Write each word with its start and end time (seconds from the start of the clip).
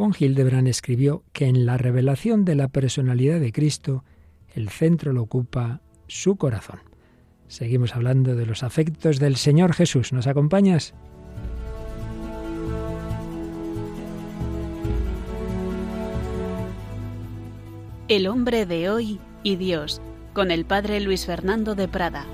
Von 0.00 0.14
Hildebrand 0.18 0.66
escribió 0.66 1.24
que 1.34 1.44
en 1.44 1.66
la 1.66 1.76
revelación 1.76 2.46
de 2.46 2.54
la 2.54 2.68
personalidad 2.68 3.38
de 3.38 3.52
Cristo, 3.52 4.02
el 4.54 4.70
centro 4.70 5.12
lo 5.12 5.20
ocupa 5.20 5.82
su 6.06 6.36
corazón. 6.36 6.80
Seguimos 7.48 7.94
hablando 7.94 8.34
de 8.34 8.46
los 8.46 8.62
afectos 8.62 9.18
del 9.18 9.36
Señor 9.36 9.74
Jesús. 9.74 10.14
¿Nos 10.14 10.26
acompañas? 10.26 10.94
El 18.08 18.26
hombre 18.26 18.64
de 18.64 18.88
hoy 18.88 19.20
y 19.42 19.56
Dios, 19.56 20.00
con 20.32 20.50
el 20.50 20.64
padre 20.64 21.00
Luis 21.00 21.26
Fernando 21.26 21.74
de 21.74 21.88
Prada. 21.88 22.24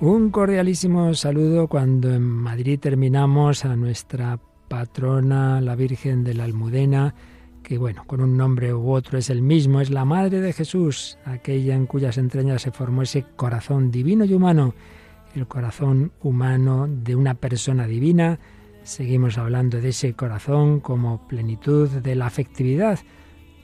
Un 0.00 0.28
cordialísimo 0.28 1.14
saludo 1.14 1.68
cuando 1.68 2.12
en 2.12 2.20
Madrid 2.20 2.78
terminamos 2.78 3.64
a 3.64 3.76
nuestra 3.76 4.38
patrona, 4.74 5.60
la 5.60 5.76
Virgen 5.76 6.24
de 6.24 6.34
la 6.34 6.42
Almudena, 6.42 7.14
que 7.62 7.78
bueno, 7.78 8.02
con 8.08 8.20
un 8.20 8.36
nombre 8.36 8.74
u 8.74 8.90
otro 8.90 9.18
es 9.18 9.30
el 9.30 9.40
mismo, 9.40 9.80
es 9.80 9.88
la 9.88 10.04
Madre 10.04 10.40
de 10.40 10.52
Jesús, 10.52 11.16
aquella 11.24 11.76
en 11.76 11.86
cuyas 11.86 12.18
entrañas 12.18 12.62
se 12.62 12.72
formó 12.72 13.02
ese 13.02 13.24
corazón 13.36 13.92
divino 13.92 14.24
y 14.24 14.34
humano, 14.34 14.74
el 15.36 15.46
corazón 15.46 16.10
humano 16.20 16.88
de 16.88 17.14
una 17.14 17.34
persona 17.34 17.86
divina. 17.86 18.40
Seguimos 18.82 19.38
hablando 19.38 19.80
de 19.80 19.90
ese 19.90 20.14
corazón 20.14 20.80
como 20.80 21.28
plenitud 21.28 21.88
de 21.88 22.16
la 22.16 22.26
afectividad 22.26 22.98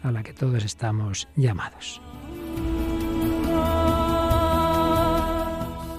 a 0.04 0.12
la 0.12 0.22
que 0.22 0.32
todos 0.32 0.64
estamos 0.64 1.26
llamados. 1.34 2.00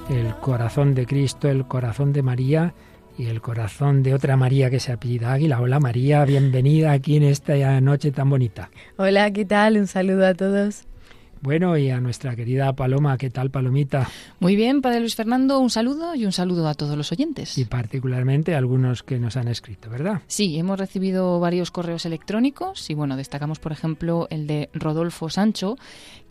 El 0.09 0.34
corazón 0.35 0.95
de 0.95 1.05
Cristo, 1.05 1.49
el 1.49 1.67
corazón 1.67 2.13
de 2.13 2.23
María, 2.23 2.73
y 3.17 3.27
el 3.27 3.41
corazón 3.41 4.03
de 4.03 4.13
otra 4.13 4.38
María 4.38 4.70
que 4.70 4.79
se 4.79 4.91
apellida 4.91 5.33
Águila. 5.33 5.61
Hola 5.61 5.79
María, 5.79 6.25
bienvenida 6.25 6.91
aquí 6.91 7.17
en 7.17 7.23
esta 7.23 7.79
noche 7.81 8.11
tan 8.11 8.29
bonita. 8.29 8.70
Hola, 8.97 9.31
¿qué 9.31 9.45
tal? 9.45 9.77
Un 9.77 9.87
saludo 9.87 10.26
a 10.27 10.34
todos. 10.34 10.85
Bueno, 11.43 11.76
y 11.76 11.89
a 11.89 11.99
nuestra 11.99 12.35
querida 12.35 12.71
Paloma, 12.73 13.17
¿qué 13.17 13.32
tal 13.32 13.49
Palomita? 13.49 14.07
Muy 14.39 14.55
bien, 14.55 14.84
Padre 14.84 14.99
Luis 14.99 15.15
Fernando, 15.15 15.59
un 15.59 15.71
saludo 15.71 16.13
y 16.13 16.23
un 16.26 16.32
saludo 16.32 16.67
a 16.67 16.76
todos 16.76 16.95
los 16.95 17.12
oyentes. 17.12 17.57
Y 17.57 17.65
particularmente 17.65 18.54
a 18.54 18.59
algunos 18.59 19.01
que 19.01 19.17
nos 19.17 19.37
han 19.37 19.48
escrito, 19.48 19.89
¿verdad? 19.89 20.21
Sí, 20.27 20.59
hemos 20.59 20.77
recibido 20.77 21.39
varios 21.39 21.71
correos 21.71 22.05
electrónicos 22.05 22.87
y 22.91 22.93
bueno, 22.93 23.17
destacamos 23.17 23.57
por 23.57 23.71
ejemplo 23.71 24.27
el 24.29 24.45
de 24.45 24.70
Rodolfo 24.76 25.32
Sancho, 25.32 25.77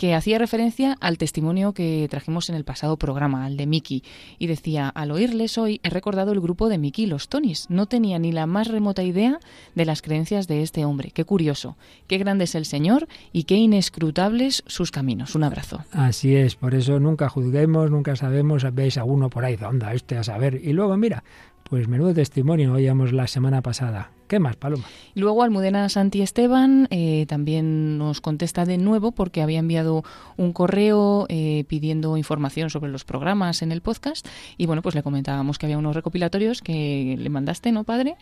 que 0.01 0.15
hacía 0.15 0.39
referencia 0.39 0.97
al 1.03 1.19
testimonio 1.19 1.75
que 1.75 2.07
trajimos 2.09 2.49
en 2.49 2.57
el 2.57 2.65
pasado 2.65 2.97
programa, 2.97 3.45
al 3.45 3.59
de 3.59 3.67
Miki, 3.67 4.03
y 4.39 4.47
decía, 4.47 4.89
al 4.89 5.11
oírles 5.11 5.59
hoy 5.59 5.79
he 5.83 5.91
recordado 5.91 6.33
el 6.33 6.41
grupo 6.41 6.71
de 6.71 6.79
Miki 6.79 7.05
los 7.05 7.29
Tonis. 7.29 7.67
No 7.69 7.85
tenía 7.85 8.19
ni 8.19 8.33
la 8.33 8.47
más 8.47 8.69
remota 8.69 9.03
idea 9.03 9.41
de 9.75 9.85
las 9.85 10.01
creencias 10.01 10.49
de 10.49 10.63
este 10.63 10.87
hombre. 10.87 11.11
Qué 11.11 11.27
curioso, 11.27 11.77
qué 12.07 12.17
grande 12.17 12.45
es 12.45 12.55
el 12.55 12.65
Señor 12.65 13.09
y 13.31 13.43
qué 13.43 13.57
inescrutables 13.57 14.65
sus 14.67 14.91
un 15.35 15.45
abrazo. 15.45 15.85
Así 15.93 16.35
es, 16.35 16.57
por 16.57 16.75
eso 16.75 16.99
nunca 16.99 17.29
juzguemos, 17.29 17.91
nunca 17.91 18.17
sabemos, 18.17 18.65
veis 18.73 18.97
a 18.97 19.05
uno 19.05 19.29
por 19.29 19.45
ahí, 19.45 19.59
onda 19.63 19.93
este 19.93 20.17
a 20.17 20.25
saber? 20.25 20.63
Y 20.65 20.73
luego, 20.73 20.97
mira, 20.97 21.25
pues 21.69 21.89
menudo 21.89 22.15
testimonio 22.15 22.73
oíamos 22.73 23.13
la 23.13 23.27
semana 23.27 23.61
pasada. 23.61 24.13
¿Qué 24.31 24.39
más, 24.39 24.55
Paloma? 24.55 24.85
Luego 25.17 25.43
Almudena 25.43 25.89
Santi 25.89 26.23
Esteban 26.23 26.87
eh, 26.93 27.27
también 27.27 27.99
nos 27.99 28.21
contesta 28.21 28.65
de 28.65 28.79
nuevo 28.79 29.11
porque 29.11 29.43
había 29.43 29.59
enviado 29.59 30.05
un 30.37 30.53
correo 30.53 31.27
eh, 31.29 31.65
pidiendo 31.67 32.17
información 32.17 32.71
sobre 32.71 32.93
los 32.93 33.03
programas 33.03 33.61
en 33.63 33.73
el 33.73 33.81
podcast 33.81 34.25
y 34.57 34.67
bueno, 34.67 34.83
pues 34.83 34.95
le 34.95 35.03
comentábamos 35.03 35.59
que 35.59 35.67
había 35.67 35.79
unos 35.79 35.97
recopilatorios 35.97 36.63
que 36.63 37.17
le 37.19 37.29
mandaste, 37.29 37.73
¿no, 37.73 37.83
padre? 37.83 38.15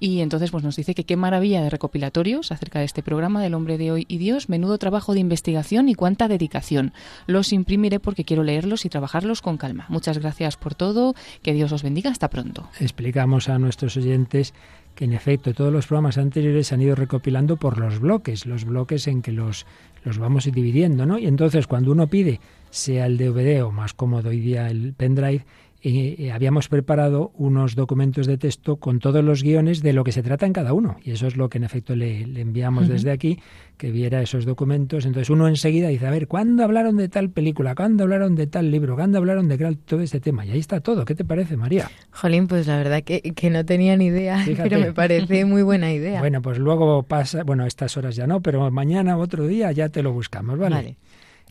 Y 0.00 0.18
entonces 0.22 0.50
pues 0.50 0.64
nos 0.64 0.74
dice 0.74 0.96
que 0.96 1.04
qué 1.04 1.14
maravilla 1.14 1.62
de 1.62 1.70
recopilatorios 1.70 2.50
acerca 2.50 2.80
de 2.80 2.86
este 2.86 3.04
programa 3.04 3.40
del 3.40 3.54
hombre 3.54 3.78
de 3.78 3.92
hoy 3.92 4.04
y 4.08 4.18
Dios, 4.18 4.48
menudo 4.48 4.78
trabajo 4.78 5.14
de 5.14 5.20
investigación 5.20 5.88
y 5.88 5.94
cuánta 5.94 6.26
dedicación. 6.26 6.92
Los 7.28 7.52
imprimiré 7.52 8.00
porque 8.00 8.24
quiero 8.24 8.42
leerlos 8.42 8.84
y 8.84 8.88
trabajarlos 8.88 9.42
con 9.42 9.58
calma. 9.58 9.86
Muchas 9.90 10.18
gracias 10.18 10.56
por 10.56 10.74
todo, 10.74 11.14
que 11.40 11.52
Dios 11.52 11.70
os 11.70 11.84
bendiga, 11.84 12.10
hasta 12.10 12.30
pronto. 12.30 12.68
Explicamos 12.80 13.48
a 13.48 13.60
nuestros 13.60 13.96
oyentes 13.96 14.54
que 14.94 15.04
en 15.04 15.12
efecto 15.12 15.54
todos 15.54 15.72
los 15.72 15.86
programas 15.86 16.18
anteriores 16.18 16.66
se 16.66 16.74
han 16.74 16.82
ido 16.82 16.94
recopilando 16.94 17.56
por 17.56 17.78
los 17.78 17.98
bloques, 17.98 18.46
los 18.46 18.64
bloques 18.64 19.06
en 19.08 19.22
que 19.22 19.32
los, 19.32 19.66
los 20.04 20.18
vamos 20.18 20.44
dividiendo, 20.44 21.06
¿no? 21.06 21.18
Y 21.18 21.26
entonces 21.26 21.66
cuando 21.66 21.92
uno 21.92 22.06
pide, 22.08 22.40
sea 22.70 23.06
el 23.06 23.18
DVD 23.18 23.62
o 23.64 23.70
más 23.70 23.94
cómodo 23.94 24.30
hoy 24.30 24.40
día 24.40 24.68
el 24.68 24.92
pendrive, 24.94 25.44
eh, 25.84 26.30
habíamos 26.32 26.68
preparado 26.68 27.32
unos 27.34 27.74
documentos 27.74 28.28
de 28.28 28.38
texto 28.38 28.76
con 28.76 29.00
todos 29.00 29.24
los 29.24 29.42
guiones 29.42 29.82
de 29.82 29.92
lo 29.92 30.04
que 30.04 30.12
se 30.12 30.22
trata 30.22 30.46
en 30.46 30.52
cada 30.52 30.72
uno. 30.72 30.96
Y 31.02 31.10
eso 31.10 31.26
es 31.26 31.36
lo 31.36 31.48
que 31.48 31.58
en 31.58 31.64
efecto 31.64 31.96
le, 31.96 32.22
enviamos 32.40 32.86
desde 32.86 33.10
aquí, 33.10 33.40
que 33.78 33.90
viera 33.90 34.22
esos 34.22 34.44
documentos. 34.44 35.06
Entonces 35.06 35.28
uno 35.28 35.48
enseguida 35.48 35.88
dice, 35.88 36.06
a 36.06 36.10
ver, 36.10 36.28
¿cuándo 36.28 36.62
hablaron 36.62 36.96
de 36.96 37.08
tal 37.08 37.30
película? 37.30 37.74
¿Cuándo 37.74 38.04
hablaron 38.04 38.36
de 38.36 38.46
tal 38.46 38.70
libro? 38.70 38.94
¿Cuándo 38.94 39.18
hablaron 39.18 39.48
de 39.48 39.76
todo 39.84 40.02
este 40.02 40.20
tema? 40.20 40.46
Y 40.46 40.52
ahí 40.52 40.60
está 40.60 40.80
todo. 40.80 41.04
¿Qué 41.04 41.16
te 41.16 41.24
parece, 41.24 41.56
María? 41.56 41.90
Jolín, 42.12 42.46
pues 42.46 42.68
la 42.68 42.76
verdad 42.76 43.02
que, 43.02 43.20
que 43.20 43.50
no 43.50 43.64
tenía 43.64 43.96
ni 43.96 44.06
idea, 44.06 44.44
pero 44.56 44.78
me 44.78 44.92
parece 44.92 45.44
muy 45.44 45.62
buena 45.62 45.92
idea. 45.92 46.20
Bueno, 46.20 46.42
pues 46.42 46.58
luego 46.58 47.02
pasa, 47.02 47.42
bueno, 47.42 47.66
estas 47.66 47.96
horas 47.96 48.14
ya 48.14 48.28
no, 48.28 48.40
pero 48.40 48.70
mañana 48.70 49.16
otro 49.16 49.48
día 49.48 49.72
ya 49.72 49.88
te 49.88 50.02
lo 50.04 50.12
buscamos, 50.12 50.58
¿vale? 50.58 50.76
vale. 50.76 50.96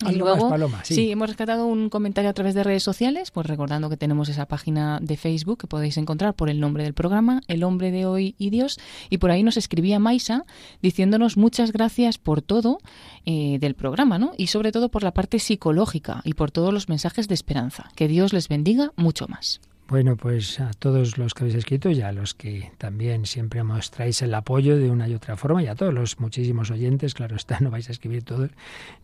Y 0.09 0.16
luego, 0.16 0.51
sí. 0.84 1.12
hemos 1.12 1.29
rescatado 1.29 1.66
un 1.66 1.89
comentario 1.89 2.29
a 2.29 2.34
través 2.34 2.56
de 2.56 2.63
redes 2.63 2.84
sociales, 2.84 3.31
pues 3.31 3.47
recordando 3.47 3.89
que 3.89 3.97
tenemos 3.97 4.29
esa 4.29 4.45
página 4.45 5.00
de 5.01 5.17
Facebook 5.17 5.59
que 5.59 5.67
podéis 5.67 5.97
encontrar 5.97 6.34
por 6.34 6.50
el 6.50 6.59
nombre 6.59 6.84
del 6.84 6.94
programa, 6.94 7.41
El 7.47 7.63
hombre 7.63 7.91
de 7.91 8.06
hoy 8.06 8.35
y 8.38 8.50
Dios, 8.50 8.79
y 9.09 9.17
por 9.17 9.31
ahí 9.31 9.44
nos 9.44 9.57
escribía 9.57 10.00
Maisa 10.00 10.45
diciéndonos 10.81 11.38
muchas 11.38 11.72
gracias 11.72 12.17
por 12.17 12.41
todo 12.41 12.79
eh, 13.25 13.57
del 13.59 13.75
programa, 13.75 14.17
¿no? 14.17 14.34
Y 14.38 14.47
sobre 14.47 14.72
todo 14.72 14.90
por 14.90 15.03
la 15.03 15.13
parte 15.13 15.40
psicológica 15.40 16.22
y 16.23 16.34
por 16.34 16.51
todos 16.51 16.73
los 16.73 16.90
mensajes 16.90 17.28
de 17.28 17.34
esperanza. 17.34 17.90
Que 17.95 18.07
Dios 18.07 18.34
les 18.34 18.47
bendiga 18.47 18.91
mucho 18.95 19.28
más. 19.28 19.61
Bueno, 19.91 20.16
pues 20.16 20.62
a 20.62 20.72
todos 20.72 21.18
los 21.18 21.34
que 21.34 21.44
habéis 21.44 21.57
escrito 21.57 21.90
y 21.90 22.00
a 22.00 22.13
los 22.13 22.34
que 22.34 22.72
también 22.78 23.25
siempre 23.25 23.62
mostráis 23.62 24.22
el 24.22 24.34
apoyo 24.34 24.78
de 24.78 24.90
una 24.90 25.09
y 25.09 25.16
otra 25.16 25.35
forma 25.35 25.62
y 25.62 25.68
a 25.68 25.75
todos 25.75 25.94
los 25.94 26.18
muchísimos 26.18 26.72
oyentes, 26.72 27.13
claro 27.13 27.35
está, 27.35 27.59
no 27.59 27.72
vais 27.72 27.90
a 27.90 27.91
escribir 27.91 28.24
todo 28.24 28.47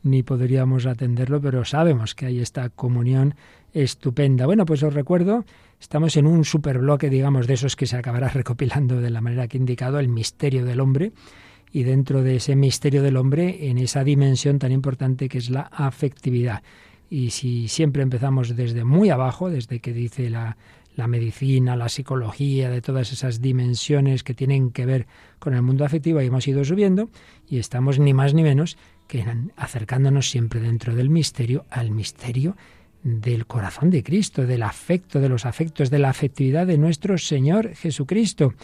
ni 0.03 0.23
podríamos 0.23 0.85
atenderlo, 0.85 1.41
pero 1.41 1.65
sabemos 1.65 2.15
que 2.15 2.27
hay 2.27 2.39
esta 2.39 2.69
comunión 2.69 3.35
estupenda. 3.73 4.45
Bueno, 4.45 4.65
pues 4.65 4.81
os 4.81 4.93
recuerdo, 4.93 5.43
estamos 5.77 6.15
en 6.15 6.25
un 6.25 6.45
superbloque, 6.45 7.09
digamos, 7.09 7.47
de 7.47 7.55
esos 7.55 7.75
que 7.75 7.85
se 7.85 7.97
acabará 7.97 8.29
recopilando 8.33 9.01
de 9.01 9.09
la 9.09 9.19
manera 9.19 9.49
que 9.49 9.57
he 9.57 9.59
indicado, 9.59 9.99
el 9.99 10.07
misterio 10.07 10.63
del 10.63 10.79
hombre 10.79 11.11
y 11.69 11.83
dentro 11.83 12.23
de 12.23 12.37
ese 12.37 12.55
misterio 12.55 13.03
del 13.03 13.17
hombre, 13.17 13.67
en 13.69 13.77
esa 13.77 14.05
dimensión 14.05 14.57
tan 14.57 14.71
importante 14.71 15.27
que 15.27 15.39
es 15.39 15.49
la 15.49 15.63
afectividad. 15.63 16.63
Y 17.09 17.29
si 17.29 17.69
siempre 17.69 18.03
empezamos 18.03 18.55
desde 18.55 18.83
muy 18.83 19.09
abajo, 19.09 19.49
desde 19.49 19.79
que 19.79 19.93
dice 19.93 20.29
la, 20.29 20.57
la 20.97 21.07
medicina, 21.07 21.77
la 21.77 21.89
psicología, 21.89 22.69
de 22.69 22.81
todas 22.81 23.13
esas 23.13 23.39
dimensiones 23.39 24.23
que 24.23 24.33
tienen 24.33 24.71
que 24.71 24.85
ver 24.85 25.07
con 25.39 25.53
el 25.53 25.61
mundo 25.61 25.85
afectivo, 25.85 26.21
y 26.21 26.25
hemos 26.25 26.47
ido 26.47 26.65
subiendo 26.65 27.09
y 27.47 27.59
estamos 27.59 27.99
ni 27.99 28.13
más 28.13 28.33
ni 28.33 28.43
menos 28.43 28.77
que 29.07 29.23
acercándonos 29.55 30.29
siempre 30.29 30.59
dentro 30.59 30.95
del 30.95 31.09
misterio 31.09 31.65
al 31.69 31.91
misterio 31.91 32.57
del 33.03 33.45
corazón 33.45 33.91
de 33.91 34.03
Cristo, 34.03 34.45
del 34.45 34.63
afecto, 34.63 35.21
de 35.21 35.29
los 35.29 35.45
afectos, 35.45 35.91
de 35.91 35.99
la 35.99 36.09
afectividad 36.09 36.65
de 36.65 36.79
nuestro 36.79 37.17
Señor 37.17 37.75
Jesucristo. 37.75 38.55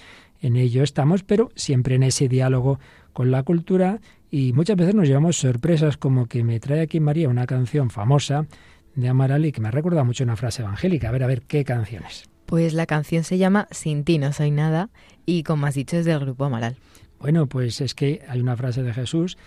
En 0.42 0.58
ello 0.58 0.84
estamos, 0.84 1.24
pero 1.24 1.52
siempre 1.56 1.96
en 1.96 2.04
ese 2.04 2.28
diálogo 2.28 2.80
con 3.14 3.30
la 3.30 3.44
cultura 3.44 4.02
y 4.32 4.54
muchas 4.54 4.76
veces 4.76 4.96
nos 4.96 5.08
llevamos 5.08 5.38
sorpresas 5.38 5.98
como 5.98 6.26
que 6.26 6.44
me 6.44 6.60
trae 6.60 6.82
aquí 6.82 7.00
María 7.00 7.30
una 7.30 7.46
canción 7.46 7.92
famosa 7.92 8.48
de 8.96 9.10
Amaral 9.10 9.46
y 9.46 9.52
que 9.52 9.62
me 9.62 9.72
recuerda 9.72 10.04
mucho 10.04 10.24
una 10.24 10.36
frase 10.36 10.62
evangélica. 10.62 11.10
A 11.10 11.12
ver, 11.12 11.24
a 11.24 11.28
ver, 11.28 11.42
¿qué 11.42 11.64
canciones? 11.64 12.30
Pues 12.46 12.74
la 12.74 12.86
canción 12.86 13.24
se 13.24 13.38
llama 13.38 13.68
Sin 13.72 14.04
ti 14.04 14.18
no 14.18 14.34
soy 14.34 14.52
nada 14.52 14.90
y 15.26 15.44
como 15.44 15.66
has 15.66 15.76
dicho 15.76 15.98
es 15.98 16.06
del 16.06 16.20
grupo 16.20 16.46
Amaral. 16.46 16.78
Bueno, 17.20 17.48
pues 17.48 17.80
es 17.82 17.96
que 17.96 18.22
hay 18.28 18.42
una 18.42 18.58
frase 18.58 18.84
de 18.84 18.94
Jesús 18.94 19.38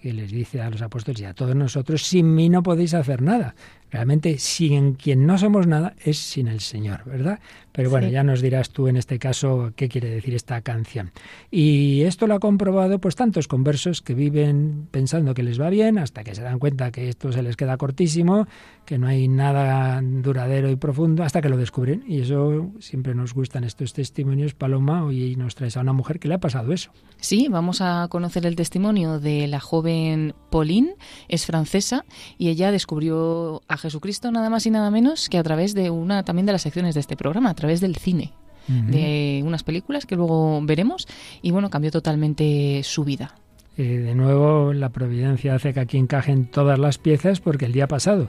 que 0.00 0.12
les 0.12 0.30
dice 0.30 0.60
a 0.60 0.70
los 0.70 0.82
apóstoles 0.82 1.20
y 1.20 1.24
a 1.24 1.34
todos 1.34 1.56
nosotros, 1.56 2.02
sin 2.02 2.34
mí 2.34 2.48
no 2.48 2.62
podéis 2.62 2.94
hacer 2.94 3.22
nada. 3.22 3.54
Realmente, 3.90 4.38
sin 4.38 4.94
quien 4.94 5.26
no 5.26 5.36
somos 5.38 5.66
nada 5.66 5.94
es 6.04 6.18
sin 6.18 6.48
el 6.48 6.60
Señor, 6.60 7.04
¿verdad? 7.04 7.40
Pero 7.76 7.90
bueno, 7.90 8.08
ya 8.08 8.24
nos 8.24 8.40
dirás 8.40 8.70
tú 8.70 8.88
en 8.88 8.96
este 8.96 9.18
caso 9.18 9.74
qué 9.76 9.90
quiere 9.90 10.08
decir 10.08 10.34
esta 10.34 10.62
canción. 10.62 11.12
Y 11.50 12.04
esto 12.04 12.26
lo 12.26 12.32
ha 12.32 12.38
comprobado 12.38 12.98
pues 13.00 13.16
tantos 13.16 13.48
conversos 13.48 14.00
que 14.00 14.14
viven 14.14 14.88
pensando 14.90 15.34
que 15.34 15.42
les 15.42 15.60
va 15.60 15.68
bien 15.68 15.98
hasta 15.98 16.24
que 16.24 16.34
se 16.34 16.40
dan 16.40 16.58
cuenta 16.58 16.90
que 16.90 17.10
esto 17.10 17.32
se 17.32 17.42
les 17.42 17.54
queda 17.54 17.76
cortísimo, 17.76 18.46
que 18.86 18.96
no 18.96 19.06
hay 19.08 19.28
nada 19.28 20.00
duradero 20.02 20.70
y 20.70 20.76
profundo 20.76 21.22
hasta 21.22 21.42
que 21.42 21.50
lo 21.50 21.58
descubren. 21.58 22.02
Y 22.08 22.22
eso 22.22 22.70
siempre 22.80 23.14
nos 23.14 23.34
gustan 23.34 23.62
estos 23.62 23.92
testimonios. 23.92 24.54
Paloma, 24.54 25.04
hoy 25.04 25.36
nos 25.36 25.54
traes 25.54 25.76
a 25.76 25.80
una 25.80 25.92
mujer 25.92 26.18
que 26.18 26.28
le 26.28 26.34
ha 26.34 26.40
pasado 26.40 26.72
eso. 26.72 26.92
Sí, 27.18 27.48
vamos 27.50 27.82
a 27.82 28.08
conocer 28.08 28.46
el 28.46 28.56
testimonio 28.56 29.20
de 29.20 29.48
la 29.48 29.60
joven 29.60 30.34
Pauline, 30.50 30.94
es 31.28 31.44
francesa 31.44 32.06
y 32.38 32.48
ella 32.48 32.70
descubrió 32.70 33.60
a 33.68 33.76
Jesucristo 33.76 34.30
nada 34.32 34.48
más 34.48 34.64
y 34.64 34.70
nada 34.70 34.90
menos 34.90 35.28
que 35.28 35.36
a 35.36 35.42
través 35.42 35.74
de 35.74 35.90
una 35.90 36.24
también 36.24 36.46
de 36.46 36.52
las 36.52 36.62
secciones 36.62 36.94
de 36.94 37.00
este 37.00 37.16
programa, 37.16 37.50
a 37.50 37.54
través 37.66 37.80
del 37.80 37.96
cine. 37.96 38.32
de 38.68 39.42
unas 39.44 39.62
películas 39.62 40.06
que 40.06 40.16
luego 40.16 40.60
veremos 40.62 41.06
y 41.40 41.52
bueno, 41.52 41.70
cambió 41.70 41.92
totalmente 41.92 42.80
su 42.82 43.04
vida. 43.04 43.34
de 43.76 44.14
nuevo, 44.14 44.72
la 44.72 44.88
providencia 44.88 45.54
hace 45.54 45.72
que 45.72 45.80
aquí 45.80 45.98
encajen 45.98 46.46
todas 46.46 46.76
las 46.76 46.98
piezas 46.98 47.38
porque 47.40 47.66
el 47.66 47.72
día 47.72 47.86
pasado 47.86 48.28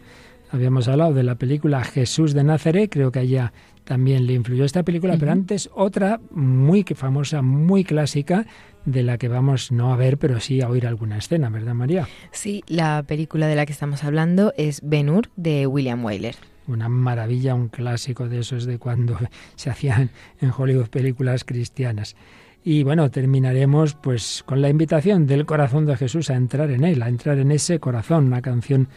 habíamos 0.52 0.88
hablado 0.88 1.14
de 1.14 1.24
la 1.24 1.36
película 1.36 1.84
Jesús 1.84 2.34
de 2.34 2.44
Nazaret, 2.44 2.90
creo 2.92 3.12
que 3.12 3.20
allá 3.20 3.52
también 3.84 4.28
le 4.28 4.34
influyó 4.34 4.66
esta 4.66 4.84
película, 4.84 5.18
pero 5.20 5.32
antes 5.32 5.70
otra 5.74 6.20
muy 6.32 6.84
famosa, 6.84 7.42
muy 7.42 7.84
clásica, 7.84 8.46
de 8.86 9.04
la 9.04 9.18
que 9.18 9.28
vamos 9.28 9.72
no 9.72 9.92
a 9.92 9.98
ver, 9.98 10.18
pero 10.18 10.40
sí 10.40 10.62
a 10.62 10.70
oír 10.70 10.88
alguna 10.88 11.18
escena, 11.18 11.50
¿verdad, 11.50 11.74
María? 11.74 12.08
Sí, 12.32 12.64
la 12.68 13.04
película 13.08 13.48
de 13.48 13.56
la 13.56 13.66
que 13.66 13.74
estamos 13.74 14.04
hablando 14.04 14.54
es 14.58 14.82
Ben 14.84 15.10
Hur 15.10 15.30
de 15.36 15.68
William 15.68 16.04
Wyler. 16.06 16.36
Una 16.68 16.90
maravilla, 16.90 17.56
un 17.56 17.70
clásico 17.70 18.28
de 18.28 18.40
esos 18.40 18.66
de 18.66 18.78
cuando 18.78 19.18
se 19.56 19.70
hacían 19.70 20.10
en 20.42 20.52
Hollywood 20.56 20.88
películas 20.88 21.44
cristianas. 21.44 22.16
Y 22.64 22.84
bueno, 22.84 23.10
terminaremos 23.10 23.96
pues 23.96 24.44
con 24.46 24.62
la 24.62 24.70
invitación 24.70 25.26
del 25.26 25.46
corazón 25.46 25.86
de 25.86 25.96
Jesús 25.96 26.30
a 26.30 26.36
entrar 26.36 26.70
en 26.72 26.84
él, 26.84 27.02
a 27.02 27.08
entrar 27.08 27.38
en 27.38 27.52
ese 27.52 27.80
corazón, 27.80 28.28
una 28.28 28.42
canción 28.42 28.90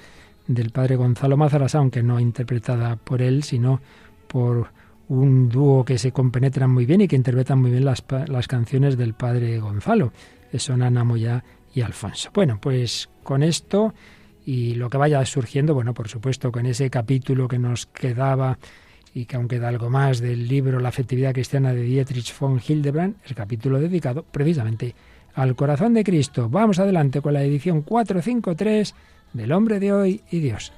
del 0.49 0.71
padre 0.71 0.97
Gonzalo 0.97 1.37
Mazarasa, 1.37 1.79
aunque 1.79 2.03
no 2.03 2.19
interpretada 2.19 2.97
por 2.97 3.23
él, 3.23 3.45
sino 3.45 3.81
por 4.27 4.73
un 5.09 5.49
dúo 5.49 5.85
que 5.85 5.99
se 5.99 6.13
compenetran 6.13 6.71
muy 6.71 6.87
bien 6.87 7.03
y 7.03 7.09
que 7.09 7.17
interpretan 7.17 7.61
muy 7.61 7.71
bien 7.71 7.85
las, 7.85 8.05
las 8.29 8.49
canciones 8.49 8.97
del 8.97 9.15
padre 9.15 9.59
Gonzalo, 9.59 10.13
son 10.55 10.83
Ana 10.83 11.05
Moya 11.05 11.45
y 11.75 11.83
Alfonso. 11.83 12.31
Bueno, 12.35 12.59
pues 12.61 13.09
con 13.23 13.43
esto 13.43 13.95
y 14.51 14.75
lo 14.75 14.91
que 14.91 14.99
vaya 14.99 15.25
surgiendo, 15.27 15.75
bueno, 15.75 15.95
por 15.95 16.09
supuesto, 16.09 16.51
con 16.51 16.67
ese 16.67 16.91
capítulo 16.91 17.47
que 17.47 17.61
nos 17.61 17.87
quedaba 17.87 18.59
y 19.15 19.27
que 19.27 19.37
aún 19.37 19.47
queda 19.47 19.69
algo 19.69 19.91
más 19.91 20.19
del 20.19 20.49
libro 20.49 20.81
La 20.81 20.89
afectividad 20.89 21.33
cristiana 21.33 21.73
de 21.73 21.83
Dietrich 21.83 22.37
von 22.37 22.61
Hildebrand, 22.61 23.15
el 23.29 23.37
capítulo 23.37 23.79
dedicado 23.79 24.25
precisamente 24.25 24.97
al 25.37 25.55
corazón 25.55 25.95
de 25.95 26.03
Cristo. 26.03 26.49
Vamos 26.49 26.81
adelante 26.81 27.21
con 27.21 27.35
la 27.35 27.45
edición 27.45 27.83
453 27.83 28.93
del 29.35 29.53
hombre 29.53 29.79
de 29.79 29.93
hoy 29.93 30.21
y 30.33 30.41
Dios. 30.41 30.73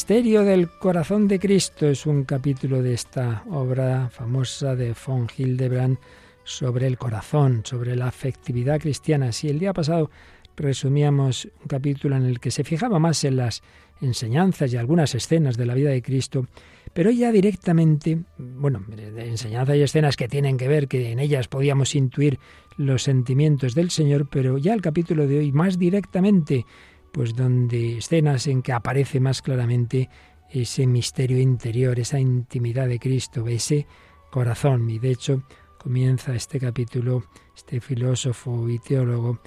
Misterio 0.00 0.44
del 0.44 0.70
corazón 0.70 1.28
de 1.28 1.38
Cristo 1.38 1.86
es 1.86 2.06
un 2.06 2.24
capítulo 2.24 2.82
de 2.82 2.94
esta 2.94 3.44
obra 3.50 4.08
famosa 4.08 4.74
de 4.74 4.94
von 5.06 5.28
Hildebrand 5.36 5.98
sobre 6.42 6.86
el 6.86 6.96
corazón, 6.96 7.60
sobre 7.66 7.94
la 7.96 8.06
afectividad 8.06 8.80
cristiana. 8.80 9.30
Si 9.30 9.50
el 9.50 9.58
día 9.58 9.74
pasado 9.74 10.10
resumíamos 10.56 11.44
un 11.44 11.66
capítulo 11.68 12.16
en 12.16 12.24
el 12.24 12.40
que 12.40 12.50
se 12.50 12.64
fijaba 12.64 12.98
más 12.98 13.24
en 13.24 13.36
las 13.36 13.62
enseñanzas 14.00 14.72
y 14.72 14.78
algunas 14.78 15.14
escenas 15.14 15.58
de 15.58 15.66
la 15.66 15.74
vida 15.74 15.90
de 15.90 16.00
Cristo, 16.00 16.46
pero 16.94 17.10
ya 17.10 17.30
directamente, 17.30 18.20
bueno, 18.38 18.82
enseñanzas 19.18 19.76
y 19.76 19.82
escenas 19.82 20.16
que 20.16 20.28
tienen 20.28 20.56
que 20.56 20.66
ver, 20.66 20.88
que 20.88 21.12
en 21.12 21.18
ellas 21.18 21.46
podíamos 21.46 21.94
intuir 21.94 22.38
los 22.78 23.02
sentimientos 23.02 23.74
del 23.74 23.90
Señor, 23.90 24.30
pero 24.30 24.56
ya 24.56 24.72
el 24.72 24.80
capítulo 24.80 25.26
de 25.26 25.40
hoy 25.40 25.52
más 25.52 25.78
directamente 25.78 26.64
pues 27.12 27.34
donde 27.34 27.98
escenas 27.98 28.46
en 28.46 28.62
que 28.62 28.72
aparece 28.72 29.20
más 29.20 29.42
claramente 29.42 30.08
ese 30.50 30.86
misterio 30.86 31.38
interior, 31.38 31.98
esa 31.98 32.18
intimidad 32.18 32.88
de 32.88 32.98
Cristo, 32.98 33.46
ese 33.48 33.86
corazón. 34.30 34.90
Y 34.90 34.98
de 34.98 35.10
hecho 35.10 35.42
comienza 35.78 36.34
este 36.34 36.58
capítulo, 36.60 37.24
este 37.56 37.80
filósofo 37.80 38.68
y 38.68 38.78
teólogo, 38.78 39.40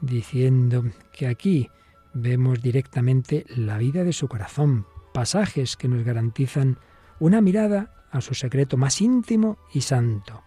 diciendo 0.00 0.84
que 1.12 1.26
aquí 1.26 1.68
vemos 2.14 2.62
directamente 2.62 3.44
la 3.48 3.78
vida 3.78 4.04
de 4.04 4.12
su 4.12 4.28
corazón, 4.28 4.86
pasajes 5.12 5.76
que 5.76 5.88
nos 5.88 6.04
garantizan 6.04 6.78
una 7.18 7.40
mirada 7.40 7.92
a 8.10 8.20
su 8.20 8.34
secreto 8.34 8.76
más 8.76 9.00
íntimo 9.00 9.58
y 9.72 9.82
santo. 9.82 10.42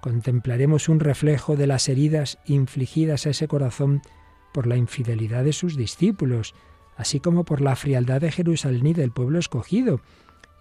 Contemplaremos 0.00 0.88
un 0.88 1.00
reflejo 1.00 1.56
de 1.56 1.66
las 1.66 1.88
heridas 1.88 2.38
infligidas 2.46 3.26
a 3.26 3.30
ese 3.30 3.48
corazón 3.48 4.02
por 4.52 4.66
la 4.66 4.76
infidelidad 4.76 5.44
de 5.44 5.52
sus 5.52 5.76
discípulos, 5.76 6.54
así 6.96 7.20
como 7.20 7.44
por 7.44 7.60
la 7.60 7.76
frialdad 7.76 8.20
de 8.20 8.30
Jerusalén 8.30 8.86
y 8.86 8.94
del 8.94 9.10
pueblo 9.10 9.38
escogido, 9.38 10.00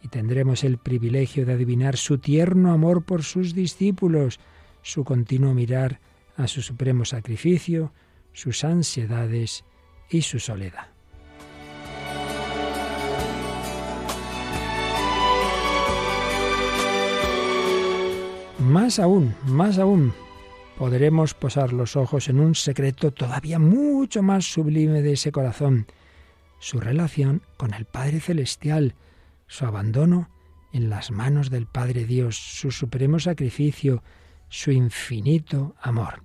y 0.01 0.07
tendremos 0.07 0.63
el 0.63 0.77
privilegio 0.77 1.45
de 1.45 1.53
adivinar 1.53 1.97
su 1.97 2.17
tierno 2.17 2.71
amor 2.71 3.03
por 3.03 3.23
sus 3.23 3.53
discípulos, 3.53 4.39
su 4.81 5.03
continuo 5.03 5.53
mirar 5.53 5.99
a 6.37 6.47
su 6.47 6.61
supremo 6.61 7.05
sacrificio, 7.05 7.93
sus 8.33 8.63
ansiedades 8.63 9.63
y 10.09 10.21
su 10.23 10.39
soledad. 10.39 10.87
Más 18.59 18.99
aún, 18.99 19.35
más 19.45 19.79
aún, 19.79 20.13
podremos 20.81 21.35
posar 21.35 21.73
los 21.73 21.95
ojos 21.95 22.27
en 22.27 22.39
un 22.39 22.55
secreto 22.55 23.11
todavía 23.11 23.59
mucho 23.59 24.23
más 24.23 24.51
sublime 24.51 25.03
de 25.03 25.13
ese 25.13 25.31
corazón, 25.31 25.85
su 26.57 26.79
relación 26.79 27.43
con 27.55 27.75
el 27.75 27.85
Padre 27.85 28.19
Celestial, 28.19 28.95
su 29.45 29.67
abandono 29.67 30.31
en 30.73 30.89
las 30.89 31.11
manos 31.11 31.51
del 31.51 31.67
Padre 31.67 32.05
Dios, 32.05 32.35
su 32.35 32.71
supremo 32.71 33.19
sacrificio, 33.19 34.01
su 34.49 34.71
infinito 34.71 35.75
amor. 35.83 36.23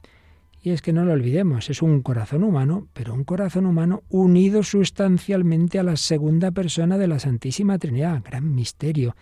Y 0.63 0.71
es 0.71 0.81
que 0.81 0.95
no 0.95 1.05
lo 1.05 1.13
olvidemos, 1.13 1.69
es 1.69 1.83
un 1.83 2.01
corazón 2.01 2.43
humano, 2.43 2.89
pero 2.95 3.13
un 3.13 3.25
corazón 3.25 3.67
humano 3.67 4.05
unido 4.09 4.63
sustancialmente 4.63 5.79
a 5.79 5.83
la 5.83 5.97
segunda 5.97 6.51
persona 6.51 6.97
de 6.97 7.09
la 7.09 7.19
Santísima 7.19 7.77
Trinidad, 7.77 8.23
gran 8.25 8.55
misterio, 8.55 9.17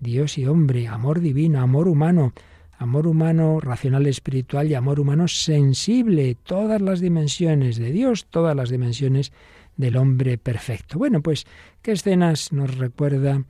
Dios 0.00 0.38
y 0.38 0.46
hombre, 0.46 0.88
amor 0.88 1.20
divino, 1.20 1.60
amor 1.60 1.88
humano, 1.88 2.32
amor 2.78 3.06
humano 3.06 3.60
racional 3.60 4.06
espiritual 4.06 4.70
y 4.70 4.74
amor 4.74 5.00
humano 5.00 5.28
sensible, 5.28 6.36
todas 6.44 6.80
las 6.80 7.00
dimensiones 7.00 7.76
de 7.76 7.90
Dios, 7.90 8.26
todas 8.30 8.54
las 8.54 8.70
dimensiones 8.70 9.32
del 9.76 9.96
hombre 9.96 10.38
perfecto. 10.38 10.98
Bueno, 10.98 11.20
pues, 11.20 11.46
¿qué 11.82 11.92
escenas 11.92 12.52
nos 12.52 12.78
recuerda 12.78 13.42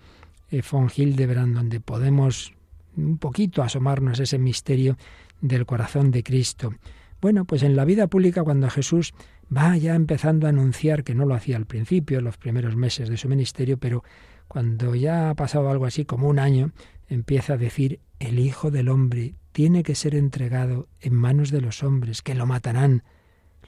eh, 0.51 0.63
von 0.71 0.91
Hildebrand 0.95 1.55
donde 1.55 1.81
podemos 1.81 2.55
un 2.97 3.19
poquito 3.19 3.63
asomarnos 3.63 4.19
a 4.19 4.23
ese 4.23 4.39
misterio 4.39 4.97
del 5.41 5.67
corazón 5.67 6.11
de 6.11 6.23
Cristo? 6.23 6.75
Bueno, 7.21 7.45
pues 7.45 7.63
en 7.63 7.77
la 7.77 7.85
vida 7.85 8.07
pública 8.07 8.45
cuando 8.45 8.71
Jesús 8.71 9.13
va 9.55 9.77
ya 9.77 9.95
empezando 9.95 10.47
a 10.47 10.51
anunciar, 10.51 11.05
que 11.05 11.15
no 11.15 11.27
lo 11.27 11.35
hacía 11.35 11.57
al 11.57 11.67
principio, 11.67 12.19
en 12.19 12.25
los 12.25 12.37
primeros 12.39 12.77
meses 12.77 13.09
de 13.09 13.17
su 13.17 13.29
ministerio, 13.29 13.77
pero 13.79 14.05
cuando 14.49 14.95
ya 14.95 15.31
ha 15.31 15.35
pasado 15.35 15.71
algo 15.71 15.87
así 15.87 16.05
como 16.05 16.29
un 16.29 16.39
año, 16.39 16.73
empieza 17.09 17.55
a 17.55 17.59
decir, 17.59 18.01
el 18.19 18.39
Hijo 18.39 18.71
del 18.71 18.89
Hombre 18.89 19.35
tiene 19.53 19.83
que 19.83 19.95
ser 19.95 20.15
entregado 20.15 20.89
en 21.01 21.15
manos 21.15 21.51
de 21.51 21.61
los 21.61 21.83
hombres, 21.83 22.23
que 22.23 22.35
lo 22.35 22.47
matarán, 22.47 23.03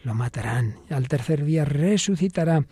lo 0.02 0.14
matarán. 0.14 0.76
Al 0.88 1.08
tercer 1.08 1.44
día 1.44 1.64
resucitará. 1.64 2.66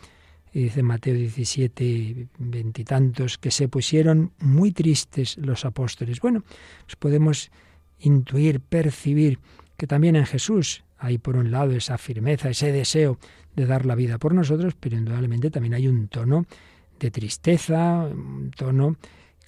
Y 0.52 0.62
dice 0.62 0.82
Mateo 0.82 1.14
17, 1.14 2.28
veintitantos, 2.38 3.36
que 3.36 3.50
se 3.50 3.68
pusieron 3.68 4.32
muy 4.38 4.72
tristes 4.72 5.36
los 5.36 5.64
apóstoles. 5.66 6.20
Bueno, 6.20 6.42
pues 6.86 6.96
podemos 6.96 7.50
intuir, 7.98 8.60
percibir 8.60 9.38
que 9.76 9.86
también 9.86 10.16
en 10.16 10.26
Jesús 10.26 10.84
hay 10.96 11.18
por 11.18 11.36
un 11.36 11.50
lado 11.50 11.72
esa 11.72 11.98
firmeza, 11.98 12.48
ese 12.48 12.72
deseo 12.72 13.18
de 13.54 13.66
dar 13.66 13.84
la 13.84 13.94
vida 13.94 14.18
por 14.18 14.34
nosotros, 14.34 14.74
pero 14.78 14.96
indudablemente 14.96 15.50
también 15.50 15.74
hay 15.74 15.86
un 15.86 16.08
tono 16.08 16.46
de 16.98 17.10
tristeza, 17.10 18.04
un 18.04 18.50
tono 18.56 18.96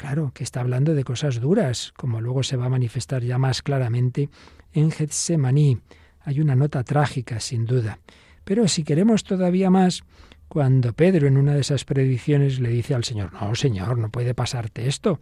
Claro, 0.00 0.33
que 0.33 0.45
está 0.45 0.61
hablando 0.61 0.95
de 0.95 1.04
cosas 1.04 1.42
duras, 1.42 1.92
como 1.95 2.23
luego 2.23 2.42
se 2.42 2.57
va 2.57 2.64
a 2.64 2.71
manifestar 2.71 3.23
ya 3.23 3.37
más 3.37 3.61
claramente 3.61 4.30
en 4.73 4.90
Getsemaní. 4.90 5.76
Hay 6.23 6.40
una 6.40 6.57
nota 6.57 6.83
trágica, 6.85 7.38
sin 7.38 7.66
duda. 7.66 7.99
Pero 8.45 8.66
si 8.66 8.83
queremos 8.83 9.25
todavía 9.25 9.69
más, 9.69 10.02
cuando 10.49 10.95
Pedro 10.95 11.28
en 11.28 11.37
una 11.37 11.52
de 11.52 11.61
esas 11.61 11.85
predicciones 11.85 12.61
le 12.61 12.71
dice 12.71 12.95
al 12.95 13.04
Señor, 13.04 13.35
no, 13.35 13.54
Señor, 13.54 13.99
no 13.99 14.09
puede 14.09 14.33
pasarte 14.33 14.88
esto. 14.88 15.21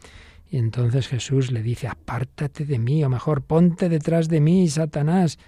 Y 0.48 0.58
entonces 0.58 1.08
Jesús 1.08 1.50
le 1.50 1.64
dice, 1.64 1.88
apártate 1.88 2.64
de 2.64 2.78
mí, 2.78 3.02
o 3.02 3.08
mejor, 3.08 3.42
ponte 3.42 3.88
detrás 3.88 4.28
de 4.28 4.40
mí, 4.40 4.68
Satanás, 4.68 5.40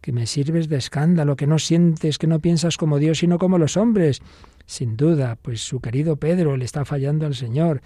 que 0.00 0.12
me 0.12 0.26
sirves 0.26 0.70
de 0.70 0.76
escándalo, 0.76 1.36
que 1.36 1.46
no 1.46 1.58
sientes, 1.58 2.16
que 2.16 2.26
no 2.26 2.40
piensas 2.40 2.78
como 2.78 2.98
Dios, 2.98 3.18
sino 3.18 3.38
como 3.38 3.58
los 3.58 3.76
hombres. 3.76 4.22
Sin 4.68 4.98
duda, 4.98 5.38
pues 5.40 5.62
su 5.62 5.80
querido 5.80 6.16
Pedro 6.16 6.58
le 6.58 6.66
está 6.66 6.84
fallando 6.84 7.24
al 7.24 7.34
Señor. 7.34 7.80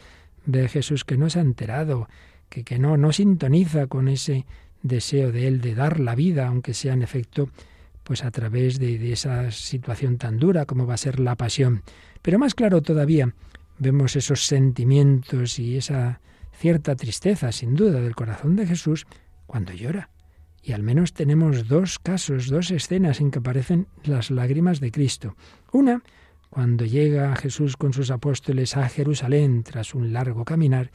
Ve 0.46 0.68
Jesús 0.68 1.04
que 1.04 1.16
no 1.16 1.30
se 1.30 1.38
ha 1.38 1.42
enterado, 1.42 2.08
que, 2.48 2.64
que 2.64 2.80
no, 2.80 2.96
no 2.96 3.12
sintoniza 3.12 3.86
con 3.86 4.08
ese 4.08 4.46
deseo 4.82 5.30
de 5.30 5.46
él 5.46 5.60
de 5.60 5.76
dar 5.76 6.00
la 6.00 6.16
vida, 6.16 6.48
aunque 6.48 6.74
sea 6.74 6.94
en 6.94 7.02
efecto 7.02 7.48
pues 8.02 8.24
a 8.24 8.32
través 8.32 8.80
de, 8.80 8.98
de, 8.98 9.12
esa 9.12 9.52
situación 9.52 10.18
tan 10.18 10.38
dura 10.38 10.66
como 10.66 10.84
va 10.84 10.94
a 10.94 10.96
ser 10.96 11.20
la 11.20 11.36
pasión. 11.36 11.84
Pero 12.20 12.40
más 12.40 12.52
claro 12.56 12.82
todavía, 12.82 13.32
vemos 13.78 14.16
esos 14.16 14.44
sentimientos 14.46 15.60
y 15.60 15.76
esa 15.76 16.20
cierta 16.52 16.96
tristeza, 16.96 17.52
sin 17.52 17.76
duda, 17.76 18.00
del 18.00 18.16
corazón 18.16 18.56
de 18.56 18.66
Jesús 18.66 19.06
cuando 19.46 19.72
llora. 19.72 20.10
Y 20.64 20.72
al 20.72 20.82
menos 20.82 21.12
tenemos 21.12 21.68
dos 21.68 22.00
casos, 22.00 22.48
dos 22.48 22.72
escenas 22.72 23.20
en 23.20 23.30
que 23.30 23.38
aparecen 23.38 23.86
las 24.02 24.32
lágrimas 24.32 24.80
de 24.80 24.90
Cristo. 24.90 25.36
Una, 25.70 26.02
cuando 26.52 26.84
llega 26.84 27.34
Jesús 27.34 27.78
con 27.78 27.94
sus 27.94 28.10
apóstoles 28.10 28.76
a 28.76 28.86
Jerusalén 28.86 29.62
tras 29.62 29.94
un 29.94 30.12
largo 30.12 30.44
caminar, 30.44 30.90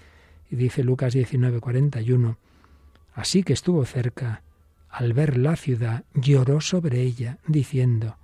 y 0.51 0.55
dice 0.55 0.83
Lucas 0.83 1.15
19:41, 1.15 2.37
así 3.15 3.41
que 3.41 3.53
estuvo 3.53 3.83
cerca, 3.83 4.43
al 4.87 5.13
ver 5.13 5.35
la 5.35 5.55
ciudad, 5.55 6.03
lloró 6.13 6.61
sobre 6.61 7.01
ella, 7.01 7.39
diciendo, 7.47 8.17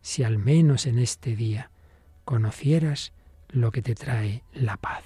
si 0.00 0.22
al 0.22 0.38
menos 0.38 0.86
en 0.86 1.00
este 1.00 1.34
día 1.34 1.72
conocieras 2.24 3.12
lo 3.48 3.72
que 3.72 3.82
te 3.82 3.96
trae 3.96 4.44
la 4.54 4.76
paz. 4.76 5.02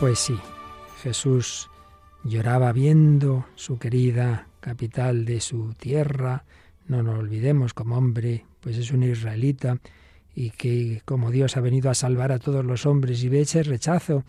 Pues 0.00 0.18
sí, 0.18 0.38
Jesús 1.02 1.68
lloraba 2.24 2.72
viendo 2.72 3.46
su 3.54 3.78
querida 3.78 4.48
capital 4.60 5.24
de 5.24 5.40
su 5.40 5.74
tierra, 5.74 6.44
no 6.86 7.02
nos 7.02 7.18
olvidemos 7.18 7.74
como 7.74 7.96
hombre, 7.96 8.44
pues 8.60 8.76
es 8.76 8.90
un 8.90 9.02
israelita 9.02 9.78
y 10.34 10.50
que 10.50 11.02
como 11.04 11.30
Dios 11.30 11.56
ha 11.56 11.60
venido 11.60 11.90
a 11.90 11.94
salvar 11.94 12.32
a 12.32 12.38
todos 12.38 12.64
los 12.64 12.86
hombres 12.86 13.22
y 13.22 13.28
ve 13.28 13.40
ese 13.40 13.62
rechazo, 13.62 14.24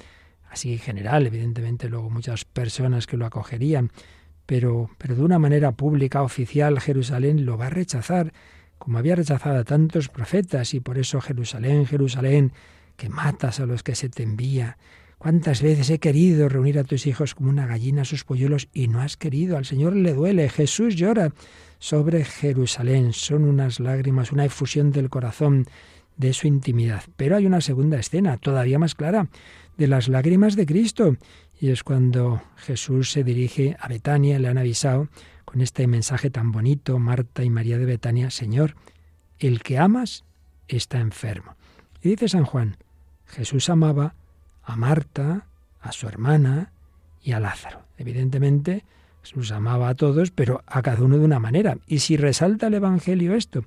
así 0.50 0.74
en 0.74 0.80
general, 0.80 1.28
evidentemente 1.28 1.90
luego 1.90 2.10
muchas 2.10 2.46
personas 2.46 3.08
que 3.08 3.18
lo 3.18 3.26
acogerían, 3.26 3.92
pero, 4.46 4.90
pero 4.98 5.16
de 5.16 5.22
una 5.22 5.38
manera 5.38 5.74
pública, 5.74 6.24
oficial, 6.24 6.80
Jerusalén 6.80 7.46
lo 7.46 7.58
va 7.58 7.68
a 7.68 7.70
rechazar, 7.70 8.34
como 8.80 8.98
había 8.98 9.16
rechazado 9.16 9.60
a 9.60 9.64
tantos 9.64 10.10
profetas, 10.10 10.74
y 10.74 10.80
por 10.80 10.98
eso 10.98 11.22
Jerusalén, 11.22 11.86
Jerusalén, 11.86 12.54
que 12.98 13.10
matas 13.10 13.60
a 13.60 13.68
los 13.68 13.84
que 13.84 13.94
se 13.94 14.10
te 14.10 14.24
envía, 14.24 14.78
¿Cuántas 15.20 15.62
veces 15.62 15.90
he 15.90 16.00
querido 16.00 16.48
reunir 16.48 16.80
a 16.80 16.86
tus 16.86 17.06
hijos 17.06 17.36
como 17.36 17.50
una 17.50 17.68
gallina 17.68 18.04
a 18.04 18.06
sus 18.06 18.24
polluelos 18.24 18.70
y 18.74 18.88
no 18.88 19.02
has 19.02 19.18
querido? 19.18 19.58
Al 19.58 19.66
Señor 19.66 19.94
le 19.94 20.14
duele. 20.14 20.48
Jesús 20.48 20.96
llora 20.96 21.34
sobre 21.78 22.24
Jerusalén. 22.24 23.12
Son 23.12 23.44
unas 23.44 23.82
lágrimas, 23.82 24.32
una 24.32 24.46
efusión 24.46 24.94
del 24.94 25.10
corazón 25.10 25.68
de 26.16 26.32
su 26.32 26.48
intimidad. 26.48 27.04
Pero 27.18 27.36
hay 27.36 27.46
una 27.46 27.60
segunda 27.60 28.00
escena, 28.00 28.38
todavía 28.38 28.80
más 28.80 28.96
clara, 28.96 29.28
de 29.78 29.88
las 29.88 30.08
lágrimas 30.08 30.56
de 30.56 30.66
Cristo. 30.66 31.18
Y 31.60 31.72
es 31.72 31.84
cuando 31.84 32.42
Jesús 32.56 33.12
se 33.12 33.26
dirige 33.26 33.76
a 33.78 33.90
Betania, 33.90 34.40
le 34.40 34.48
han 34.48 34.58
avisado 34.58 35.10
con 35.44 35.60
este 35.60 35.86
mensaje 35.88 36.30
tan 36.30 36.54
bonito, 36.54 36.98
Marta 36.98 37.44
y 37.44 37.50
María 37.50 37.78
de 37.78 37.86
Betania, 37.86 38.30
Señor, 38.30 38.78
el 39.38 39.64
que 39.64 39.80
amas 39.80 40.24
está 40.70 41.02
enfermo. 41.02 41.58
Y 42.02 42.08
dice 42.08 42.30
San 42.30 42.46
Juan, 42.46 42.78
Jesús 43.26 43.70
amaba 43.70 44.16
a 44.70 44.76
Marta, 44.76 45.48
a 45.82 45.92
su 45.92 46.08
hermana 46.08 46.72
y 47.22 47.32
a 47.32 47.40
Lázaro. 47.40 47.82
Evidentemente, 47.98 48.84
Jesús 49.24 49.52
amaba 49.52 49.90
a 49.90 49.96
todos, 49.96 50.32
pero 50.32 50.64
a 50.66 50.82
cada 50.82 51.04
uno 51.04 51.18
de 51.18 51.26
una 51.26 51.40
manera. 51.40 51.78
Y 51.88 52.00
si 52.00 52.18
resalta 52.18 52.68
el 52.68 52.76
Evangelio 52.76 53.34
esto, 53.34 53.66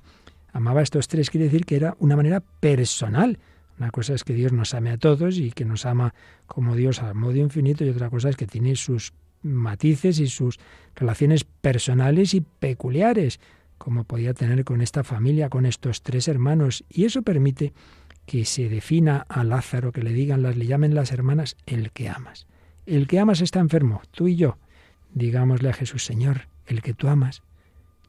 amaba 0.51 0.79
a 0.79 0.83
estos 0.83 1.07
tres, 1.07 1.29
quiere 1.29 1.45
decir 1.45 1.65
que 1.65 1.75
era 1.75 1.95
una 1.99 2.15
manera 2.15 2.41
personal. 2.59 3.39
Una 3.77 3.91
cosa 3.91 4.13
es 4.13 4.23
que 4.23 4.33
Dios 4.33 4.53
nos 4.53 4.73
ame 4.73 4.91
a 4.91 4.97
todos 4.97 5.37
y 5.37 5.51
que 5.51 5.65
nos 5.65 5.85
ama 5.85 6.13
como 6.47 6.75
Dios 6.75 7.01
a 7.01 7.13
modo 7.13 7.35
infinito, 7.35 7.83
y 7.83 7.89
otra 7.89 8.09
cosa 8.09 8.29
es 8.29 8.35
que 8.35 8.47
tiene 8.47 8.75
sus 8.75 9.13
matices 9.41 10.19
y 10.19 10.27
sus 10.27 10.59
relaciones 10.95 11.43
personales 11.43 12.33
y 12.33 12.41
peculiares, 12.41 13.39
como 13.77 14.05
podía 14.05 14.33
tener 14.33 14.63
con 14.63 14.81
esta 14.81 15.03
familia, 15.03 15.49
con 15.49 15.65
estos 15.65 16.01
tres 16.01 16.27
hermanos. 16.27 16.85
Y 16.89 17.05
eso 17.05 17.23
permite 17.23 17.73
que 18.25 18.45
se 18.45 18.69
defina 18.69 19.25
a 19.29 19.43
Lázaro, 19.43 19.91
que 19.91 20.01
le 20.01 20.13
digan, 20.13 20.41
las, 20.41 20.55
le 20.55 20.65
llamen 20.65 20.95
las 20.95 21.11
hermanas, 21.11 21.57
el 21.65 21.91
que 21.91 22.09
amas. 22.09 22.47
El 22.85 23.07
que 23.07 23.19
amas 23.19 23.41
está 23.41 23.59
enfermo, 23.59 24.01
tú 24.11 24.27
y 24.27 24.35
yo. 24.35 24.57
Digámosle 25.13 25.69
a 25.69 25.73
Jesús, 25.73 26.05
Señor, 26.05 26.47
el 26.65 26.81
que 26.81 26.93
tú 26.93 27.07
amas. 27.07 27.43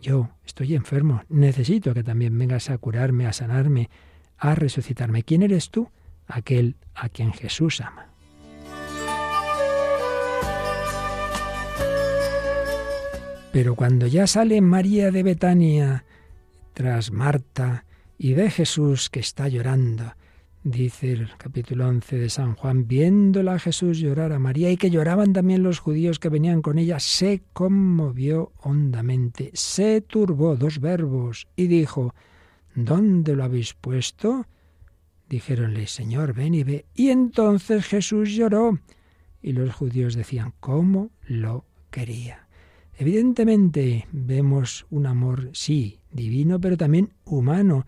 Yo 0.01 0.31
estoy 0.45 0.75
enfermo, 0.75 1.23
necesito 1.29 1.95
que 1.95 2.03
también 2.03 2.37
vengas 2.37 2.71
a 2.71 2.79
curarme, 2.79 3.27
a 3.27 3.33
sanarme, 3.33 3.91
a 4.39 4.55
resucitarme. 4.55 5.23
¿Quién 5.23 5.43
eres 5.43 5.71
tú? 5.71 5.91
Aquel 6.27 6.77
a 6.95 7.09
quien 7.09 7.33
Jesús 7.33 7.81
ama. 7.81 8.09
Pero 13.53 13.77
cuando 13.77 14.09
ya 14.09 14.27
sale 14.27 14.61
María 14.61 15.13
de 15.13 15.23
Betania 15.23 16.05
tras 16.73 17.13
Marta, 17.13 17.85
y 18.19 18.35
ve 18.35 18.51
Jesús 18.51 19.11
que 19.11 19.21
está 19.21 19.49
llorando. 19.49 20.15
Dice 20.63 21.13
el 21.13 21.29
capítulo 21.37 21.87
11 21.89 22.17
de 22.17 22.31
San 22.31 22.55
Juan, 22.55 22.89
viéndola 22.89 23.55
a 23.55 23.59
Jesús 23.59 23.99
llorar 23.99 24.33
a 24.33 24.39
María 24.39 24.71
y 24.71 24.79
que 24.79 24.91
lloraban 24.91 25.35
también 25.35 25.63
los 25.63 25.79
judíos 25.79 26.19
que 26.19 26.31
venían 26.31 26.63
con 26.63 26.79
ella, 26.79 27.01
se 27.01 27.43
conmovió 27.53 28.53
hondamente, 28.63 29.51
se 29.53 30.01
turbó, 30.01 30.57
dos 30.57 30.81
verbos, 30.81 31.49
y 31.55 31.67
dijo, 31.67 32.15
¿Dónde 32.75 33.37
lo 33.37 33.45
habéis 33.45 33.75
puesto? 33.75 34.47
Dijéronle, 35.29 35.87
Señor, 35.87 36.35
ven 36.35 36.55
y 36.55 36.65
ve. 36.65 36.87
Y 36.95 37.11
entonces 37.11 37.85
Jesús 37.85 38.31
lloró. 38.31 38.79
Y 39.41 39.53
los 39.53 39.73
judíos 39.75 40.15
decían, 40.15 40.55
¿cómo 40.61 41.11
lo 41.27 41.67
quería? 41.91 42.49
Evidentemente 42.97 44.09
vemos 44.13 44.87
un 44.91 45.07
amor, 45.07 45.51
sí, 45.53 46.01
divino, 46.11 46.61
pero 46.61 46.77
también 46.77 47.13
humano 47.25 47.87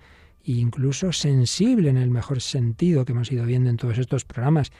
incluso 0.54 1.12
sensible 1.12 1.90
en 1.90 1.96
el 1.96 2.10
mejor 2.10 2.40
sentido 2.40 3.04
que 3.04 3.12
hemos 3.12 3.30
ido 3.32 3.44
viendo 3.44 3.70
en 3.70 3.76
todos 3.76 3.98
estos 3.98 4.24
programas 4.24 4.72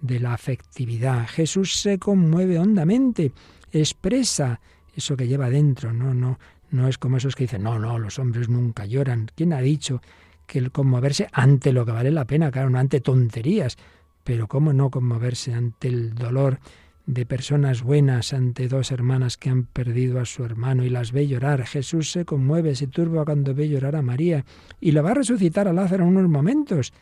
de 0.00 0.20
la 0.20 0.34
afectividad. 0.34 1.26
Jesús 1.28 1.76
se 1.76 1.98
conmueve 1.98 2.58
hondamente, 2.58 3.32
expresa 3.70 4.60
eso 4.94 5.16
que 5.16 5.28
lleva 5.28 5.48
dentro, 5.48 5.92
no, 5.92 6.12
no, 6.12 6.38
no 6.70 6.88
es 6.88 6.98
como 6.98 7.16
esos 7.16 7.36
que 7.36 7.44
dicen, 7.44 7.62
no, 7.62 7.78
no, 7.78 7.98
los 7.98 8.18
hombres 8.18 8.48
nunca 8.48 8.84
lloran. 8.84 9.30
¿Quién 9.34 9.52
ha 9.52 9.60
dicho 9.60 10.02
que 10.46 10.58
el 10.58 10.72
conmoverse 10.72 11.28
ante 11.32 11.72
lo 11.72 11.86
que 11.86 11.92
vale 11.92 12.10
la 12.10 12.26
pena, 12.26 12.50
claro, 12.50 12.68
no 12.68 12.78
ante 12.78 13.00
tonterías, 13.00 13.78
pero 14.24 14.48
cómo 14.48 14.72
no 14.72 14.90
conmoverse 14.90 15.54
ante 15.54 15.88
el 15.88 16.14
dolor 16.14 16.58
de 17.06 17.26
personas 17.26 17.82
buenas 17.82 18.32
ante 18.32 18.68
dos 18.68 18.92
hermanas 18.92 19.36
que 19.36 19.50
han 19.50 19.64
perdido 19.64 20.20
a 20.20 20.24
su 20.24 20.44
hermano 20.44 20.84
y 20.84 20.90
las 20.90 21.12
ve 21.12 21.26
llorar. 21.26 21.66
Jesús 21.66 22.12
se 22.12 22.24
conmueve, 22.24 22.74
se 22.74 22.86
turba 22.86 23.24
cuando 23.24 23.54
ve 23.54 23.68
llorar 23.68 23.96
a 23.96 24.02
María 24.02 24.44
y 24.80 24.92
la 24.92 25.02
va 25.02 25.10
a 25.10 25.14
resucitar 25.14 25.66
a 25.68 25.72
Lázaro 25.72 26.04
en 26.04 26.16
unos 26.16 26.30
momentos. 26.30 26.92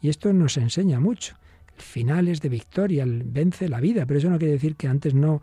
Y 0.00 0.08
esto 0.08 0.32
nos 0.32 0.56
enseña 0.56 1.00
mucho. 1.00 1.36
El 1.76 1.82
final 1.82 2.28
es 2.28 2.40
de 2.40 2.48
victoria, 2.48 3.04
vence 3.06 3.68
la 3.68 3.80
vida, 3.80 4.06
pero 4.06 4.18
eso 4.18 4.30
no 4.30 4.38
quiere 4.38 4.54
decir 4.54 4.76
que 4.76 4.88
antes 4.88 5.14
no 5.14 5.40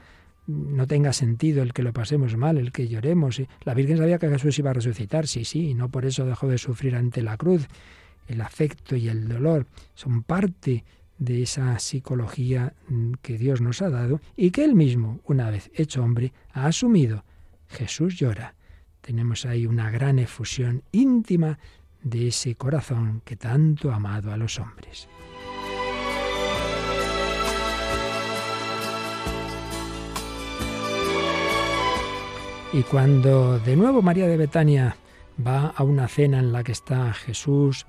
no 0.49 0.87
tenga 0.87 1.13
sentido 1.13 1.61
el 1.61 1.73
que 1.73 1.83
lo 1.83 1.93
pasemos 1.93 2.35
mal, 2.35 2.57
el 2.57 2.71
que 2.71 2.87
lloremos. 2.87 3.39
La 3.63 3.75
Virgen 3.75 3.97
sabía 3.97 4.17
que 4.17 4.29
Jesús 4.29 4.57
iba 4.57 4.71
a 4.71 4.73
resucitar, 4.73 5.27
sí, 5.27 5.45
sí, 5.45 5.69
y 5.69 5.73
no 5.75 5.89
por 5.89 6.05
eso 6.05 6.25
dejó 6.25 6.47
de 6.47 6.57
sufrir 6.57 6.95
ante 6.95 7.21
la 7.21 7.37
cruz. 7.37 7.67
El 8.27 8.41
afecto 8.41 8.95
y 8.95 9.09
el 9.09 9.27
dolor 9.27 9.67
son 9.93 10.23
parte 10.23 10.83
de 11.19 11.43
esa 11.43 11.77
psicología 11.79 12.73
mm, 12.87 13.13
que 13.21 13.37
Dios 13.37 13.61
nos 13.61 13.81
ha 13.81 13.89
dado 13.89 14.21
y 14.35 14.51
que 14.51 14.63
Él 14.63 14.73
mismo, 14.73 15.19
una 15.25 15.51
vez 15.51 15.69
hecho 15.75 16.03
hombre, 16.03 16.33
ha 16.53 16.65
asumido. 16.65 17.23
Jesús 17.67 18.17
llora. 18.17 18.55
Tenemos 19.01 19.45
ahí 19.45 19.65
una 19.65 19.91
gran 19.91 20.17
efusión 20.17 20.83
íntima 20.91 21.59
de 22.01 22.29
ese 22.29 22.55
corazón 22.55 23.21
que 23.25 23.35
tanto 23.35 23.91
ha 23.91 23.95
amado 23.95 24.31
a 24.31 24.37
los 24.37 24.59
hombres. 24.59 25.07
Y 32.71 32.83
cuando 32.83 33.59
de 33.59 33.75
nuevo 33.75 34.01
María 34.01 34.27
de 34.27 34.37
Betania 34.37 34.95
va 35.45 35.67
a 35.67 35.83
una 35.83 36.07
cena 36.07 36.39
en 36.39 36.51
la 36.51 36.63
que 36.63 36.71
está 36.71 37.13
Jesús, 37.13 37.87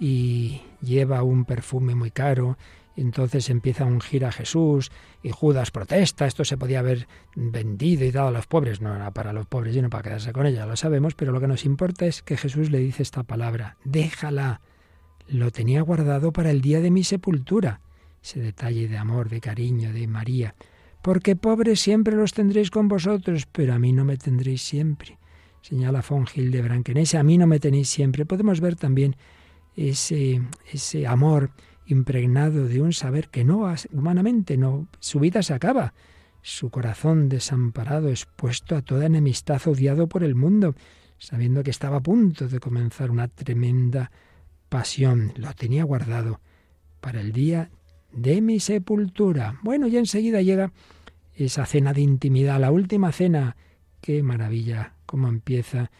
y 0.00 0.62
lleva 0.80 1.22
un 1.22 1.44
perfume 1.44 1.94
muy 1.94 2.10
caro. 2.10 2.56
Entonces 2.96 3.48
empieza 3.50 3.84
a 3.84 3.86
ungir 3.86 4.24
a 4.24 4.32
Jesús 4.32 4.90
y 5.22 5.30
Judas 5.30 5.70
protesta. 5.70 6.26
Esto 6.26 6.44
se 6.44 6.56
podía 6.56 6.80
haber 6.80 7.06
vendido 7.36 8.04
y 8.04 8.10
dado 8.10 8.28
a 8.28 8.32
los 8.32 8.46
pobres. 8.46 8.80
No 8.80 8.94
era 8.96 9.12
para 9.12 9.32
los 9.32 9.46
pobres, 9.46 9.74
sino 9.74 9.88
para 9.88 10.02
quedarse 10.02 10.32
con 10.32 10.46
ella, 10.46 10.66
lo 10.66 10.76
sabemos. 10.76 11.14
Pero 11.14 11.30
lo 11.30 11.40
que 11.40 11.46
nos 11.46 11.64
importa 11.64 12.06
es 12.06 12.22
que 12.22 12.36
Jesús 12.36 12.70
le 12.70 12.78
dice 12.78 13.02
esta 13.02 13.22
palabra: 13.22 13.76
déjala. 13.84 14.62
Lo 15.28 15.52
tenía 15.52 15.80
guardado 15.82 16.32
para 16.32 16.50
el 16.50 16.60
día 16.60 16.80
de 16.80 16.90
mi 16.90 17.04
sepultura. 17.04 17.80
Ese 18.20 18.40
detalle 18.40 18.88
de 18.88 18.98
amor, 18.98 19.28
de 19.28 19.40
cariño, 19.40 19.92
de 19.92 20.08
María. 20.08 20.56
Porque 21.02 21.36
pobres 21.36 21.80
siempre 21.80 22.16
los 22.16 22.32
tendréis 22.32 22.70
con 22.70 22.88
vosotros, 22.88 23.46
pero 23.46 23.74
a 23.74 23.78
mí 23.78 23.92
no 23.92 24.04
me 24.04 24.16
tendréis 24.16 24.62
siempre. 24.62 25.18
señala 25.62 26.02
von 26.06 26.26
Hildebrand, 26.32 26.84
que 26.84 26.92
en 26.92 26.98
ese 26.98 27.18
a 27.18 27.22
mí 27.22 27.38
no 27.38 27.46
me 27.46 27.60
tenéis 27.60 27.88
siempre, 27.88 28.26
podemos 28.26 28.60
ver 28.60 28.76
también 28.76 29.16
ese, 29.88 30.42
ese 30.70 31.06
amor 31.06 31.50
impregnado 31.86 32.66
de 32.66 32.80
un 32.80 32.92
saber 32.92 33.28
que 33.28 33.44
no 33.44 33.72
humanamente, 33.92 34.56
no, 34.56 34.86
su 35.00 35.20
vida 35.20 35.42
se 35.42 35.54
acaba, 35.54 35.94
su 36.42 36.70
corazón 36.70 37.28
desamparado, 37.28 38.08
expuesto 38.08 38.76
a 38.76 38.82
toda 38.82 39.06
enemistad, 39.06 39.60
odiado 39.66 40.08
por 40.08 40.22
el 40.22 40.34
mundo, 40.34 40.74
sabiendo 41.18 41.62
que 41.62 41.70
estaba 41.70 41.98
a 41.98 42.02
punto 42.02 42.48
de 42.48 42.60
comenzar 42.60 43.10
una 43.10 43.28
tremenda 43.28 44.10
pasión, 44.68 45.32
lo 45.36 45.52
tenía 45.54 45.84
guardado 45.84 46.40
para 47.00 47.20
el 47.20 47.32
día 47.32 47.70
de 48.12 48.40
mi 48.40 48.60
sepultura. 48.60 49.58
Bueno, 49.62 49.86
y 49.86 49.96
enseguida 49.96 50.42
llega 50.42 50.72
esa 51.34 51.66
cena 51.66 51.92
de 51.92 52.02
intimidad, 52.02 52.60
la 52.60 52.70
última 52.70 53.12
cena. 53.12 53.56
Qué 54.00 54.22
maravilla, 54.22 54.94
cómo 55.06 55.28
empieza 55.28 55.90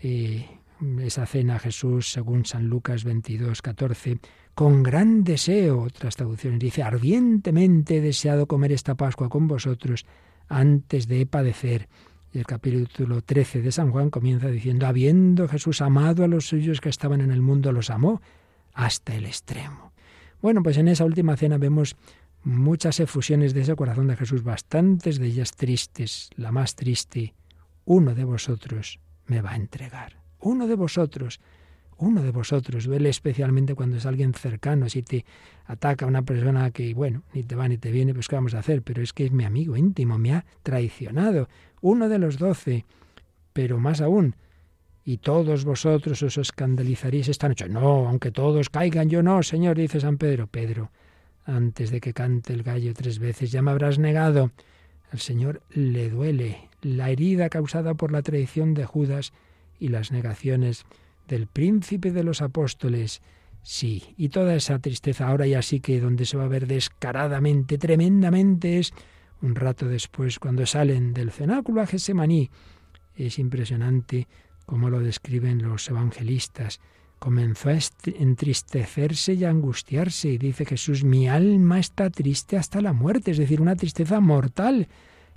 eh, 0.00 0.57
esa 1.00 1.26
cena 1.26 1.58
Jesús, 1.58 2.12
según 2.12 2.44
San 2.44 2.66
Lucas 2.66 3.04
22, 3.04 3.62
14, 3.62 4.18
con 4.54 4.82
gran 4.82 5.24
deseo, 5.24 5.82
otras 5.82 6.16
traducciones 6.16 6.58
dice, 6.58 6.82
ardientemente 6.82 7.98
he 7.98 8.00
deseado 8.00 8.46
comer 8.46 8.72
esta 8.72 8.96
Pascua 8.96 9.28
con 9.28 9.46
vosotros 9.46 10.06
antes 10.48 11.06
de 11.08 11.26
padecer. 11.26 11.88
Y 12.32 12.38
el 12.38 12.46
capítulo 12.46 13.22
13 13.22 13.62
de 13.62 13.72
San 13.72 13.90
Juan 13.90 14.10
comienza 14.10 14.48
diciendo, 14.48 14.86
habiendo 14.86 15.48
Jesús 15.48 15.80
amado 15.80 16.24
a 16.24 16.28
los 16.28 16.46
suyos 16.46 16.80
que 16.80 16.88
estaban 16.88 17.20
en 17.20 17.30
el 17.30 17.40
mundo, 17.40 17.72
los 17.72 17.90
amó 17.90 18.20
hasta 18.74 19.14
el 19.14 19.26
extremo. 19.26 19.92
Bueno, 20.42 20.62
pues 20.62 20.76
en 20.76 20.88
esa 20.88 21.04
última 21.04 21.36
cena 21.36 21.58
vemos 21.58 21.96
muchas 22.44 23.00
efusiones 23.00 23.54
de 23.54 23.62
ese 23.62 23.76
corazón 23.76 24.06
de 24.08 24.16
Jesús, 24.16 24.42
bastantes 24.42 25.18
de 25.18 25.26
ellas 25.26 25.52
tristes. 25.52 26.30
La 26.36 26.52
más 26.52 26.74
triste, 26.74 27.34
uno 27.84 28.14
de 28.14 28.24
vosotros 28.24 29.00
me 29.26 29.40
va 29.40 29.52
a 29.52 29.56
entregar. 29.56 30.27
Uno 30.40 30.66
de 30.66 30.74
vosotros, 30.74 31.40
uno 31.98 32.22
de 32.22 32.30
vosotros. 32.30 32.84
Duele 32.84 33.08
especialmente 33.08 33.74
cuando 33.74 33.96
es 33.96 34.06
alguien 34.06 34.32
cercano, 34.34 34.88
si 34.88 35.02
te 35.02 35.24
ataca 35.66 36.06
una 36.06 36.22
persona 36.22 36.70
que, 36.70 36.94
bueno, 36.94 37.22
ni 37.34 37.42
te 37.42 37.54
va 37.54 37.68
ni 37.68 37.78
te 37.78 37.90
viene, 37.90 38.14
pues 38.14 38.28
¿qué 38.28 38.36
vamos 38.36 38.54
a 38.54 38.60
hacer? 38.60 38.82
Pero 38.82 39.02
es 39.02 39.12
que 39.12 39.26
es 39.26 39.32
mi 39.32 39.44
amigo 39.44 39.76
íntimo, 39.76 40.18
me 40.18 40.34
ha 40.34 40.44
traicionado. 40.62 41.48
Uno 41.80 42.08
de 42.08 42.18
los 42.18 42.38
doce, 42.38 42.86
pero 43.52 43.78
más 43.78 44.00
aún, 44.00 44.34
y 45.04 45.16
todos 45.16 45.64
vosotros 45.64 46.22
os 46.22 46.36
escandalizaréis 46.36 47.28
esta 47.28 47.48
noche. 47.48 47.68
No, 47.68 48.06
aunque 48.08 48.30
todos 48.30 48.68
caigan, 48.68 49.08
yo 49.08 49.22
no, 49.22 49.42
Señor, 49.42 49.78
dice 49.78 50.00
San 50.00 50.18
Pedro. 50.18 50.48
Pedro, 50.48 50.90
antes 51.46 51.90
de 51.90 51.98
que 52.00 52.12
cante 52.12 52.52
el 52.52 52.62
gallo 52.62 52.92
tres 52.92 53.18
veces, 53.18 53.50
ya 53.50 53.62
me 53.62 53.70
habrás 53.70 53.98
negado. 53.98 54.50
Al 55.10 55.18
Señor 55.18 55.62
le 55.70 56.10
duele 56.10 56.68
la 56.82 57.08
herida 57.10 57.48
causada 57.48 57.94
por 57.94 58.12
la 58.12 58.20
traición 58.20 58.74
de 58.74 58.84
Judas 58.84 59.32
y 59.78 59.88
las 59.88 60.12
negaciones 60.12 60.84
del 61.28 61.46
príncipe 61.46 62.10
de 62.12 62.24
los 62.24 62.42
apóstoles. 62.42 63.22
Sí, 63.62 64.14
y 64.16 64.30
toda 64.30 64.54
esa 64.54 64.78
tristeza 64.78 65.28
ahora 65.28 65.46
ya 65.46 65.62
sí 65.62 65.80
que 65.80 66.00
donde 66.00 66.24
se 66.24 66.36
va 66.36 66.44
a 66.44 66.48
ver 66.48 66.66
descaradamente, 66.66 67.78
tremendamente 67.78 68.78
es 68.78 68.92
un 69.42 69.54
rato 69.54 69.86
después 69.86 70.38
cuando 70.38 70.66
salen 70.66 71.12
del 71.12 71.30
cenáculo 71.30 71.82
a 71.82 71.86
Gesemaní. 71.86 72.50
Es 73.14 73.38
impresionante 73.38 74.26
cómo 74.66 74.90
lo 74.90 75.00
describen 75.00 75.62
los 75.62 75.88
evangelistas. 75.88 76.80
Comenzó 77.18 77.70
a 77.70 77.78
entristecerse 78.18 79.34
y 79.34 79.44
a 79.44 79.50
angustiarse 79.50 80.28
y 80.28 80.38
dice 80.38 80.64
Jesús, 80.64 81.04
mi 81.04 81.28
alma 81.28 81.80
está 81.80 82.10
triste 82.10 82.56
hasta 82.56 82.80
la 82.80 82.92
muerte, 82.92 83.32
es 83.32 83.38
decir, 83.38 83.60
una 83.60 83.76
tristeza 83.76 84.20
mortal. 84.20 84.88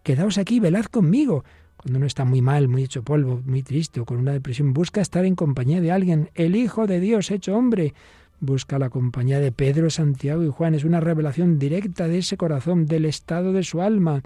Quedaos 0.04 0.38
aquí, 0.38 0.60
velad 0.60 0.86
conmigo. 0.86 1.44
Cuando 1.82 1.98
uno 1.98 2.06
está 2.06 2.26
muy 2.26 2.42
mal, 2.44 2.68
muy 2.68 2.84
hecho 2.84 3.04
polvo, 3.04 3.42
muy 3.44 3.64
triste 3.64 4.00
o 4.00 4.06
con 4.06 4.18
una 4.18 4.34
depresión, 4.34 4.72
busca 4.72 5.02
estar 5.02 5.26
en 5.26 5.36
compañía 5.36 5.82
de 5.82 5.92
alguien. 5.92 6.30
El 6.36 6.56
Hijo 6.56 6.86
de 6.86 7.00
Dios 7.00 7.32
hecho 7.32 7.58
hombre 7.58 7.96
busca 8.40 8.78
la 8.78 8.92
compañía 8.92 9.40
de 9.40 9.52
Pedro, 9.52 9.90
Santiago 9.90 10.44
y 10.44 10.50
Juan. 10.50 10.76
Es 10.76 10.84
una 10.84 11.00
revelación 11.00 11.58
directa 11.58 12.08
de 12.08 12.20
ese 12.20 12.38
corazón, 12.38 12.86
del 12.86 13.06
estado 13.06 13.52
de 13.52 13.64
su 13.64 13.82
alma. 13.82 14.22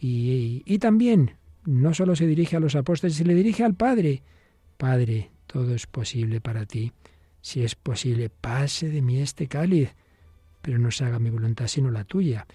Y, 0.00 0.62
y, 0.64 0.78
también 0.78 1.32
no 1.66 1.92
solo 1.92 2.16
se 2.16 2.26
dirige 2.26 2.56
a 2.56 2.60
los 2.60 2.74
apóstoles, 2.74 3.16
se 3.16 3.24
le 3.24 3.34
dirige 3.34 3.62
al 3.62 3.74
Padre. 3.74 4.22
Padre, 4.78 5.30
todo 5.46 5.74
es 5.74 5.86
posible 5.86 6.40
para 6.40 6.64
ti. 6.64 6.92
Si 7.42 7.62
es 7.62 7.74
posible, 7.74 8.30
pase 8.30 8.88
de 8.88 9.02
mí 9.02 9.20
este 9.20 9.48
cáliz, 9.48 9.94
pero 10.62 10.78
no 10.78 10.90
se 10.90 11.04
haga 11.04 11.18
mi 11.18 11.28
voluntad 11.28 11.66
sino 11.66 11.90
la 11.90 12.04
tuya. 12.04 12.46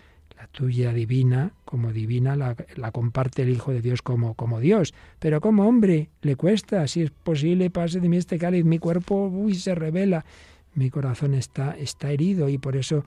La 0.45 0.51
tuya 0.51 0.93
divina, 0.93 1.53
como 1.65 1.91
divina, 1.91 2.35
la, 2.35 2.91
comparte 2.91 3.41
el 3.41 3.49
Hijo 3.49 3.71
de 3.71 3.81
Dios 3.81 4.03
como, 4.03 4.35
como 4.35 4.59
Dios. 4.59 4.93
Pero 5.17 5.41
como 5.41 5.67
hombre, 5.67 6.09
le 6.21 6.35
cuesta, 6.35 6.87
si 6.87 7.01
es 7.01 7.09
posible, 7.09 7.71
pase 7.71 7.99
de 7.99 8.07
mí 8.07 8.17
este 8.17 8.37
cáliz. 8.37 8.63
Mi 8.63 8.77
cuerpo, 8.77 9.27
uy, 9.27 9.55
se 9.55 9.73
revela. 9.73 10.23
Mi 10.75 10.91
corazón 10.91 11.33
está, 11.33 11.75
está 11.75 12.11
herido 12.11 12.47
y 12.47 12.59
por 12.59 12.75
eso 12.75 13.05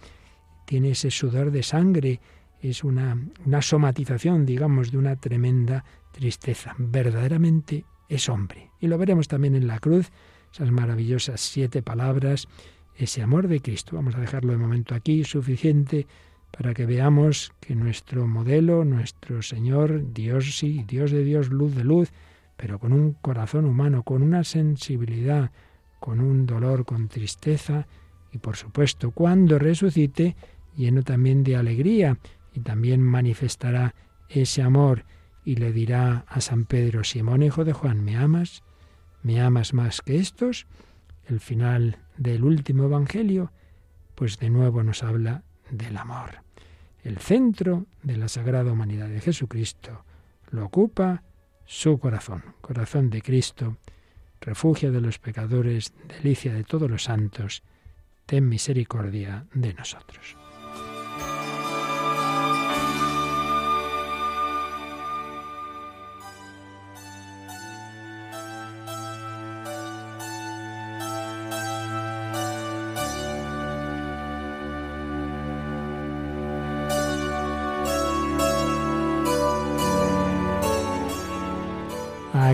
tiene 0.65 0.91
ese 0.91 1.13
sudor 1.13 1.53
de 1.53 1.63
sangre. 1.63 2.21
Es 2.61 2.83
una, 2.83 3.17
una 3.47 3.63
somatización, 3.63 4.45
digamos, 4.45 4.91
de 4.91 4.99
una 4.99 5.15
tremenda 5.15 5.85
tristeza. 6.11 6.75
Verdaderamente 6.77 7.85
es 8.09 8.29
hombre. 8.29 8.73
Y 8.81 8.89
lo 8.89 8.99
veremos 8.99 9.29
también 9.29 9.55
en 9.55 9.69
la 9.69 9.79
cruz, 9.79 10.11
esas 10.53 10.73
maravillosas 10.73 11.41
siete 11.41 11.83
palabras, 11.83 12.49
ese 12.97 13.23
amor 13.23 13.47
de 13.47 13.61
Cristo. 13.61 13.95
Vamos 13.95 14.17
a 14.17 14.21
dejarlo 14.21 14.51
de 14.51 14.59
momento 14.59 14.97
aquí, 14.97 15.23
suficiente 15.23 16.09
para 16.51 16.75
que 16.75 16.87
veamos 16.87 17.53
que 17.61 17.75
nuestro 17.75 18.27
modelo, 18.27 18.85
nuestro 18.85 19.43
Señor, 19.43 20.13
Dios 20.13 20.57
sí, 20.59 20.85
Dios 20.87 21.11
de 21.11 21.25
Dios, 21.25 21.51
luz 21.51 21.75
de 21.75 21.85
luz, 21.85 22.13
pero 22.57 22.79
con 22.79 22.93
un 22.93 23.13
corazón 23.13 23.65
humano, 23.65 24.03
con 24.03 24.23
una 24.23 24.45
sensibilidad, 24.45 25.53
con 26.01 26.21
un 26.21 26.47
dolor, 26.47 26.85
con 26.85 27.09
tristeza, 27.09 27.87
y 28.33 28.39
por 28.39 28.57
supuesto, 28.57 29.11
cuando 29.13 29.59
resucite, 29.59 30.37
lleno 30.77 31.03
también 31.03 31.45
de 31.45 31.57
alegría, 31.57 32.19
y 32.53 32.61
también 32.61 33.03
manifestará 33.03 33.95
ese 34.29 34.63
amor, 34.63 35.05
y 35.45 35.57
le 35.57 35.73
dirá 35.73 36.25
a 36.29 36.41
San 36.41 36.65
Pedro, 36.65 37.05
Simón, 37.05 37.43
hijo 37.43 37.65
de 37.65 37.73
Juan, 37.73 38.05
¿me 38.05 38.17
amas? 38.17 38.63
¿Me 39.23 39.41
amas 39.41 39.73
más 39.73 40.03
que 40.03 40.17
estos? 40.17 40.67
El 41.27 41.41
final 41.41 41.99
del 42.17 42.45
último 42.45 42.85
Evangelio, 42.85 43.53
pues 44.15 44.39
de 44.39 44.51
nuevo 44.51 44.83
nos 44.83 45.03
habla 45.03 45.45
del 45.71 45.97
amor. 45.97 46.43
El 47.03 47.19
centro 47.19 47.87
de 48.03 48.17
la 48.17 48.29
sagrada 48.29 48.73
humanidad 48.73 49.09
de 49.09 49.21
Jesucristo 49.21 50.05
lo 50.51 50.65
ocupa 50.67 51.23
su 51.65 51.99
corazón, 51.99 52.43
corazón 52.61 53.11
de 53.11 53.23
Cristo, 53.23 53.77
refugio 54.41 54.93
de 54.93 55.01
los 55.01 55.19
pecadores, 55.19 55.93
delicia 56.07 56.53
de 56.53 56.65
todos 56.65 56.91
los 56.91 57.05
santos, 57.05 57.63
ten 58.27 58.49
misericordia 58.49 59.47
de 59.53 59.75
nosotros. 59.75 60.37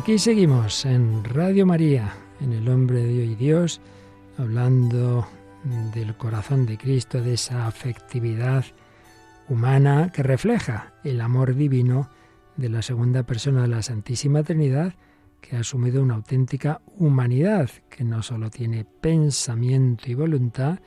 Aquí 0.05 0.19
seguimos 0.19 0.85
en 0.85 1.25
Radio 1.25 1.65
María, 1.65 2.13
en 2.39 2.53
el 2.53 2.69
hombre 2.69 3.03
de 3.03 3.23
hoy 3.23 3.35
Dios, 3.37 3.81
hablando 4.37 5.27
del 5.95 6.15
corazón 6.19 6.67
de 6.67 6.77
Cristo, 6.77 7.23
de 7.23 7.33
esa 7.33 7.67
afectividad 7.67 8.67
humana 9.49 10.13
que 10.13 10.23
refleja 10.23 10.93
el 11.05 11.23
amor 11.23 11.55
divino 11.55 12.11
de 12.59 12.69
la 12.69 12.83
segunda 12.83 13.23
persona 13.23 13.63
de 13.63 13.69
la 13.69 13.81
Santísima 13.81 14.43
Trinidad, 14.43 14.93
que 15.41 15.57
ha 15.57 15.61
asumido 15.61 16.03
una 16.03 16.17
auténtica 16.17 16.83
humanidad, 16.99 17.71
que 17.89 18.05
no 18.05 18.23
solo 18.23 18.51
tiene 18.51 18.85
pensamiento 18.85 20.11
y 20.11 20.15
voluntad, 20.15 20.81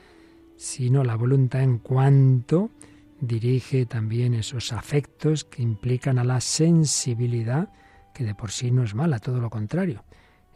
sino 0.54 1.02
la 1.02 1.16
voluntad 1.16 1.62
en 1.64 1.78
cuanto 1.78 2.70
dirige 3.20 3.84
también 3.84 4.34
esos 4.34 4.72
afectos 4.72 5.42
que 5.42 5.62
implican 5.62 6.20
a 6.20 6.24
la 6.24 6.40
sensibilidad, 6.40 7.72
que 8.18 8.24
de 8.24 8.34
por 8.34 8.50
sí 8.50 8.72
no 8.72 8.82
es 8.82 8.96
mala, 8.96 9.20
todo 9.20 9.40
lo 9.40 9.48
contrario. 9.48 10.02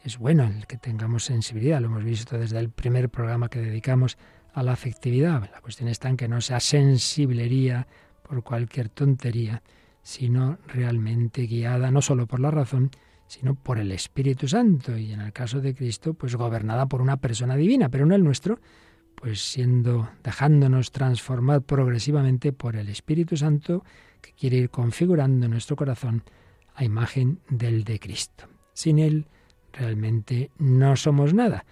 Es 0.03 0.19
bueno 0.19 0.43
el 0.43 0.67
que 0.67 0.79
tengamos 0.79 1.23
sensibilidad, 1.23 1.81
lo 1.81 1.87
hemos 1.87 2.03
visto 2.03 2.37
desde 2.37 2.59
el 2.59 2.71
primer 2.71 3.09
programa 3.09 3.49
que 3.49 3.61
dedicamos 3.61 4.19
a 4.53 4.65
la 4.65 4.73
afectividad. 4.73 5.49
La 5.53 5.61
cuestión 5.61 5.89
está 5.89 6.09
en 6.09 6.17
que 6.17 6.27
no 6.27 6.41
sea 6.41 6.59
sensiblería 6.59 7.87
por 8.25 8.43
cualquier 8.43 8.89
tontería, 8.89 9.63
sino 10.03 10.59
realmente 10.67 11.43
guiada 11.43 11.93
no 11.93 12.03
solo 12.03 12.27
por 12.27 12.41
la 12.41 12.51
razón, 12.51 12.91
sino 13.29 13.55
por 13.55 13.79
el 13.79 13.93
Espíritu 13.93 14.49
Santo 14.49 14.99
y 14.99 15.13
en 15.13 15.21
el 15.21 15.33
caso 15.33 15.61
de 15.61 15.73
Cristo, 15.73 16.15
pues 16.15 16.35
gobernada 16.35 16.87
por 16.87 17.01
una 17.01 17.19
persona 17.19 17.55
divina, 17.55 17.91
pero 17.91 18.07
no 18.07 18.17
el 18.17 18.25
nuestro, 18.25 18.59
pues 19.15 19.41
siendo 19.41 20.11
dejándonos 20.25 20.91
transformar 20.91 21.63
progresivamente 21.63 22.53
por 22.53 22.75
el 22.75 22.89
Espíritu 22.89 23.37
Santo 23.37 23.85
que 24.21 24.33
quiere 24.33 24.57
ir 24.57 24.71
configurando 24.71 25.47
nuestro 25.47 25.77
corazón 25.77 26.25
a 26.75 26.85
imagen 26.85 27.39
del 27.49 27.85
de 27.85 27.99
Cristo. 27.99 28.45
Sin 28.73 28.99
Él 28.99 29.27
realmente 29.73 30.51
no 30.59 30.97
somos 30.97 31.35
nada. 31.35 31.65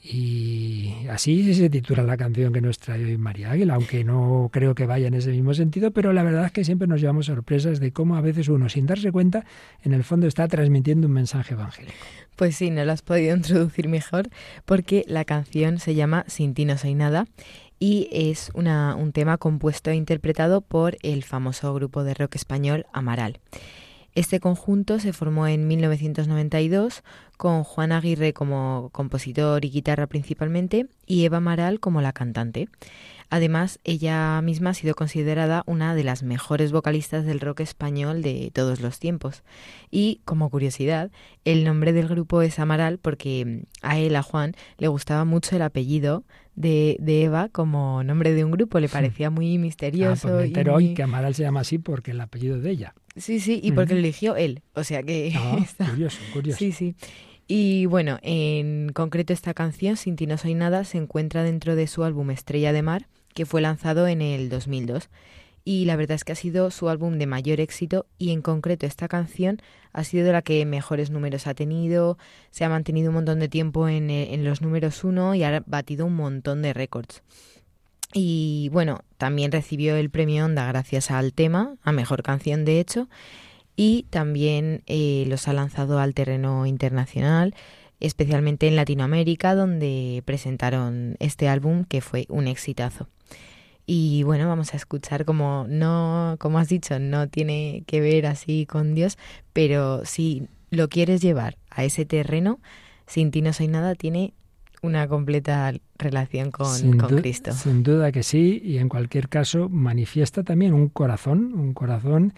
Y 0.00 0.94
así 1.10 1.52
se 1.54 1.68
titula 1.68 2.04
la 2.04 2.16
canción 2.16 2.52
que 2.52 2.60
nos 2.60 2.78
trae 2.78 3.04
hoy 3.04 3.18
María 3.18 3.50
Águila, 3.50 3.74
aunque 3.74 4.04
no 4.04 4.48
creo 4.52 4.74
que 4.74 4.86
vaya 4.86 5.08
en 5.08 5.14
ese 5.14 5.32
mismo 5.32 5.54
sentido, 5.54 5.90
pero 5.90 6.12
la 6.12 6.22
verdad 6.22 6.46
es 6.46 6.52
que 6.52 6.64
siempre 6.64 6.86
nos 6.86 7.00
llevamos 7.00 7.26
sorpresas 7.26 7.80
de 7.80 7.92
cómo 7.92 8.16
a 8.16 8.20
veces 8.20 8.48
uno, 8.48 8.68
sin 8.68 8.86
darse 8.86 9.10
cuenta, 9.10 9.44
en 9.82 9.92
el 9.92 10.04
fondo 10.04 10.28
está 10.28 10.46
transmitiendo 10.46 11.08
un 11.08 11.14
mensaje 11.14 11.54
evangélico. 11.54 11.96
Pues 12.36 12.56
sí, 12.56 12.70
no 12.70 12.84
lo 12.84 12.92
has 12.92 13.02
podido 13.02 13.34
introducir 13.36 13.88
mejor, 13.88 14.30
porque 14.64 15.04
la 15.08 15.24
canción 15.24 15.80
se 15.80 15.96
llama 15.96 16.24
Sin 16.28 16.54
ti 16.54 16.64
no 16.64 16.78
soy 16.78 16.94
nada 16.94 17.26
y 17.80 18.08
es 18.12 18.50
un 18.54 19.12
tema 19.12 19.36
compuesto 19.36 19.90
e 19.90 19.96
interpretado 19.96 20.60
por 20.60 20.96
el 21.02 21.24
famoso 21.24 21.74
grupo 21.74 22.04
de 22.04 22.14
rock 22.14 22.36
español 22.36 22.86
Amaral. 22.92 23.40
Este 24.18 24.40
conjunto 24.40 24.98
se 24.98 25.12
formó 25.12 25.46
en 25.46 25.68
1992 25.68 27.04
con 27.36 27.62
Juan 27.62 27.92
Aguirre 27.92 28.32
como 28.32 28.90
compositor 28.90 29.64
y 29.64 29.70
guitarra 29.70 30.08
principalmente 30.08 30.88
y 31.06 31.24
Eva 31.24 31.38
Maral 31.38 31.78
como 31.78 32.02
la 32.02 32.12
cantante. 32.12 32.68
Además, 33.30 33.78
ella 33.84 34.42
misma 34.42 34.70
ha 34.70 34.74
sido 34.74 34.96
considerada 34.96 35.62
una 35.66 35.94
de 35.94 36.02
las 36.02 36.24
mejores 36.24 36.72
vocalistas 36.72 37.26
del 37.26 37.38
rock 37.38 37.60
español 37.60 38.20
de 38.22 38.50
todos 38.52 38.80
los 38.80 38.98
tiempos. 38.98 39.44
Y, 39.88 40.20
como 40.24 40.50
curiosidad, 40.50 41.12
el 41.44 41.62
nombre 41.62 41.92
del 41.92 42.08
grupo 42.08 42.42
es 42.42 42.58
Amaral 42.58 42.98
porque 42.98 43.66
a 43.82 43.98
él, 43.98 44.16
a 44.16 44.24
Juan, 44.24 44.56
le 44.78 44.88
gustaba 44.88 45.24
mucho 45.26 45.54
el 45.54 45.62
apellido 45.62 46.24
de, 46.58 47.22
Eva 47.22 47.48
como 47.48 48.02
nombre 48.04 48.32
de 48.32 48.44
un 48.44 48.50
grupo. 48.50 48.80
Le 48.80 48.88
parecía 48.88 49.30
muy 49.30 49.58
misterioso. 49.58 50.28
Ah, 50.28 50.44
pues 50.52 50.68
hoy 50.68 50.94
que 50.94 51.02
Amaral 51.02 51.34
se 51.34 51.42
llama 51.42 51.60
así 51.60 51.78
porque 51.78 52.10
el 52.10 52.20
apellido 52.20 52.60
de 52.60 52.70
ella. 52.70 52.94
Sí, 53.16 53.40
sí, 53.40 53.60
y 53.62 53.72
porque 53.72 53.94
lo 53.94 54.00
eligió 54.00 54.36
él. 54.36 54.62
O 54.74 54.84
sea 54.84 55.02
que... 55.02 55.32
Ah, 55.36 55.58
curioso, 55.90 56.18
curioso. 56.32 56.58
Sí, 56.58 56.72
sí. 56.72 56.94
Y 57.46 57.86
bueno, 57.86 58.18
en 58.22 58.90
concreto 58.92 59.32
esta 59.32 59.54
canción, 59.54 59.96
Sin 59.96 60.16
ti 60.16 60.26
no 60.26 60.36
soy 60.36 60.54
nada, 60.54 60.84
se 60.84 60.98
encuentra 60.98 61.42
dentro 61.42 61.76
de 61.76 61.86
su 61.86 62.04
álbum 62.04 62.30
Estrella 62.30 62.72
de 62.72 62.82
Mar, 62.82 63.08
que 63.34 63.46
fue 63.46 63.60
lanzado 63.60 64.06
en 64.06 64.20
el 64.20 64.50
2002. 64.50 65.08
Y 65.64 65.84
la 65.84 65.96
verdad 65.96 66.14
es 66.16 66.24
que 66.24 66.32
ha 66.32 66.36
sido 66.36 66.70
su 66.70 66.88
álbum 66.88 67.18
de 67.18 67.26
mayor 67.26 67.60
éxito 67.60 68.06
y 68.18 68.32
en 68.32 68.42
concreto 68.42 68.86
esta 68.86 69.08
canción 69.08 69.60
ha 69.92 70.04
sido 70.04 70.32
la 70.32 70.42
que 70.42 70.64
mejores 70.64 71.10
números 71.10 71.46
ha 71.46 71.54
tenido, 71.54 72.18
se 72.50 72.64
ha 72.64 72.68
mantenido 72.68 73.10
un 73.10 73.16
montón 73.16 73.38
de 73.38 73.48
tiempo 73.48 73.88
en, 73.88 74.10
en 74.10 74.44
los 74.44 74.62
números 74.62 75.04
uno 75.04 75.34
y 75.34 75.42
ha 75.42 75.62
batido 75.66 76.06
un 76.06 76.16
montón 76.16 76.62
de 76.62 76.72
récords. 76.72 77.22
Y 78.12 78.70
bueno, 78.72 79.00
también 79.18 79.52
recibió 79.52 79.96
el 79.96 80.10
premio 80.10 80.46
Onda 80.46 80.66
gracias 80.66 81.10
al 81.10 81.32
tema, 81.32 81.76
a 81.82 81.92
Mejor 81.92 82.22
Canción 82.22 82.64
de 82.64 82.80
hecho, 82.80 83.08
y 83.76 84.06
también 84.10 84.82
eh, 84.86 85.24
los 85.28 85.46
ha 85.46 85.52
lanzado 85.52 85.98
al 85.98 86.14
terreno 86.14 86.66
internacional, 86.66 87.54
especialmente 88.00 88.66
en 88.66 88.76
Latinoamérica, 88.76 89.54
donde 89.54 90.22
presentaron 90.24 91.16
este 91.20 91.48
álbum 91.48 91.84
que 91.84 92.00
fue 92.00 92.26
un 92.28 92.48
exitazo. 92.48 93.08
Y 93.90 94.22
bueno, 94.22 94.46
vamos 94.46 94.74
a 94.74 94.76
escuchar 94.76 95.24
como 95.24 95.64
no, 95.66 96.36
como 96.38 96.58
has 96.58 96.68
dicho, 96.68 96.98
no 96.98 97.26
tiene 97.28 97.84
que 97.86 98.02
ver 98.02 98.26
así 98.26 98.66
con 98.66 98.94
Dios, 98.94 99.16
pero 99.54 100.04
si 100.04 100.46
lo 100.68 100.90
quieres 100.90 101.22
llevar 101.22 101.56
a 101.70 101.84
ese 101.84 102.04
terreno, 102.04 102.60
sin 103.06 103.30
ti 103.30 103.40
no 103.40 103.54
soy 103.54 103.68
nada, 103.68 103.94
tiene 103.94 104.34
una 104.82 105.08
completa 105.08 105.72
relación 105.96 106.50
con, 106.50 106.98
Cristo. 106.98 107.52
Sin 107.52 107.82
duda 107.82 108.12
que 108.12 108.22
sí, 108.22 108.60
y 108.62 108.76
en 108.76 108.90
cualquier 108.90 109.30
caso 109.30 109.70
manifiesta 109.70 110.42
también 110.42 110.74
un 110.74 110.90
corazón, 110.90 111.54
un 111.54 111.72
corazón 111.72 112.34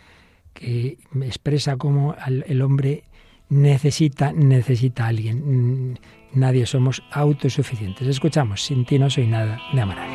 que 0.55 0.99
expresa 1.21 1.77
cómo 1.77 2.15
el 2.47 2.63
hombre 2.63 3.03
necesita, 3.49 4.33
necesita 4.33 5.07
a 5.07 5.09
alguien. 5.09 5.99
Nadie 6.33 6.65
somos 6.65 7.03
autosuficientes. 7.11 8.07
Escuchamos, 8.07 8.63
sin 8.63 8.85
ti 8.85 9.01
no 9.01 9.11
soy 9.11 9.27
nada 9.27 9.61
de 9.73 9.81
Amaral. 9.81 10.09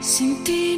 Sin 0.00 0.42
ti 0.44 0.77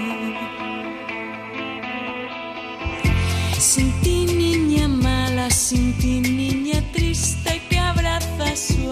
Sin 3.61 3.91
ti 4.01 4.25
niña 4.25 4.87
mala, 4.87 5.47
sin 5.51 5.93
ti 5.99 6.19
niña 6.19 6.81
triste 6.91 7.61
que 7.69 7.77
abraza 7.77 8.55
su 8.55 8.91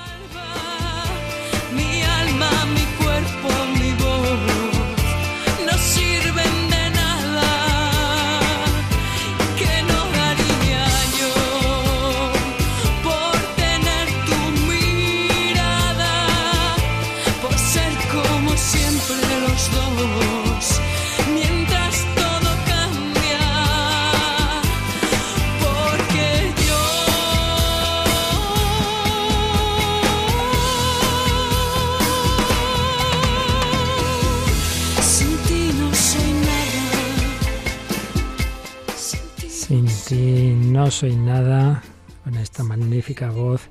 No 40.91 40.97
soy 40.97 41.15
nada, 41.15 41.81
con 42.25 42.35
esta 42.35 42.65
magnífica 42.65 43.31
voz 43.31 43.69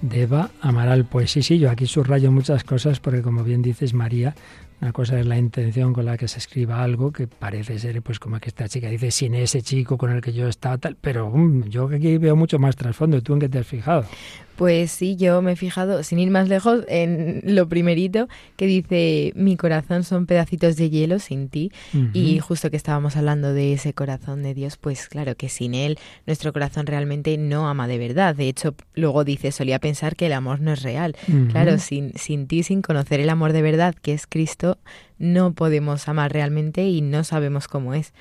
de 0.00 0.22
Eva 0.22 0.50
Amaral. 0.62 1.04
Pues 1.04 1.30
sí, 1.30 1.42
sí, 1.42 1.58
yo 1.58 1.70
aquí 1.70 1.86
subrayo 1.86 2.32
muchas 2.32 2.64
cosas 2.64 2.98
porque 2.98 3.20
como 3.20 3.44
bien 3.44 3.60
dices 3.60 3.92
María, 3.92 4.34
una 4.80 4.92
cosa 4.92 5.18
es 5.18 5.26
la 5.26 5.38
intención 5.38 5.92
con 5.92 6.04
la 6.04 6.16
que 6.16 6.28
se 6.28 6.38
escriba 6.38 6.82
algo 6.82 7.12
que 7.12 7.26
parece 7.26 7.78
ser 7.78 8.02
pues 8.02 8.18
como 8.18 8.38
que 8.40 8.48
esta 8.48 8.68
chica 8.68 8.88
dice 8.88 9.10
sin 9.10 9.34
ese 9.34 9.62
chico 9.62 9.96
con 9.96 10.10
el 10.10 10.20
que 10.20 10.32
yo 10.32 10.48
estaba 10.48 10.78
tal, 10.78 10.96
pero 11.00 11.30
mm, 11.30 11.64
yo 11.68 11.88
aquí 11.88 12.18
veo 12.18 12.36
mucho 12.36 12.58
más 12.58 12.76
trasfondo. 12.76 13.22
¿Tú 13.22 13.34
en 13.34 13.40
qué 13.40 13.48
te 13.48 13.58
has 13.58 13.66
fijado? 13.66 14.04
Pues 14.56 14.90
sí, 14.90 15.16
yo 15.16 15.42
me 15.42 15.52
he 15.52 15.56
fijado, 15.56 16.02
sin 16.02 16.18
ir 16.18 16.30
más 16.30 16.48
lejos, 16.48 16.84
en 16.88 17.42
lo 17.44 17.68
primerito 17.68 18.26
que 18.56 18.66
dice, 18.66 19.32
mi 19.36 19.56
corazón 19.56 20.02
son 20.02 20.24
pedacitos 20.24 20.76
de 20.76 20.88
hielo 20.88 21.18
sin 21.18 21.50
ti. 21.50 21.70
Y 22.14 22.38
justo 22.38 22.70
que 22.70 22.78
estábamos 22.78 23.16
hablando 23.16 23.52
de 23.52 23.74
ese 23.74 23.92
corazón 23.92 24.42
de 24.42 24.54
Dios, 24.54 24.78
pues 24.78 25.08
claro 25.08 25.34
que 25.36 25.50
sin 25.50 25.74
Él 25.74 25.98
nuestro 26.26 26.54
corazón 26.54 26.86
realmente 26.86 27.36
no 27.36 27.68
ama 27.68 27.86
de 27.86 27.98
verdad. 27.98 28.34
De 28.34 28.48
hecho, 28.48 28.74
luego 28.94 29.24
dice, 29.24 29.52
solía 29.52 29.78
pensar 29.78 30.16
que 30.16 30.26
el 30.26 30.32
amor 30.32 30.60
no 30.60 30.72
es 30.72 30.82
real. 30.82 31.14
Claro, 31.50 31.78
sin, 31.78 32.14
sin 32.16 32.46
ti, 32.46 32.62
sin 32.62 32.80
conocer 32.80 33.20
el 33.20 33.28
amor 33.28 33.52
de 33.52 33.60
verdad, 33.60 33.94
que 33.94 34.14
es 34.14 34.26
Cristo, 34.26 34.65
no 35.18 35.52
podemos 35.54 36.08
amar 36.08 36.32
realmente 36.32 36.88
y 36.88 37.00
no 37.00 37.24
sabemos 37.24 37.68
cómo 37.68 37.94
es. 37.94 38.12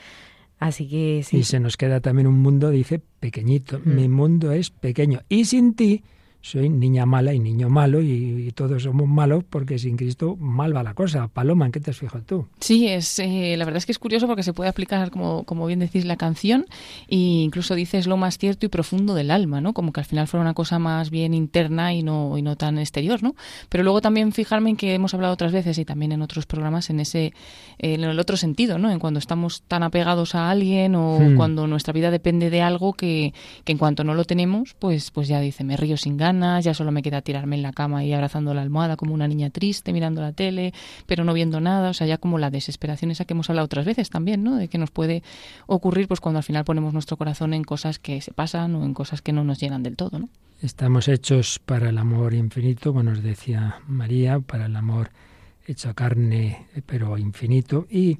Así 0.59 0.87
que 0.87 1.21
sí. 1.23 1.37
Y 1.37 1.43
se 1.43 1.59
nos 1.59 1.77
queda 1.77 1.99
también 1.99 2.27
un 2.27 2.39
mundo, 2.39 2.69
dice, 2.69 3.01
pequeñito. 3.19 3.79
Mm. 3.83 3.95
Mi 3.95 4.07
mundo 4.07 4.51
es 4.51 4.69
pequeño. 4.69 5.21
Y 5.27 5.45
sin 5.45 5.75
ti 5.75 6.03
soy 6.45 6.69
niña 6.69 7.07
mala 7.07 7.33
y 7.33 7.39
niño 7.39 7.69
malo 7.69 8.01
y, 8.03 8.47
y 8.47 8.51
todos 8.51 8.83
somos 8.83 9.07
malos 9.07 9.43
porque 9.49 9.79
sin 9.79 9.97
Cristo 9.97 10.35
mal 10.39 10.75
va 10.75 10.83
la 10.83 10.93
cosa. 10.93 11.27
Paloma, 11.27 11.65
¿en 11.65 11.71
qué 11.71 11.79
te 11.79 11.89
has 11.89 11.97
fijado 11.97 12.23
tú? 12.23 12.47
Sí, 12.59 12.87
es, 12.87 13.17
eh, 13.17 13.55
la 13.57 13.65
verdad 13.65 13.79
es 13.79 13.87
que 13.87 13.91
es 13.91 13.97
curioso 13.97 14.27
porque 14.27 14.43
se 14.43 14.53
puede 14.53 14.69
aplicar, 14.69 15.09
como, 15.09 15.43
como 15.45 15.65
bien 15.65 15.79
decís, 15.79 16.05
la 16.05 16.17
canción 16.17 16.67
e 17.07 17.15
incluso 17.15 17.73
dices 17.73 18.05
lo 18.05 18.15
más 18.15 18.37
cierto 18.37 18.67
y 18.67 18.69
profundo 18.69 19.15
del 19.15 19.31
alma, 19.31 19.59
¿no? 19.59 19.73
Como 19.73 19.91
que 19.91 20.01
al 20.01 20.05
final 20.05 20.27
fuera 20.27 20.41
una 20.43 20.53
cosa 20.53 20.77
más 20.77 21.09
bien 21.09 21.33
interna 21.33 21.93
y 21.95 22.03
no, 22.03 22.37
y 22.37 22.43
no 22.43 22.55
tan 22.55 22.77
exterior, 22.77 23.23
¿no? 23.23 23.33
Pero 23.69 23.83
luego 23.83 24.01
también 24.01 24.31
fijarme 24.31 24.69
en 24.69 24.75
que 24.77 24.93
hemos 24.93 25.15
hablado 25.15 25.33
otras 25.33 25.51
veces 25.51 25.79
y 25.79 25.85
también 25.85 26.11
en 26.11 26.21
otros 26.21 26.45
programas 26.45 26.91
en 26.91 26.99
ese, 26.99 27.33
en 27.79 28.03
el 28.03 28.19
otro 28.19 28.37
sentido, 28.37 28.77
¿no? 28.77 28.91
En 28.91 28.99
cuando 28.99 29.17
estamos 29.19 29.63
tan 29.63 29.81
apegados 29.81 30.35
a 30.35 30.51
alguien 30.51 30.93
o 30.93 31.15
Hmm. 31.19 31.37
cuando 31.37 31.65
nuestra 31.65 31.93
vida 31.93 32.11
depende 32.11 32.49
de 32.49 32.61
algo 32.61 32.93
que, 32.93 33.33
que 33.63 33.71
en 33.71 33.77
cuanto 33.77 34.03
no 34.03 34.13
lo 34.13 34.25
tenemos, 34.25 34.75
pues, 34.77 35.11
pues 35.11 35.27
ya 35.27 35.39
dice, 35.39 35.63
me 35.63 35.77
río 35.77 35.97
sin 35.97 36.17
ganas, 36.17 36.34
ya 36.61 36.73
solo 36.73 36.91
me 36.91 37.01
queda 37.01 37.21
tirarme 37.21 37.55
en 37.55 37.61
la 37.61 37.73
cama 37.73 38.03
y 38.03 38.13
abrazando 38.13 38.53
la 38.53 38.61
almohada 38.61 38.95
como 38.95 39.13
una 39.13 39.27
niña 39.27 39.49
triste, 39.49 39.93
mirando 39.93 40.21
la 40.21 40.31
tele, 40.31 40.73
pero 41.05 41.23
no 41.23 41.33
viendo 41.33 41.59
nada, 41.61 41.89
o 41.89 41.93
sea, 41.93 42.07
ya 42.07 42.17
como 42.17 42.37
la 42.37 42.49
desesperación 42.49 43.11
esa 43.11 43.25
que 43.25 43.33
hemos 43.33 43.49
hablado 43.49 43.65
otras 43.65 43.85
veces 43.85 44.09
también, 44.09 44.43
¿no? 44.43 44.55
De 44.55 44.67
que 44.67 44.77
nos 44.77 44.91
puede 44.91 45.23
ocurrir 45.67 46.07
pues 46.07 46.19
cuando 46.19 46.39
al 46.39 46.43
final 46.43 46.65
ponemos 46.65 46.93
nuestro 46.93 47.17
corazón 47.17 47.53
en 47.53 47.63
cosas 47.63 47.99
que 47.99 48.21
se 48.21 48.31
pasan 48.31 48.75
o 48.75 48.85
en 48.85 48.93
cosas 48.93 49.21
que 49.21 49.33
no 49.33 49.43
nos 49.43 49.59
llenan 49.59 49.83
del 49.83 49.95
todo, 49.95 50.19
¿no? 50.19 50.29
Estamos 50.61 51.07
hechos 51.07 51.59
para 51.59 51.89
el 51.89 51.97
amor 51.97 52.33
infinito, 52.33 52.91
como 52.91 53.03
nos 53.03 53.21
decía 53.21 53.81
María, 53.87 54.39
para 54.39 54.65
el 54.67 54.75
amor 54.75 55.11
hecho 55.67 55.93
carne, 55.93 56.67
pero 56.85 57.17
infinito. 57.17 57.87
Y 57.89 58.19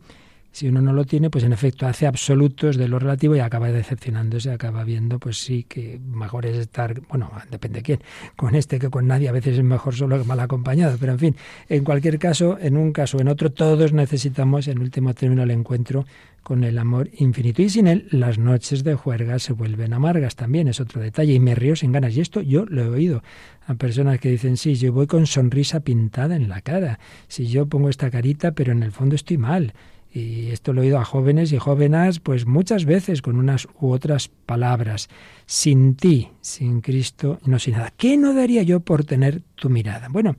si 0.55 0.69
uno 0.69 0.79
no 0.79 0.93
lo 0.93 1.03
tiene, 1.03 1.29
pues 1.29 1.43
en 1.43 1.51
efecto 1.51 1.85
hace 1.85 2.07
absolutos 2.07 2.77
de 2.77 2.87
lo 2.87 2.97
relativo 2.97 3.35
y 3.35 3.41
acaba 3.41 3.69
decepcionándose, 3.73 4.51
acaba 4.51 4.85
viendo, 4.85 5.19
pues 5.19 5.37
sí, 5.37 5.63
que 5.63 5.99
mejor 5.99 6.45
es 6.45 6.55
estar, 6.55 7.01
bueno, 7.09 7.29
depende 7.51 7.79
de 7.79 7.83
quién, 7.83 7.99
con 8.37 8.55
este 8.55 8.79
que 8.79 8.89
con 8.89 9.05
nadie, 9.05 9.27
a 9.27 9.33
veces 9.33 9.57
es 9.57 9.63
mejor 9.65 9.95
solo 9.95 10.17
que 10.17 10.23
mal 10.23 10.39
acompañado, 10.39 10.95
pero 10.97 11.11
en 11.11 11.19
fin, 11.19 11.35
en 11.67 11.83
cualquier 11.83 12.17
caso, 12.19 12.57
en 12.57 12.77
un 12.77 12.93
caso 12.93 13.17
o 13.17 13.19
en 13.19 13.27
otro, 13.27 13.51
todos 13.51 13.91
necesitamos, 13.91 14.69
en 14.69 14.79
último 14.79 15.13
término, 15.13 15.43
el 15.43 15.51
encuentro 15.51 16.05
con 16.41 16.63
el 16.63 16.77
amor 16.77 17.09
infinito. 17.17 17.63
Y 17.63 17.69
sin 17.69 17.87
él, 17.87 18.07
las 18.11 18.37
noches 18.37 18.83
de 18.83 18.93
juerga 18.93 19.39
se 19.39 19.51
vuelven 19.51 19.93
amargas 19.93 20.35
también, 20.35 20.67
es 20.67 20.79
otro 20.79 21.01
detalle. 21.01 21.33
Y 21.33 21.39
me 21.39 21.55
río 21.55 21.75
sin 21.75 21.91
ganas. 21.91 22.15
Y 22.15 22.21
esto 22.21 22.39
yo 22.39 22.67
lo 22.67 22.83
he 22.83 22.87
oído 22.87 23.23
a 23.65 23.73
personas 23.73 24.19
que 24.19 24.29
dicen, 24.29 24.55
sí, 24.55 24.75
yo 24.75 24.93
voy 24.93 25.07
con 25.07 25.25
sonrisa 25.25 25.79
pintada 25.79 26.35
en 26.35 26.47
la 26.47 26.61
cara. 26.61 26.99
Si 27.27 27.47
yo 27.47 27.65
pongo 27.65 27.89
esta 27.89 28.11
carita, 28.11 28.51
pero 28.51 28.73
en 28.73 28.83
el 28.83 28.91
fondo 28.91 29.15
estoy 29.15 29.39
mal. 29.39 29.73
Y 30.15 30.51
esto 30.51 30.71
lo 30.71 30.81
he 30.81 30.85
oído 30.85 30.97
a 30.97 31.03
jóvenes 31.03 31.51
y 31.51 31.57
jóvenes, 31.57 32.21
pues 32.21 32.45
muchas 32.45 32.85
veces 32.85 33.21
con 33.21 33.35
unas 33.35 33.67
u 33.81 33.91
otras 33.91 34.29
palabras. 34.29 35.09
Sin 35.45 35.95
ti, 35.95 36.29
sin 36.39 36.79
Cristo, 36.79 37.37
no 37.45 37.59
sin 37.59 37.73
nada. 37.73 37.91
¿Qué 37.97 38.15
no 38.15 38.33
daría 38.33 38.63
yo 38.63 38.79
por 38.79 39.03
tener 39.03 39.41
tu 39.55 39.69
mirada? 39.69 40.07
Bueno, 40.07 40.37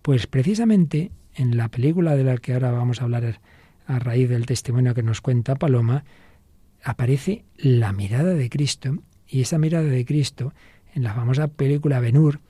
pues 0.00 0.26
precisamente 0.26 1.10
en 1.34 1.58
la 1.58 1.68
película 1.68 2.16
de 2.16 2.24
la 2.24 2.38
que 2.38 2.54
ahora 2.54 2.70
vamos 2.70 3.02
a 3.02 3.04
hablar 3.04 3.38
a 3.86 3.98
raíz 3.98 4.30
del 4.30 4.46
testimonio 4.46 4.94
que 4.94 5.02
nos 5.02 5.20
cuenta 5.20 5.56
Paloma, 5.56 6.04
aparece 6.82 7.44
la 7.58 7.92
mirada 7.92 8.32
de 8.32 8.48
Cristo 8.48 8.96
y 9.28 9.42
esa 9.42 9.58
mirada 9.58 9.84
de 9.84 10.06
Cristo 10.06 10.54
en 10.94 11.02
la 11.02 11.12
famosa 11.12 11.48
película 11.48 12.00
Benur, 12.00 12.40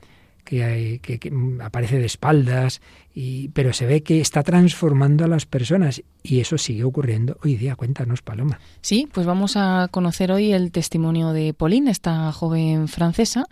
que, 0.45 0.99
que 1.01 1.33
aparece 1.61 1.99
de 1.99 2.05
espaldas, 2.05 2.81
y, 3.13 3.49
pero 3.49 3.73
se 3.73 3.85
ve 3.85 4.01
que 4.01 4.19
está 4.19 4.43
transformando 4.43 5.23
a 5.23 5.27
las 5.27 5.45
personas 5.45 6.01
y 6.23 6.39
eso 6.39 6.57
sigue 6.57 6.83
ocurriendo 6.83 7.37
hoy 7.43 7.55
día. 7.55 7.75
Cuéntanos, 7.75 8.21
Paloma. 8.21 8.59
Sí, 8.81 9.07
pues 9.11 9.25
vamos 9.25 9.55
a 9.55 9.87
conocer 9.91 10.31
hoy 10.31 10.53
el 10.53 10.71
testimonio 10.71 11.31
de 11.31 11.53
Pauline, 11.53 11.91
esta 11.91 12.31
joven 12.31 12.87
francesa 12.87 13.45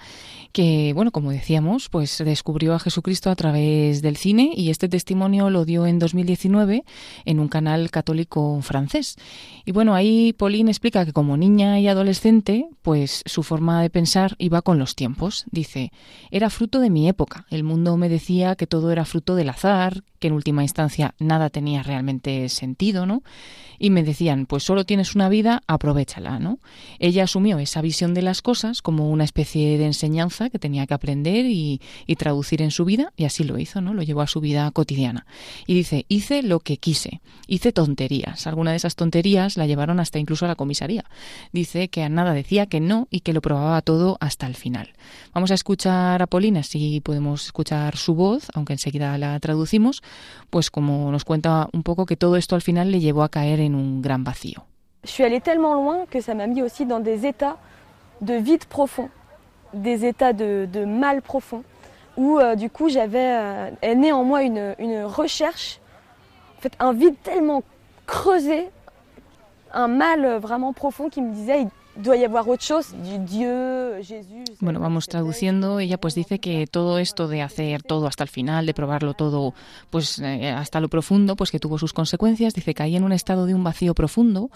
que, 0.52 0.92
bueno, 0.94 1.12
como 1.12 1.32
decíamos, 1.32 1.90
pues 1.90 2.18
descubrió 2.18 2.74
a 2.74 2.80
Jesucristo 2.80 3.30
a 3.30 3.36
través 3.36 4.02
del 4.02 4.18
cine 4.18 4.52
y 4.56 4.70
este 4.70 4.90
testimonio 4.90 5.50
lo 5.50 5.66
dio 5.66 5.86
en 5.88 6.00
2019 6.00 6.84
en 7.26 7.40
un 7.40 7.48
canal 7.48 7.90
católico 7.90 8.60
francés. 8.62 9.16
Y 9.66 9.72
bueno, 9.72 9.96
ahí 9.96 10.34
Pauline 10.34 10.70
explica 10.70 11.06
que 11.06 11.14
como 11.14 11.38
niña 11.38 11.80
y 11.80 11.88
adolescente, 11.88 12.68
pues 12.82 13.24
su 13.26 13.44
forma 13.44 13.82
de 13.82 13.90
pensar 13.90 14.36
iba 14.40 14.62
con 14.62 14.78
los 14.78 14.96
tiempos. 14.96 15.46
Dice, 15.52 15.92
era 16.32 16.50
fruto 16.50 16.80
de 16.80 16.90
mi 16.90 17.08
época. 17.08 17.46
El 17.50 17.64
mundo 17.64 17.96
me 17.98 18.10
decía 18.10 18.56
que 18.56 18.68
todo 18.68 18.92
era 18.92 19.06
fruto 19.06 19.36
del 19.36 19.50
que 20.20 20.28
en 20.28 20.34
última 20.34 20.62
instancia 20.62 21.16
nada 21.20 21.50
tenía 21.50 21.84
realmente 21.84 22.48
sentido, 22.50 23.06
¿no? 23.06 23.24
Y 23.80 23.90
me 23.90 24.04
decían, 24.04 24.46
pues 24.46 24.64
solo 24.64 24.86
tienes 24.86 25.16
una 25.16 25.28
vida, 25.28 25.64
aprovechala, 25.66 26.38
¿no? 26.38 26.60
Ella 27.00 27.24
asumió 27.24 27.58
esa 27.58 27.82
visión 27.82 28.14
de 28.14 28.22
las 28.22 28.44
cosas 28.44 28.84
como 28.84 29.10
una 29.10 29.24
especie 29.24 29.80
de 29.80 29.86
enseñanza 29.86 30.52
que 30.52 30.60
tenía 30.60 30.86
que 30.86 30.94
aprender 30.94 31.48
y, 31.48 31.82
y 32.06 32.16
traducir 32.16 32.62
en 32.62 32.70
su 32.70 32.86
vida, 32.86 33.12
y 33.18 33.26
así 33.26 33.44
lo 33.44 33.58
hizo, 33.58 33.82
¿no? 33.82 33.96
Lo 33.96 34.04
llevó 34.04 34.22
a 34.22 34.28
su 34.28 34.40
vida 34.40 34.70
cotidiana. 34.70 35.26
Y 35.66 35.74
dice, 35.74 36.06
hice 36.10 36.44
lo 36.44 36.60
que 36.60 36.78
quise, 36.78 37.22
hice 37.48 37.72
tonterías. 37.72 38.46
Alguna 38.46 38.70
de 38.70 38.78
esas 38.78 38.96
tonterías 38.96 39.58
la 39.58 39.66
llevaron 39.66 40.00
hasta 40.00 40.20
incluso 40.20 40.46
a 40.46 40.50
la 40.50 40.56
comisaría. 40.56 41.06
Dice 41.52 41.90
que 41.90 42.04
a 42.04 42.10
nada 42.10 42.36
decía 42.36 42.68
que 42.68 42.80
no 42.80 43.08
y 43.10 43.22
que 43.22 43.34
lo 43.34 43.42
probaba 43.42 43.82
todo 43.82 44.18
hasta 44.20 44.46
el 44.46 44.56
final. 44.56 44.94
Vamos 45.34 45.50
a 45.50 45.56
escuchar 45.56 46.22
a 46.22 46.28
Polina, 46.28 46.62
si 46.62 47.02
podemos 47.02 47.46
escuchar 47.46 47.98
su 47.98 48.14
voz, 48.14 48.48
aunque 48.54 48.74
enseguida 48.74 49.18
la 49.18 49.40
traducimos, 49.42 50.02
pues 50.50 50.70
como 50.70 51.12
nos 51.12 51.26
cuenta 51.26 51.68
un 51.74 51.84
poco 51.84 52.06
que 52.06 52.16
todo 52.16 52.38
esto 52.38 52.56
al 52.56 52.62
final 52.62 52.92
le 52.92 53.00
llevó 53.02 53.24
a 53.24 53.30
caer 53.30 53.60
en 53.60 53.76
un 53.76 54.02
gran 54.02 54.24
vacío. 54.24 54.64
Je 55.04 55.10
suis 55.10 55.24
allée 55.24 55.42
tellement 55.42 55.74
loin 55.74 56.06
que 56.10 56.22
ça 56.22 56.34
m'a 56.34 56.48
mis 56.48 56.62
aussi 56.62 56.86
dans 56.86 57.00
des 57.00 57.26
états 57.26 57.58
de 58.22 58.36
vide 58.36 58.66
profond, 58.66 59.10
des 59.74 60.06
états 60.06 60.32
de, 60.32 60.68
de 60.72 60.86
mal 60.86 61.22
profond, 61.22 61.64
où 62.18 62.38
euh, 62.38 62.56
du 62.56 62.70
coup 62.70 62.88
j'avais 62.88 63.72
euh, 63.84 63.96
née 63.96 64.12
en 64.12 64.24
moi 64.24 64.44
une, 64.44 64.76
une 64.80 65.04
recherche, 65.04 65.80
en 66.58 66.62
fait 66.62 66.74
un 66.80 66.94
vide 66.94 67.16
tellement 67.24 67.64
creusé, 68.06 68.70
un 69.74 69.88
mal 69.88 70.24
euh, 70.24 70.40
vraiment 70.40 70.74
profond 70.74 71.10
qui 71.10 71.22
me 71.22 71.34
disait 71.34 71.66
Bueno, 74.60 74.80
vamos 74.80 75.08
traduciendo. 75.08 75.80
Ella 75.80 76.00
pues 76.00 76.16
dice 76.16 76.40
que 76.40 76.66
todo 76.68 77.00
esto 77.00 77.28
de 77.28 77.42
hacer 77.42 77.84
todo 77.84 78.08
hasta 78.08 78.24
el 78.24 78.30
final, 78.30 78.66
de 78.66 78.74
probarlo 78.74 79.14
todo, 79.14 79.54
pues 79.90 80.20
eh, 80.20 80.50
hasta 80.50 80.80
lo 80.80 80.90
profundo, 80.90 81.36
pues 81.36 81.52
que 81.52 81.60
tuvo 81.60 81.78
sus 81.78 81.94
consecuencias. 81.94 82.54
Dice 82.54 82.72
que 82.72 82.76
caí 82.76 82.96
en 82.96 83.04
un 83.04 83.12
estado 83.12 83.46
de 83.46 83.54
un 83.54 83.64
vacío 83.64 83.94
profundo, 83.94 84.50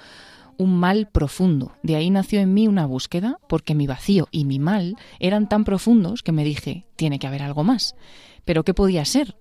un 0.58 0.78
mal 0.78 1.08
profundo. 1.08 1.74
De 1.84 1.96
ahí 1.96 2.10
nació 2.10 2.40
en 2.40 2.54
mí 2.54 2.68
una 2.68 2.86
búsqueda, 2.86 3.38
porque 3.48 3.76
mi 3.76 3.88
vacío 3.88 4.28
y 4.32 4.46
mi 4.46 4.60
mal 4.60 4.96
eran 5.20 5.50
tan 5.50 5.66
profundos 5.66 6.24
que 6.24 6.32
me 6.32 6.44
dije, 6.44 6.86
tiene 6.96 7.20
que 7.20 7.28
haber 7.28 7.44
algo 7.44 7.64
más. 7.64 7.96
Pero 8.46 8.64
¿qué 8.64 8.74
podía 8.74 9.04
ser? 9.06 9.36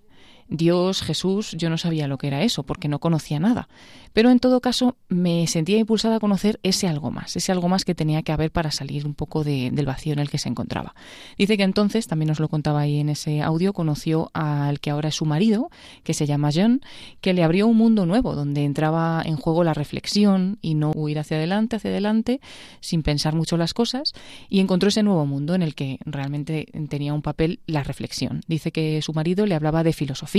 Dios, 0.48 1.02
Jesús, 1.02 1.54
yo 1.58 1.70
no 1.70 1.78
sabía 1.78 2.08
lo 2.08 2.18
que 2.18 2.26
era 2.26 2.42
eso, 2.42 2.62
porque 2.64 2.88
no 2.88 2.98
conocía 2.98 3.40
nada. 3.40 3.68
Pero 4.12 4.30
en 4.30 4.38
todo 4.38 4.60
caso 4.60 4.96
me 5.08 5.46
sentía 5.46 5.78
impulsada 5.78 6.16
a 6.16 6.20
conocer 6.20 6.60
ese 6.62 6.86
algo 6.86 7.10
más, 7.10 7.34
ese 7.36 7.50
algo 7.50 7.68
más 7.68 7.84
que 7.84 7.94
tenía 7.94 8.22
que 8.22 8.32
haber 8.32 8.52
para 8.52 8.70
salir 8.70 9.06
un 9.06 9.14
poco 9.14 9.42
del 9.42 9.86
vacío 9.86 10.12
en 10.12 10.20
el 10.20 10.30
que 10.30 10.38
se 10.38 10.48
encontraba. 10.48 10.94
Dice 11.36 11.56
que 11.56 11.64
entonces, 11.64 12.06
también 12.06 12.28
nos 12.28 12.40
lo 12.40 12.48
contaba 12.48 12.80
ahí 12.80 13.00
en 13.00 13.08
ese 13.08 13.42
audio, 13.42 13.72
conoció 13.72 14.30
al 14.34 14.80
que 14.80 14.90
ahora 14.90 15.08
es 15.08 15.16
su 15.16 15.24
marido, 15.24 15.70
que 16.04 16.14
se 16.14 16.26
llama 16.26 16.50
John, 16.54 16.80
que 17.20 17.32
le 17.32 17.42
abrió 17.42 17.66
un 17.66 17.76
mundo 17.76 18.06
nuevo, 18.06 18.34
donde 18.34 18.64
entraba 18.64 19.22
en 19.24 19.36
juego 19.36 19.64
la 19.64 19.74
reflexión 19.74 20.58
y 20.60 20.74
no 20.74 20.92
huir 20.94 21.18
hacia 21.18 21.36
adelante, 21.36 21.76
hacia 21.76 21.90
adelante, 21.90 22.40
sin 22.80 23.02
pensar 23.02 23.34
mucho 23.34 23.56
las 23.56 23.74
cosas, 23.74 24.12
y 24.48 24.60
encontró 24.60 24.90
ese 24.90 25.02
nuevo 25.02 25.26
mundo 25.26 25.54
en 25.54 25.62
el 25.62 25.74
que 25.74 25.98
realmente 26.04 26.68
tenía 26.88 27.14
un 27.14 27.22
papel 27.22 27.60
la 27.66 27.82
reflexión. 27.82 28.42
Dice 28.46 28.70
que 28.70 29.02
su 29.02 29.12
marido 29.12 29.46
le 29.46 29.54
hablaba 29.54 29.82
de 29.82 29.92
filosofía 29.92 30.33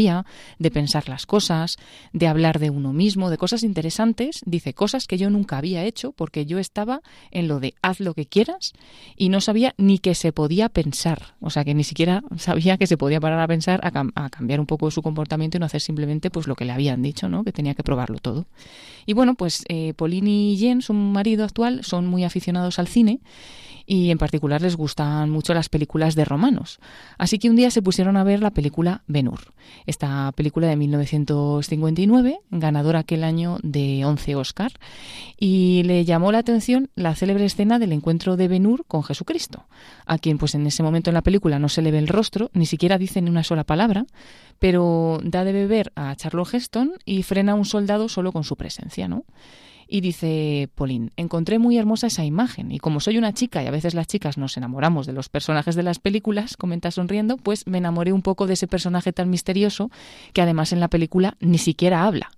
de 0.59 0.71
pensar 0.71 1.07
las 1.07 1.25
cosas, 1.25 1.77
de 2.11 2.27
hablar 2.27 2.59
de 2.59 2.69
uno 2.69 2.91
mismo, 2.91 3.29
de 3.29 3.37
cosas 3.37 3.63
interesantes, 3.63 4.41
dice 4.45 4.73
cosas 4.73 5.07
que 5.07 5.17
yo 5.17 5.29
nunca 5.29 5.57
había 5.57 5.85
hecho 5.85 6.11
porque 6.11 6.45
yo 6.45 6.59
estaba 6.59 7.01
en 7.31 7.47
lo 7.47 7.61
de 7.61 7.75
haz 7.81 8.01
lo 8.01 8.13
que 8.13 8.25
quieras 8.25 8.73
y 9.15 9.29
no 9.29 9.39
sabía 9.39 9.73
ni 9.77 9.99
que 9.99 10.13
se 10.13 10.33
podía 10.33 10.67
pensar, 10.67 11.35
o 11.39 11.49
sea 11.49 11.63
que 11.63 11.73
ni 11.73 11.85
siquiera 11.85 12.23
sabía 12.37 12.77
que 12.77 12.87
se 12.87 12.97
podía 12.97 13.21
parar 13.21 13.39
a 13.39 13.47
pensar, 13.47 13.79
a, 13.83 14.29
cambiar 14.29 14.59
un 14.59 14.65
poco 14.65 14.91
su 14.91 15.01
comportamiento 15.01 15.55
y 15.55 15.59
no 15.61 15.65
hacer 15.65 15.81
simplemente 15.81 16.29
pues 16.29 16.47
lo 16.47 16.55
que 16.55 16.65
le 16.65 16.73
habían 16.73 17.01
dicho, 17.01 17.29
¿no? 17.29 17.45
que 17.45 17.53
tenía 17.53 17.73
que 17.73 17.83
probarlo 17.83 18.19
todo. 18.19 18.45
Y 19.05 19.13
bueno, 19.13 19.35
pues 19.35 19.63
eh, 19.69 19.93
Pauline 19.93 20.51
y 20.51 20.57
Jen, 20.57 20.81
su 20.81 20.93
marido 20.93 21.45
actual, 21.45 21.83
son 21.83 22.07
muy 22.07 22.25
aficionados 22.25 22.79
al 22.79 22.87
cine 22.87 23.21
y 23.85 24.11
en 24.11 24.17
particular 24.17 24.61
les 24.61 24.75
gustan 24.75 25.29
mucho 25.29 25.53
las 25.53 25.69
películas 25.69 26.15
de 26.15 26.25
romanos. 26.25 26.79
Así 27.17 27.39
que 27.39 27.49
un 27.49 27.55
día 27.55 27.71
se 27.71 27.81
pusieron 27.81 28.17
a 28.17 28.23
ver 28.23 28.41
la 28.41 28.51
película 28.51 29.03
Ben-Hur, 29.07 29.53
esta 29.85 30.31
película 30.33 30.67
de 30.67 30.75
1959, 30.75 32.39
ganadora 32.51 32.99
aquel 32.99 33.23
año 33.23 33.57
de 33.63 34.03
11 34.05 34.35
Oscar, 34.35 34.71
y 35.39 35.83
le 35.83 36.05
llamó 36.05 36.31
la 36.31 36.39
atención 36.39 36.89
la 36.95 37.15
célebre 37.15 37.45
escena 37.45 37.79
del 37.79 37.91
encuentro 37.91 38.37
de 38.37 38.47
Ben-Hur 38.47 38.85
con 38.85 39.03
Jesucristo, 39.03 39.65
a 40.05 40.17
quien 40.17 40.37
pues 40.37 40.55
en 40.55 40.65
ese 40.65 40.83
momento 40.83 41.09
en 41.09 41.15
la 41.15 41.21
película 41.21 41.59
no 41.59 41.69
se 41.69 41.81
le 41.81 41.91
ve 41.91 41.99
el 41.99 42.07
rostro, 42.07 42.49
ni 42.53 42.65
siquiera 42.65 42.97
dice 42.97 43.21
ni 43.21 43.29
una 43.29 43.43
sola 43.43 43.63
palabra, 43.63 44.05
pero 44.59 45.19
da 45.23 45.43
de 45.43 45.53
beber 45.53 45.91
a 45.95 46.15
Charlotte 46.15 46.53
Heston 46.53 46.93
y 47.05 47.23
frena 47.23 47.53
a 47.53 47.55
un 47.55 47.65
soldado 47.65 48.09
solo 48.09 48.31
con 48.31 48.43
su 48.43 48.55
presencia, 48.55 49.07
¿no? 49.07 49.25
Y 49.87 50.01
dice 50.01 50.69
Pauline, 50.75 51.11
encontré 51.15 51.59
muy 51.59 51.77
hermosa 51.77 52.07
esa 52.07 52.25
imagen 52.25 52.71
y 52.71 52.79
como 52.79 52.99
soy 52.99 53.17
una 53.17 53.33
chica 53.33 53.63
y 53.63 53.67
a 53.67 53.71
veces 53.71 53.93
las 53.93 54.07
chicas 54.07 54.37
nos 54.37 54.57
enamoramos 54.57 55.05
de 55.05 55.13
los 55.13 55.29
personajes 55.29 55.75
de 55.75 55.83
las 55.83 55.99
películas, 55.99 56.57
comenta 56.57 56.91
sonriendo, 56.91 57.37
pues 57.37 57.67
me 57.67 57.77
enamoré 57.77 58.13
un 58.13 58.21
poco 58.21 58.47
de 58.47 58.53
ese 58.53 58.67
personaje 58.67 59.13
tan 59.13 59.29
misterioso 59.29 59.91
que 60.33 60.41
además 60.41 60.73
en 60.73 60.79
la 60.79 60.87
película 60.87 61.37
ni 61.39 61.57
siquiera 61.57 62.05
habla. 62.05 62.31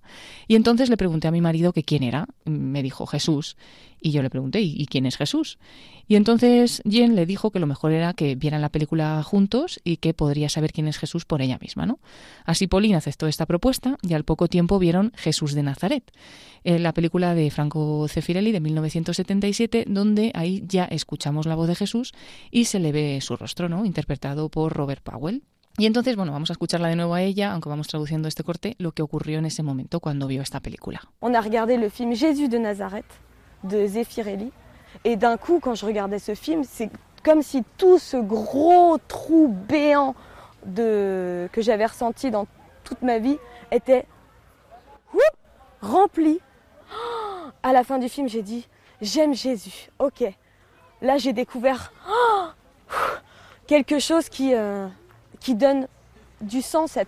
Y 0.46 0.56
entonces 0.56 0.90
le 0.90 0.96
pregunté 0.96 1.28
a 1.28 1.32
mi 1.32 1.40
marido 1.40 1.72
que 1.72 1.84
quién 1.84 2.02
era, 2.02 2.26
me 2.44 2.82
dijo 2.82 3.06
Jesús, 3.06 3.56
y 4.00 4.10
yo 4.10 4.22
le 4.22 4.30
pregunté, 4.30 4.60
¿y 4.60 4.86
quién 4.86 5.06
es 5.06 5.16
Jesús? 5.16 5.58
Y 6.06 6.16
entonces 6.16 6.82
Jen 6.88 7.14
le 7.14 7.26
dijo 7.26 7.50
que 7.50 7.58
lo 7.58 7.66
mejor 7.66 7.92
era 7.92 8.14
que 8.14 8.34
vieran 8.34 8.62
la 8.62 8.70
película 8.70 9.22
juntos 9.22 9.78
y 9.84 9.98
que 9.98 10.14
podría 10.14 10.48
saber 10.48 10.72
quién 10.72 10.88
es 10.88 10.96
Jesús 10.98 11.26
por 11.26 11.42
ella 11.42 11.58
misma, 11.60 11.84
¿no? 11.84 11.98
Así 12.44 12.66
Pauline 12.66 12.96
aceptó 12.96 13.26
esta 13.26 13.44
propuesta 13.44 13.98
y 14.02 14.14
al 14.14 14.24
poco 14.24 14.48
tiempo 14.48 14.78
vieron 14.78 15.12
Jesús 15.16 15.54
de 15.54 15.62
Nazaret, 15.62 16.10
en 16.64 16.82
la 16.82 16.94
película 16.94 17.34
de 17.34 17.50
Franco 17.50 18.06
Cefirelli 18.08 18.52
de 18.52 18.60
1977, 18.60 19.84
donde 19.86 20.32
ahí 20.34 20.64
ya 20.66 20.84
escuchamos 20.84 21.46
la 21.46 21.54
voz 21.54 21.68
de 21.68 21.74
Jesús 21.74 22.12
y 22.50 22.64
se 22.64 22.78
le 22.78 22.92
ve 22.92 23.18
su 23.20 23.36
rostro, 23.36 23.68
¿no? 23.68 23.84
Interpretado 23.84 24.48
por 24.48 24.72
Robert 24.72 25.02
Powell. 25.02 25.42
Y 25.76 25.86
entonces, 25.86 26.16
bueno, 26.16 26.32
vamos 26.32 26.50
a 26.50 26.54
escucharla 26.54 26.88
de 26.88 26.96
nuevo 26.96 27.14
a 27.14 27.22
ella, 27.22 27.52
aunque 27.52 27.68
vamos 27.68 27.86
traduciendo 27.86 28.26
este 28.26 28.42
corte, 28.42 28.74
lo 28.78 28.92
que 28.92 29.02
ocurrió 29.02 29.38
en 29.38 29.46
ese 29.46 29.62
momento 29.62 30.00
cuando 30.00 30.26
vio 30.26 30.42
esta 30.42 30.58
película. 30.58 31.00
On 31.20 31.36
a 31.36 31.40
regardé 31.40 31.78
le 31.78 31.88
film 31.90 32.16
Jésus 32.16 32.50
de 32.50 32.58
Nazareth 32.58 33.27
de 33.64 33.86
Zeffirelli 33.86 34.52
et 35.04 35.16
d'un 35.16 35.36
coup 35.36 35.60
quand 35.60 35.74
je 35.74 35.86
regardais 35.86 36.18
ce 36.18 36.34
film, 36.34 36.64
c'est 36.64 36.90
comme 37.24 37.42
si 37.42 37.64
tout 37.76 37.98
ce 37.98 38.16
gros 38.16 38.98
trou 39.08 39.48
béant 39.48 40.14
de 40.64 41.48
que 41.52 41.62
j'avais 41.62 41.86
ressenti 41.86 42.30
dans 42.30 42.46
toute 42.84 43.02
ma 43.02 43.18
vie 43.18 43.38
était 43.70 44.06
rempli. 45.80 46.40
À 47.62 47.72
la 47.72 47.82
fin 47.82 47.98
du 47.98 48.08
film, 48.08 48.28
j'ai 48.28 48.42
dit 48.42 48.68
j'aime 49.00 49.34
Jésus. 49.34 49.90
OK. 49.98 50.22
Là, 51.02 51.18
j'ai 51.18 51.32
découvert 51.32 51.92
quelque 53.66 53.98
chose 53.98 54.28
qui 54.28 54.54
euh, 54.54 54.86
qui 55.40 55.54
donne 55.54 55.88
du 56.40 56.62
sens 56.62 56.96
à, 56.96 57.02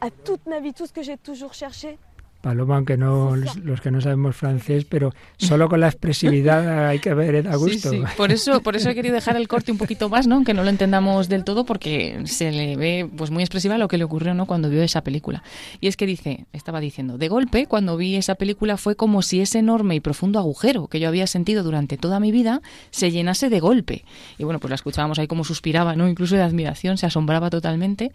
à 0.00 0.10
toute 0.10 0.46
ma 0.46 0.60
vie, 0.60 0.74
tout 0.74 0.86
ce 0.86 0.92
que 0.92 1.02
j'ai 1.02 1.16
toujours 1.16 1.54
cherché. 1.54 1.98
Paloma, 2.44 2.76
aunque 2.76 2.98
no 2.98 3.34
los 3.36 3.80
que 3.80 3.90
no 3.90 4.02
sabemos 4.02 4.36
francés, 4.36 4.84
pero 4.84 5.14
solo 5.38 5.66
con 5.66 5.80
la 5.80 5.88
expresividad 5.88 6.88
hay 6.88 6.98
que 6.98 7.14
ver, 7.14 7.42
da 7.42 7.56
gusto. 7.56 7.88
Sí, 7.88 7.96
sí. 7.96 8.02
Por 8.18 8.32
eso, 8.32 8.60
por 8.60 8.76
eso 8.76 8.90
he 8.90 8.94
querido 8.94 9.14
dejar 9.14 9.38
el 9.38 9.48
corte 9.48 9.72
un 9.72 9.78
poquito 9.78 10.10
más, 10.10 10.26
¿no? 10.26 10.34
Aunque 10.34 10.52
no 10.52 10.62
lo 10.62 10.68
entendamos 10.68 11.30
del 11.30 11.42
todo, 11.42 11.64
porque 11.64 12.20
se 12.26 12.52
le 12.52 12.76
ve 12.76 13.08
pues 13.16 13.30
muy 13.30 13.42
expresiva 13.42 13.78
lo 13.78 13.88
que 13.88 13.96
le 13.96 14.04
ocurrió, 14.04 14.34
¿no? 14.34 14.44
Cuando 14.44 14.68
vio 14.68 14.82
esa 14.82 15.02
película. 15.02 15.42
Y 15.80 15.86
es 15.86 15.96
que 15.96 16.04
dice, 16.04 16.44
estaba 16.52 16.80
diciendo, 16.80 17.16
de 17.16 17.28
golpe, 17.28 17.64
cuando 17.64 17.96
vi 17.96 18.16
esa 18.16 18.34
película 18.34 18.76
fue 18.76 18.94
como 18.94 19.22
si 19.22 19.40
ese 19.40 19.60
enorme 19.60 19.94
y 19.94 20.00
profundo 20.00 20.38
agujero 20.38 20.88
que 20.88 21.00
yo 21.00 21.08
había 21.08 21.26
sentido 21.26 21.62
durante 21.62 21.96
toda 21.96 22.20
mi 22.20 22.30
vida 22.30 22.60
se 22.90 23.10
llenase 23.10 23.48
de 23.48 23.60
golpe. 23.60 24.04
Y 24.36 24.44
bueno, 24.44 24.60
pues 24.60 24.68
la 24.68 24.74
escuchábamos 24.74 25.18
ahí 25.18 25.26
como 25.26 25.44
suspiraba, 25.44 25.96
¿no? 25.96 26.10
Incluso 26.10 26.36
de 26.36 26.42
admiración, 26.42 26.98
se 26.98 27.06
asombraba 27.06 27.48
totalmente. 27.48 28.12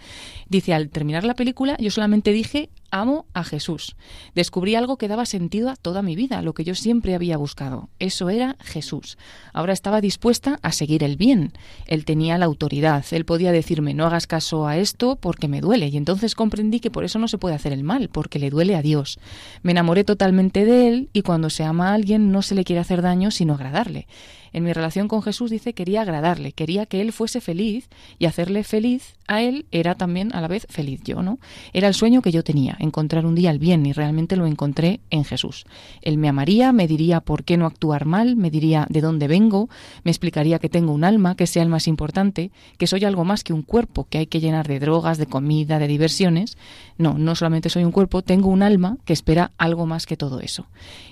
Dice, 0.49 0.75
al 0.75 0.89
terminar 0.89 1.23
la 1.23 1.33
película, 1.33 1.75
yo 1.79 1.89
solamente 1.89 2.31
dije, 2.31 2.69
amo 2.91 3.25
a 3.33 3.43
Jesús. 3.43 3.95
Descubrí 4.35 4.75
algo 4.75 4.97
que 4.97 5.07
daba 5.07 5.25
sentido 5.25 5.69
a 5.69 5.75
toda 5.75 6.01
mi 6.01 6.15
vida, 6.15 6.41
lo 6.41 6.53
que 6.53 6.63
yo 6.63 6.75
siempre 6.75 7.15
había 7.15 7.37
buscado. 7.37 7.89
Eso 7.99 8.29
era 8.29 8.55
Jesús. 8.61 9.17
Ahora 9.53 9.73
estaba 9.73 10.01
dispuesta 10.01 10.59
a 10.61 10.71
seguir 10.71 11.03
el 11.03 11.17
bien. 11.17 11.53
Él 11.85 12.05
tenía 12.05 12.37
la 12.37 12.45
autoridad. 12.45 13.05
Él 13.11 13.25
podía 13.25 13.51
decirme 13.51 13.93
no 13.93 14.05
hagas 14.05 14.27
caso 14.27 14.67
a 14.67 14.77
esto 14.77 15.15
porque 15.15 15.47
me 15.47 15.61
duele. 15.61 15.87
Y 15.87 15.97
entonces 15.97 16.35
comprendí 16.35 16.79
que 16.79 16.91
por 16.91 17.03
eso 17.03 17.19
no 17.19 17.27
se 17.27 17.37
puede 17.37 17.55
hacer 17.55 17.73
el 17.73 17.83
mal, 17.83 18.09
porque 18.09 18.39
le 18.39 18.49
duele 18.49 18.75
a 18.75 18.81
Dios. 18.81 19.19
Me 19.63 19.71
enamoré 19.71 20.03
totalmente 20.03 20.65
de 20.65 20.87
él 20.87 21.09
y 21.13 21.21
cuando 21.21 21.49
se 21.49 21.63
ama 21.63 21.89
a 21.89 21.93
alguien 21.93 22.31
no 22.31 22.41
se 22.41 22.55
le 22.55 22.63
quiere 22.63 22.79
hacer 22.79 23.01
daño 23.01 23.31
sino 23.31 23.53
agradarle 23.53 24.07
en 24.53 24.63
mi 24.63 24.73
relación 24.73 25.07
con 25.07 25.21
Jesús 25.21 25.51
dice 25.51 25.73
quería 25.73 26.01
agradarle, 26.01 26.51
quería 26.51 26.85
que 26.85 27.01
él 27.01 27.11
fuese 27.11 27.41
feliz 27.41 27.89
y 28.17 28.25
hacerle 28.25 28.63
feliz 28.63 29.15
a 29.27 29.41
él 29.41 29.67
era 29.71 29.95
también 29.95 30.33
a 30.33 30.41
la 30.41 30.47
vez 30.47 30.65
feliz 30.69 31.01
yo, 31.03 31.21
¿no? 31.21 31.39
Era 31.71 31.87
el 31.87 31.93
sueño 31.93 32.21
que 32.21 32.31
yo 32.31 32.43
tenía, 32.43 32.75
encontrar 32.79 33.25
un 33.25 33.35
día 33.35 33.51
el 33.51 33.59
bien 33.59 33.85
y 33.85 33.93
realmente 33.93 34.35
lo 34.35 34.47
encontré 34.47 35.01
en 35.11 35.23
Jesús. 35.23 35.65
Él 36.01 36.17
me 36.17 36.27
amaría, 36.27 36.71
me 36.71 36.87
diría 36.87 37.21
por 37.21 37.43
qué 37.43 37.55
no 37.55 37.67
actuar 37.67 38.05
mal, 38.05 38.35
me 38.35 38.49
diría 38.49 38.87
de 38.89 39.01
dónde 39.01 39.27
vengo, 39.27 39.69
me 40.03 40.11
explicaría 40.11 40.57
que 40.57 40.67
tengo 40.67 40.93
un 40.93 41.03
alma, 41.03 41.35
que 41.35 41.47
sea 41.47 41.61
el 41.61 41.69
más 41.69 41.87
importante, 41.87 42.51
que 42.77 42.87
soy 42.87 43.05
algo 43.05 43.23
más 43.23 43.43
que 43.43 43.53
un 43.53 43.61
cuerpo 43.61 44.07
que 44.09 44.17
hay 44.17 44.27
que 44.27 44.39
llenar 44.39 44.67
de 44.67 44.79
drogas, 44.79 45.17
de 45.17 45.27
comida, 45.27 45.77
de 45.77 45.87
diversiones. 45.87 46.57
No, 46.97 47.17
no 47.17 47.35
solamente 47.35 47.69
soy 47.69 47.83
un 47.83 47.91
cuerpo, 47.91 48.23
tengo 48.23 48.49
un 48.49 48.63
alma 48.63 48.97
que 49.05 49.13
espera 49.13 49.51
algo 49.57 49.85
más 49.85 50.05
que 50.05 50.17
todo 50.17 50.39
eso. 50.39 50.67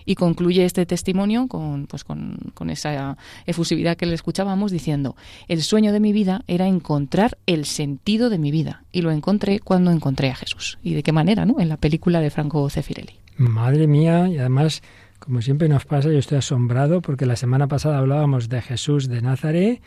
Y 0.05 0.15
concluye 0.15 0.65
este 0.65 0.85
testimonio 0.85 1.47
con, 1.47 1.85
pues 1.87 2.03
con, 2.03 2.37
con 2.53 2.69
esa 2.69 3.17
efusividad 3.45 3.97
que 3.97 4.05
le 4.05 4.15
escuchábamos 4.15 4.71
diciendo, 4.71 5.15
el 5.47 5.61
sueño 5.63 5.91
de 5.91 5.99
mi 5.99 6.13
vida 6.13 6.43
era 6.47 6.67
encontrar 6.67 7.37
el 7.45 7.65
sentido 7.65 8.29
de 8.29 8.37
mi 8.37 8.51
vida 8.51 8.83
y 8.91 9.01
lo 9.01 9.11
encontré 9.11 9.59
cuando 9.59 9.91
encontré 9.91 10.29
a 10.29 10.35
Jesús. 10.35 10.79
¿Y 10.83 10.93
de 10.93 11.03
qué 11.03 11.11
manera? 11.11 11.45
¿no? 11.45 11.59
En 11.59 11.69
la 11.69 11.77
película 11.77 12.19
de 12.19 12.29
Franco 12.29 12.69
Cefirelli. 12.69 13.13
Madre 13.37 13.87
mía, 13.87 14.27
y 14.27 14.37
además, 14.37 14.81
como 15.19 15.41
siempre 15.41 15.69
nos 15.69 15.85
pasa, 15.85 16.09
yo 16.09 16.17
estoy 16.17 16.39
asombrado 16.39 17.01
porque 17.01 17.25
la 17.25 17.35
semana 17.35 17.67
pasada 17.67 17.99
hablábamos 17.99 18.49
de 18.49 18.61
Jesús 18.61 19.07
de 19.07 19.21
Nazaret 19.21 19.81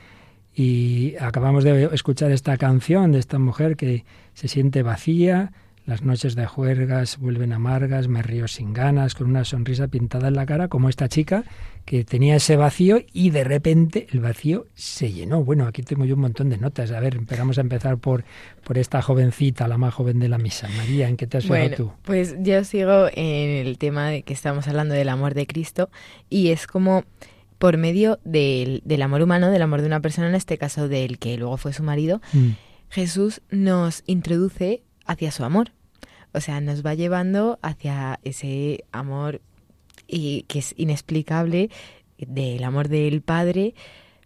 y 0.55 1.15
acabamos 1.21 1.65
de 1.65 1.91
escuchar 1.93 2.31
esta 2.33 2.57
canción 2.57 3.13
de 3.13 3.19
esta 3.19 3.39
mujer 3.39 3.77
que 3.77 4.05
se 4.35 4.49
siente 4.49 4.83
vacía, 4.83 5.53
las 5.91 6.03
noches 6.03 6.37
de 6.37 6.47
juergas 6.47 7.19
vuelven 7.19 7.53
amargas, 7.53 8.07
me 8.07 8.23
río 8.23 8.47
sin 8.47 8.73
ganas, 8.73 9.17
con 9.17 9.27
una 9.27 9.45
sonrisa 9.45 9.89
pintada 9.89 10.29
en 10.29 10.35
la 10.35 10.47
cara, 10.47 10.69
como 10.69 10.89
esta 10.89 11.09
chica 11.09 11.43
que 11.85 12.05
tenía 12.05 12.37
ese 12.37 12.55
vacío 12.55 13.01
y 13.13 13.31
de 13.31 13.43
repente 13.43 14.07
el 14.13 14.21
vacío 14.21 14.67
se 14.75 15.13
llenó. 15.13 15.43
Bueno, 15.43 15.67
aquí 15.67 15.83
tengo 15.83 16.05
yo 16.05 16.15
un 16.15 16.21
montón 16.21 16.49
de 16.49 16.59
notas. 16.59 16.93
A 16.93 17.01
ver, 17.01 17.17
empezamos 17.17 17.59
a 17.59 17.63
empezar 17.63 17.99
por, 17.99 18.23
por 18.63 18.79
esta 18.79 19.03
jovencita, 19.03 19.67
la 19.67 19.79
más 19.79 19.93
joven 19.93 20.21
de 20.21 20.29
la 20.29 20.39
misa. 20.39 20.69
María, 20.77 21.09
¿en 21.09 21.17
qué 21.17 21.27
te 21.27 21.39
has 21.39 21.45
fijado 21.45 21.71
tú? 21.71 21.93
Pues 22.05 22.37
yo 22.39 22.63
sigo 22.63 23.09
en 23.13 23.67
el 23.67 23.77
tema 23.77 24.11
de 24.11 24.23
que 24.23 24.33
estamos 24.33 24.69
hablando 24.69 24.95
del 24.95 25.09
amor 25.09 25.35
de 25.35 25.49
Cristo 25.49 25.91
y 26.29 26.51
es 26.51 26.69
como 26.69 27.03
por 27.59 27.79
medio 27.79 28.21
del, 28.23 28.81
del, 28.85 29.03
amor 29.03 29.23
humano, 29.23 29.51
del 29.51 29.63
amor 29.63 29.81
de 29.81 29.89
una 29.89 29.99
persona, 29.99 30.29
en 30.29 30.37
este 30.37 30.57
caso 30.57 30.87
del 30.87 31.19
que 31.19 31.37
luego 31.37 31.57
fue 31.57 31.73
su 31.73 31.83
marido, 31.83 32.23
mm. 32.33 32.51
Jesús 32.91 33.43
nos 33.51 34.05
introduce 34.07 34.85
hacia 35.05 35.33
su 35.33 35.43
amor. 35.43 35.73
O 36.33 36.41
sea, 36.41 36.61
nos 36.61 36.85
va 36.85 36.95
llevando 36.95 37.59
hacia 37.63 38.21
ese 38.23 38.85
amor 38.93 39.41
y 40.07 40.43
que 40.43 40.59
es 40.61 40.75
inexplicable 40.77 41.71
del 42.19 42.65
amor 42.65 42.89
del 42.89 43.23
Padre 43.23 43.75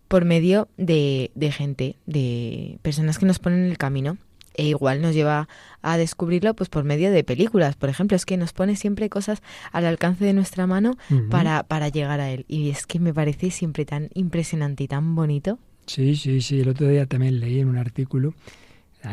por 0.08 0.24
medio 0.24 0.68
de, 0.76 1.30
de 1.34 1.52
gente, 1.52 1.96
de 2.06 2.78
personas 2.82 3.18
que 3.18 3.26
nos 3.26 3.38
ponen 3.38 3.64
en 3.64 3.70
el 3.70 3.78
camino. 3.78 4.18
E 4.56 4.68
igual 4.68 5.02
nos 5.02 5.14
lleva 5.14 5.48
a 5.82 5.96
descubrirlo 5.96 6.54
pues 6.54 6.68
por 6.68 6.84
medio 6.84 7.10
de 7.10 7.24
películas. 7.24 7.74
Por 7.74 7.88
ejemplo 7.88 8.16
es 8.16 8.24
que 8.24 8.36
nos 8.36 8.52
pone 8.52 8.76
siempre 8.76 9.08
cosas 9.08 9.42
al 9.72 9.84
alcance 9.84 10.24
de 10.24 10.32
nuestra 10.32 10.68
mano 10.68 10.96
para, 11.28 11.64
para 11.64 11.88
llegar 11.88 12.20
a 12.20 12.30
él. 12.30 12.44
Y 12.46 12.70
es 12.70 12.86
que 12.86 13.00
me 13.00 13.12
parece 13.12 13.50
siempre 13.50 13.84
tan 13.84 14.10
impresionante 14.14 14.84
y 14.84 14.88
tan 14.88 15.16
bonito. 15.16 15.58
Sí 15.86 16.14
sí 16.14 16.40
sí. 16.40 16.60
El 16.60 16.68
otro 16.68 16.86
día 16.86 17.06
también 17.06 17.40
leí 17.40 17.58
en 17.58 17.68
un 17.68 17.78
artículo 17.78 18.34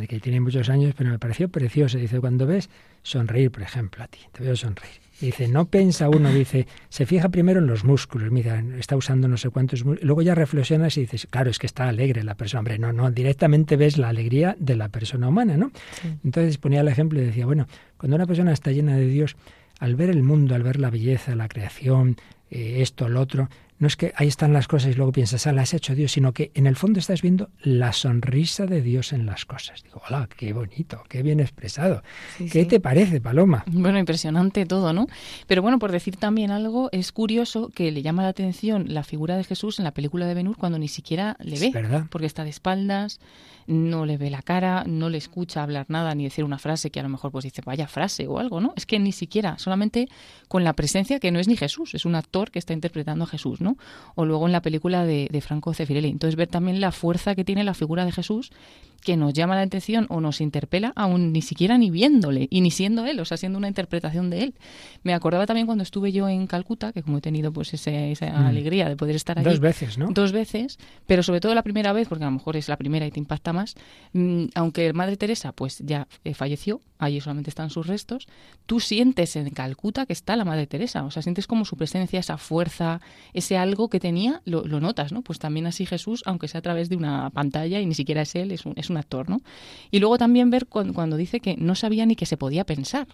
que 0.07 0.19
tiene 0.19 0.39
muchos 0.39 0.69
años 0.69 0.93
pero 0.97 1.09
me 1.09 1.19
pareció 1.19 1.49
precioso. 1.49 1.97
Dice 1.97 2.19
cuando 2.19 2.45
ves 2.45 2.69
sonreír 3.03 3.51
por 3.51 3.63
ejemplo 3.63 4.03
a 4.03 4.07
ti 4.07 4.19
te 4.31 4.43
veo 4.43 4.55
sonreír 4.55 5.01
Dice, 5.21 5.47
no 5.47 5.65
piensa 5.65 6.09
uno, 6.09 6.33
dice, 6.33 6.65
se 6.89 7.05
fija 7.05 7.29
primero 7.29 7.59
en 7.59 7.67
los 7.67 7.83
músculos, 7.83 8.31
mira, 8.31 8.63
está 8.79 8.97
usando 8.97 9.27
no 9.27 9.37
sé 9.37 9.51
cuántos 9.51 9.85
músculos, 9.85 10.03
luego 10.03 10.23
ya 10.23 10.33
reflexionas 10.33 10.97
y 10.97 11.01
dices, 11.01 11.27
claro, 11.29 11.51
es 11.51 11.59
que 11.59 11.67
está 11.67 11.87
alegre 11.87 12.23
la 12.23 12.33
persona, 12.33 12.61
hombre, 12.61 12.79
no, 12.79 12.91
no, 12.91 13.11
directamente 13.11 13.77
ves 13.77 13.99
la 13.99 14.09
alegría 14.09 14.55
de 14.59 14.75
la 14.75 14.89
persona 14.89 15.27
humana, 15.27 15.57
¿no? 15.57 15.71
Entonces 16.23 16.57
ponía 16.57 16.81
el 16.81 16.87
ejemplo 16.87 17.21
y 17.21 17.25
decía, 17.25 17.45
bueno, 17.45 17.67
cuando 17.97 18.15
una 18.15 18.25
persona 18.25 18.51
está 18.51 18.71
llena 18.71 18.95
de 18.95 19.05
Dios, 19.05 19.35
al 19.79 19.95
ver 19.95 20.09
el 20.09 20.23
mundo, 20.23 20.55
al 20.55 20.63
ver 20.63 20.79
la 20.79 20.89
belleza, 20.89 21.35
la 21.35 21.47
creación, 21.47 22.17
eh, 22.49 22.77
esto, 22.81 23.07
lo 23.07 23.21
otro, 23.21 23.47
no 23.82 23.88
es 23.88 23.97
que 23.97 24.13
ahí 24.15 24.27
están 24.27 24.53
las 24.53 24.67
cosas 24.67 24.91
y 24.91 24.93
luego 24.93 25.11
piensas, 25.11 25.47
ah, 25.47 25.53
las 25.53 25.73
ha 25.73 25.77
hecho 25.77 25.95
Dios, 25.95 26.11
sino 26.11 26.34
que 26.34 26.51
en 26.53 26.67
el 26.67 26.75
fondo 26.75 26.99
estás 26.99 27.23
viendo 27.23 27.49
la 27.63 27.93
sonrisa 27.93 28.67
de 28.67 28.84
Dios 28.84 29.11
en 29.11 29.25
las 29.25 29.45
cosas. 29.45 29.82
Digo, 29.82 30.03
hola, 30.07 30.29
qué 30.38 30.53
bonito, 30.53 31.03
qué 31.09 31.23
bien 31.23 31.39
expresado. 31.39 32.03
¿Qué 32.51 32.65
te 32.65 32.79
parece, 32.79 33.19
Paloma? 33.19 33.63
Bueno, 33.65 33.97
impresionante 33.97 34.67
todo, 34.67 34.93
¿no? 34.93 35.07
Pero 35.47 35.63
bueno, 35.63 35.79
por 35.79 35.91
decir 35.91 36.15
también 36.15 36.51
algo, 36.51 36.89
es 36.91 37.11
curioso 37.11 37.69
que 37.69 37.91
le 37.91 38.03
llama 38.03 38.21
la 38.21 38.29
atención 38.29 38.86
la 38.88 39.01
figura 39.01 39.36
de 39.36 39.43
Jesús 39.45 39.79
en 39.79 39.86
la 39.86 39.95
película 39.95 40.27
de 40.27 40.36
Benur 40.36 40.57
cuando 40.57 40.77
ni 40.77 40.88
siquiera 40.88 41.36
le 41.39 41.59
ve, 41.59 41.71
¿verdad? 41.73 42.05
porque 42.11 42.27
está 42.27 42.43
de 42.43 42.51
espaldas, 42.51 43.19
no 43.67 44.05
le 44.05 44.17
ve 44.17 44.29
la 44.29 44.41
cara, 44.41 44.84
no 44.86 45.09
le 45.09 45.17
escucha 45.17 45.63
hablar 45.63 45.86
nada 45.89 46.13
ni 46.13 46.23
decir 46.23 46.43
una 46.43 46.59
frase 46.59 46.91
que 46.91 46.99
a 46.99 47.03
lo 47.03 47.09
mejor 47.09 47.32
pues 47.32 47.43
dice 47.43 47.61
vaya 47.65 47.88
frase 47.88 48.27
o 48.27 48.39
algo, 48.39 48.61
¿no? 48.61 48.73
Es 48.75 48.86
que 48.86 48.99
ni 48.99 49.11
siquiera, 49.11 49.57
solamente 49.57 50.07
con 50.47 50.63
la 50.63 50.73
presencia 50.73 51.19
que 51.19 51.32
no 51.32 51.39
es 51.39 51.47
ni 51.47 51.57
Jesús, 51.57 51.93
es 51.93 52.05
un 52.05 52.15
actor 52.15 52.51
que 52.51 52.59
está 52.59 52.73
interpretando 52.73 53.23
a 53.23 53.27
Jesús, 53.27 53.61
¿no? 53.61 53.70
O 54.15 54.26
luego 54.26 54.45
en 54.45 54.51
la 54.51 54.61
película 54.61 55.05
de, 55.05 55.28
de 55.32 55.41
Franco 55.41 55.74
Cefirelli. 55.74 56.09
Entonces 56.09 56.36
ver 56.36 56.47
también 56.47 56.82
la 56.82 56.91
fuerza 56.91 57.36
que 57.36 57.43
tiene 57.43 57.63
la 57.63 57.74
figura 57.74 58.05
de 58.05 58.11
Jesús 58.11 58.51
que 59.01 59.17
nos 59.17 59.33
llama 59.33 59.55
la 59.55 59.63
atención 59.63 60.05
o 60.09 60.21
nos 60.21 60.41
interpela 60.41 60.93
aún 60.95 61.33
ni 61.33 61.41
siquiera 61.41 61.77
ni 61.77 61.89
viéndole 61.89 62.47
y 62.49 62.61
ni 62.61 62.71
siendo 62.71 63.05
él, 63.05 63.19
o 63.19 63.25
sea, 63.25 63.37
siendo 63.37 63.57
una 63.57 63.67
interpretación 63.67 64.29
de 64.29 64.43
él. 64.43 64.55
Me 65.03 65.13
acordaba 65.13 65.45
también 65.45 65.65
cuando 65.65 65.83
estuve 65.83 66.11
yo 66.11 66.29
en 66.29 66.47
Calcuta, 66.47 66.93
que 66.93 67.03
como 67.03 67.17
he 67.17 67.21
tenido 67.21 67.51
pues 67.51 67.73
esa 67.73 67.91
mm. 67.91 68.45
alegría 68.45 68.87
de 68.87 68.95
poder 68.95 69.15
estar 69.15 69.37
allí. 69.37 69.49
Dos 69.49 69.59
veces, 69.59 69.97
¿no? 69.97 70.09
Dos 70.11 70.31
veces, 70.31 70.77
pero 71.07 71.23
sobre 71.23 71.39
todo 71.39 71.55
la 71.55 71.63
primera 71.63 71.93
vez, 71.93 72.07
porque 72.07 72.23
a 72.23 72.27
lo 72.27 72.33
mejor 72.33 72.55
es 72.57 72.69
la 72.69 72.77
primera 72.77 73.05
y 73.05 73.11
te 73.11 73.19
impacta 73.19 73.53
más, 73.53 73.75
mm, 74.13 74.45
aunque 74.55 74.93
Madre 74.93 75.17
Teresa 75.17 75.51
pues 75.51 75.79
ya 75.79 76.07
eh, 76.23 76.33
falleció, 76.33 76.81
allí 76.99 77.19
solamente 77.19 77.49
están 77.49 77.69
sus 77.69 77.87
restos, 77.87 78.27
tú 78.65 78.79
sientes 78.79 79.35
en 79.35 79.49
Calcuta 79.49 80.05
que 80.05 80.13
está 80.13 80.35
la 80.35 80.45
Madre 80.45 80.67
Teresa, 80.67 81.03
o 81.03 81.11
sea, 81.11 81.21
sientes 81.21 81.47
como 81.47 81.65
su 81.65 81.75
presencia, 81.75 82.19
esa 82.19 82.37
fuerza, 82.37 83.01
ese 83.33 83.57
algo 83.57 83.89
que 83.89 83.99
tenía, 83.99 84.41
lo, 84.45 84.63
notas, 84.63 85.11
¿no? 85.11 85.21
Pues 85.21 85.39
también 85.39 85.65
así 85.65 85.85
Jesús, 85.85 86.21
aunque 86.25 86.47
sea 86.47 86.59
a 86.59 86.61
través 86.61 86.89
de 86.89 86.95
una 86.95 87.29
pantalla 87.31 87.79
y 87.79 87.85
ni 87.85 87.95
siquiera 87.95 88.21
es 88.21 88.35
él, 88.35 88.51
es 88.51 88.65
un, 88.65 88.73
es 88.75 88.89
un 88.91 88.97
actor, 88.97 89.29
¿no? 89.29 89.41
Y 89.89 89.99
luego 89.99 90.17
también 90.17 90.49
ver 90.49 90.67
cuando, 90.67 91.17
dice 91.17 91.39
que 91.39 91.55
no 91.57 91.75
sabía 91.75 92.05
ni 92.05 92.15
que 92.15 92.25
se 92.25 92.37
podía 92.37 92.65
pensar, 92.65 93.07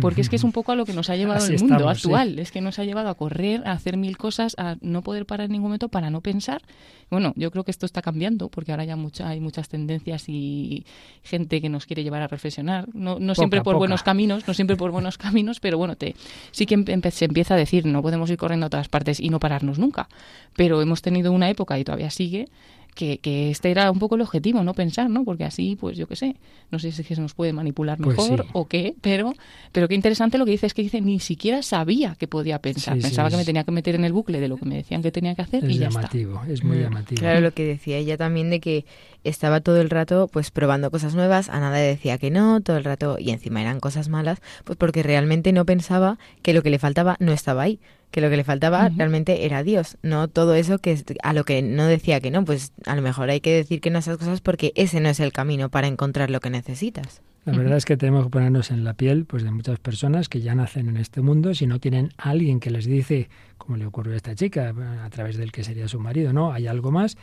porque 0.00 0.20
es 0.20 0.28
que 0.28 0.36
es 0.36 0.44
un 0.44 0.52
poco 0.52 0.72
a 0.72 0.74
lo 0.74 0.84
que 0.84 0.92
nos 0.92 1.10
ha 1.10 1.16
llevado 1.16 1.44
el 1.46 1.58
mundo 1.60 1.88
actual, 1.88 2.38
es 2.38 2.50
que 2.50 2.60
nos 2.60 2.78
ha 2.78 2.84
llevado 2.84 3.08
a 3.08 3.14
correr, 3.14 3.62
a 3.66 3.72
hacer 3.72 3.96
mil 3.96 4.16
cosas, 4.16 4.54
a 4.58 4.76
no 4.80 5.02
poder 5.02 5.26
parar 5.26 5.46
en 5.46 5.52
ningún 5.52 5.68
momento 5.68 5.88
para 5.88 6.10
no 6.10 6.20
pensar. 6.20 6.62
Bueno, 7.10 7.32
yo 7.36 7.50
creo 7.50 7.64
que 7.64 7.70
esto 7.70 7.86
está 7.86 8.02
cambiando, 8.02 8.48
porque 8.48 8.70
ahora 8.70 8.84
ya 8.84 8.96
mucha, 8.96 9.28
hay 9.28 9.40
muchas 9.40 9.68
tendencias 9.68 10.28
y 10.28 10.84
gente 11.22 11.60
que 11.60 11.68
nos 11.68 11.86
quiere 11.86 12.04
llevar 12.04 12.22
a 12.22 12.28
reflexionar, 12.28 12.88
no, 12.94 13.18
no 13.18 13.34
siempre 13.34 13.62
por 13.62 13.76
buenos 13.76 14.02
caminos, 14.02 14.46
no 14.46 14.54
siempre 14.54 14.76
por 14.76 14.90
buenos 14.90 15.18
caminos, 15.18 15.60
pero 15.60 15.76
bueno, 15.76 15.96
te, 15.96 16.14
sí 16.52 16.66
que 16.66 16.76
se 17.10 17.24
empieza 17.24 17.54
a 17.54 17.56
decir, 17.56 17.86
no 17.86 18.02
podemos 18.02 18.30
ir 18.30 18.36
corriendo 18.36 18.66
a 18.66 18.70
todas 18.70 18.88
partes 18.88 19.20
y 19.20 19.28
no 19.28 19.40
pararnos 19.40 19.78
nunca, 19.78 20.08
pero 20.54 20.80
hemos 20.82 21.02
tenido 21.02 21.32
una 21.32 21.50
época 21.50 21.78
y 21.78 21.84
todavía 21.84 22.10
sigue 22.10 22.48
que, 22.94 23.50
este 23.50 23.70
era 23.70 23.90
un 23.90 23.98
poco 23.98 24.16
el 24.16 24.20
objetivo, 24.20 24.62
no 24.62 24.74
pensar, 24.74 25.10
¿no? 25.10 25.24
Porque 25.24 25.44
así, 25.44 25.76
pues 25.80 25.96
yo 25.96 26.06
qué 26.06 26.16
sé, 26.16 26.36
no 26.70 26.78
sé 26.78 26.92
si 26.92 27.02
se 27.02 27.20
nos 27.20 27.34
puede 27.34 27.52
manipular 27.52 27.98
pues 27.98 28.16
mejor 28.16 28.46
o 28.52 28.68
qué, 28.68 28.94
pero, 29.00 29.34
pero 29.72 29.88
qué 29.88 29.94
interesante 29.94 30.38
lo 30.38 30.44
que 30.44 30.52
dice 30.52 30.66
es 30.66 30.74
que 30.74 30.82
dice, 30.82 31.00
ni 31.00 31.20
siquiera 31.20 31.62
sabía 31.62 32.14
que 32.16 32.28
podía 32.28 32.60
pensar, 32.60 32.98
pensaba 32.98 33.30
que 33.30 33.36
me 33.36 33.44
tenía 33.44 33.64
que 33.64 33.72
meter 33.72 33.94
en 33.94 34.04
el 34.04 34.12
bucle 34.12 34.40
de 34.40 34.48
lo 34.48 34.56
que 34.56 34.66
me 34.66 34.76
decían 34.76 35.02
que 35.02 35.12
tenía 35.12 35.34
que 35.34 35.42
hacer 35.42 35.64
es 35.64 35.70
y 35.70 35.78
ya 35.78 35.88
llamativo, 35.88 36.42
es 36.48 36.64
muy 36.64 36.78
mm. 36.78 36.80
llamativo. 36.80 37.20
Claro, 37.20 37.40
lo 37.40 37.52
que 37.52 37.64
decía 37.64 37.96
ella 37.96 38.16
también 38.16 38.50
de 38.50 38.60
que 38.60 38.84
estaba 39.24 39.60
todo 39.60 39.80
el 39.80 39.90
rato 39.90 40.28
pues 40.32 40.50
probando 40.50 40.90
cosas 40.90 41.14
nuevas, 41.14 41.48
a 41.48 41.60
nada 41.60 41.76
decía 41.78 42.18
que 42.18 42.30
no, 42.30 42.60
todo 42.60 42.76
el 42.76 42.84
rato, 42.84 43.16
y 43.18 43.30
encima 43.30 43.60
eran 43.60 43.80
cosas 43.80 44.08
malas, 44.08 44.40
pues 44.64 44.76
porque 44.76 45.02
realmente 45.02 45.52
no 45.52 45.64
pensaba 45.64 46.18
que 46.42 46.54
lo 46.54 46.62
que 46.62 46.70
le 46.70 46.78
faltaba 46.78 47.16
no 47.20 47.32
estaba 47.32 47.62
ahí 47.62 47.80
que 48.10 48.20
lo 48.20 48.30
que 48.30 48.36
le 48.36 48.44
faltaba 48.44 48.88
realmente 48.88 49.44
era 49.44 49.62
Dios, 49.62 49.96
no 50.02 50.28
todo 50.28 50.54
eso 50.54 50.78
que 50.78 50.98
a 51.22 51.32
lo 51.32 51.44
que 51.44 51.62
no 51.62 51.86
decía 51.86 52.20
que 52.20 52.30
no, 52.30 52.44
pues 52.44 52.72
a 52.86 52.96
lo 52.96 53.02
mejor 53.02 53.30
hay 53.30 53.40
que 53.40 53.54
decir 53.54 53.80
que 53.80 53.90
no 53.90 53.98
esas 53.98 54.18
cosas 54.18 54.40
porque 54.40 54.72
ese 54.74 55.00
no 55.00 55.08
es 55.08 55.20
el 55.20 55.32
camino 55.32 55.68
para 55.68 55.86
encontrar 55.86 56.30
lo 56.30 56.40
que 56.40 56.50
necesitas. 56.50 57.22
La 57.46 57.56
verdad 57.56 57.78
es 57.78 57.86
que 57.86 57.96
tenemos 57.96 58.24
que 58.24 58.30
ponernos 58.30 58.70
en 58.70 58.84
la 58.84 58.92
piel 58.94 59.24
pues 59.24 59.42
de 59.42 59.50
muchas 59.50 59.78
personas 59.78 60.28
que 60.28 60.42
ya 60.42 60.54
nacen 60.54 60.88
en 60.88 60.98
este 60.98 61.22
mundo 61.22 61.54
si 61.54 61.66
no 61.66 61.78
tienen 61.78 62.10
alguien 62.18 62.60
que 62.60 62.70
les 62.70 62.84
dice, 62.84 63.30
como 63.56 63.78
le 63.78 63.86
ocurrió 63.86 64.12
a 64.12 64.16
esta 64.16 64.34
chica, 64.34 64.74
a 65.02 65.10
través 65.10 65.38
del 65.38 65.50
que 65.50 65.64
sería 65.64 65.88
su 65.88 66.00
marido, 66.00 66.34
¿no? 66.34 66.52
Hay 66.52 66.66
algo 66.66 66.90
más, 66.90 67.16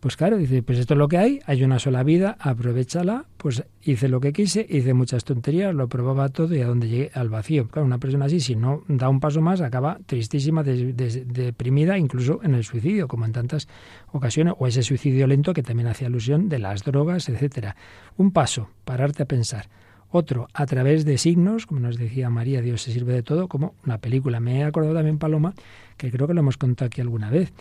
pues 0.00 0.16
claro, 0.16 0.38
dice, 0.38 0.62
pues 0.62 0.78
esto 0.78 0.94
es 0.94 0.98
lo 0.98 1.08
que 1.08 1.18
hay, 1.18 1.40
hay 1.44 1.62
una 1.62 1.78
sola 1.78 2.02
vida, 2.02 2.38
aprovechala, 2.40 3.26
pues 3.36 3.64
hice 3.82 4.08
lo 4.08 4.18
que 4.18 4.32
quise, 4.32 4.66
hice 4.66 4.94
muchas 4.94 5.24
tonterías, 5.24 5.74
lo 5.74 5.88
probaba 5.88 6.30
todo 6.30 6.54
y 6.54 6.62
a 6.62 6.66
donde 6.66 6.88
llegué 6.88 7.10
al 7.12 7.28
vacío. 7.28 7.68
Claro, 7.68 7.84
una 7.84 7.98
persona 7.98 8.24
así, 8.24 8.40
si 8.40 8.56
no 8.56 8.82
da 8.88 9.10
un 9.10 9.20
paso 9.20 9.42
más, 9.42 9.60
acaba 9.60 9.98
tristísima, 10.06 10.62
deprimida, 10.62 11.98
incluso 11.98 12.40
en 12.42 12.54
el 12.54 12.64
suicidio, 12.64 13.08
como 13.08 13.26
en 13.26 13.32
tantas 13.32 13.68
ocasiones, 14.10 14.54
o 14.58 14.66
ese 14.66 14.82
suicidio 14.82 15.26
lento 15.26 15.52
que 15.52 15.62
también 15.62 15.88
hacía 15.88 16.06
alusión 16.06 16.48
de 16.48 16.58
las 16.58 16.82
drogas, 16.82 17.28
etcétera. 17.28 17.76
Un 18.16 18.30
paso, 18.30 18.70
pararte 18.86 19.24
a 19.24 19.26
pensar. 19.26 19.68
Otro, 20.12 20.48
a 20.54 20.64
través 20.64 21.04
de 21.04 21.18
signos, 21.18 21.66
como 21.66 21.80
nos 21.80 21.96
decía 21.96 22.30
María, 22.30 22.62
Dios 22.62 22.82
se 22.82 22.92
sirve 22.92 23.12
de 23.12 23.22
todo, 23.22 23.48
como 23.48 23.74
una 23.84 23.98
película. 23.98 24.40
Me 24.40 24.60
he 24.60 24.64
acordado 24.64 24.94
también, 24.94 25.18
Paloma, 25.18 25.54
que 25.96 26.10
creo 26.10 26.26
que 26.26 26.34
lo 26.34 26.40
hemos 26.40 26.56
contado 26.56 26.86
aquí 26.86 27.00
alguna 27.00 27.30
vez. 27.30 27.52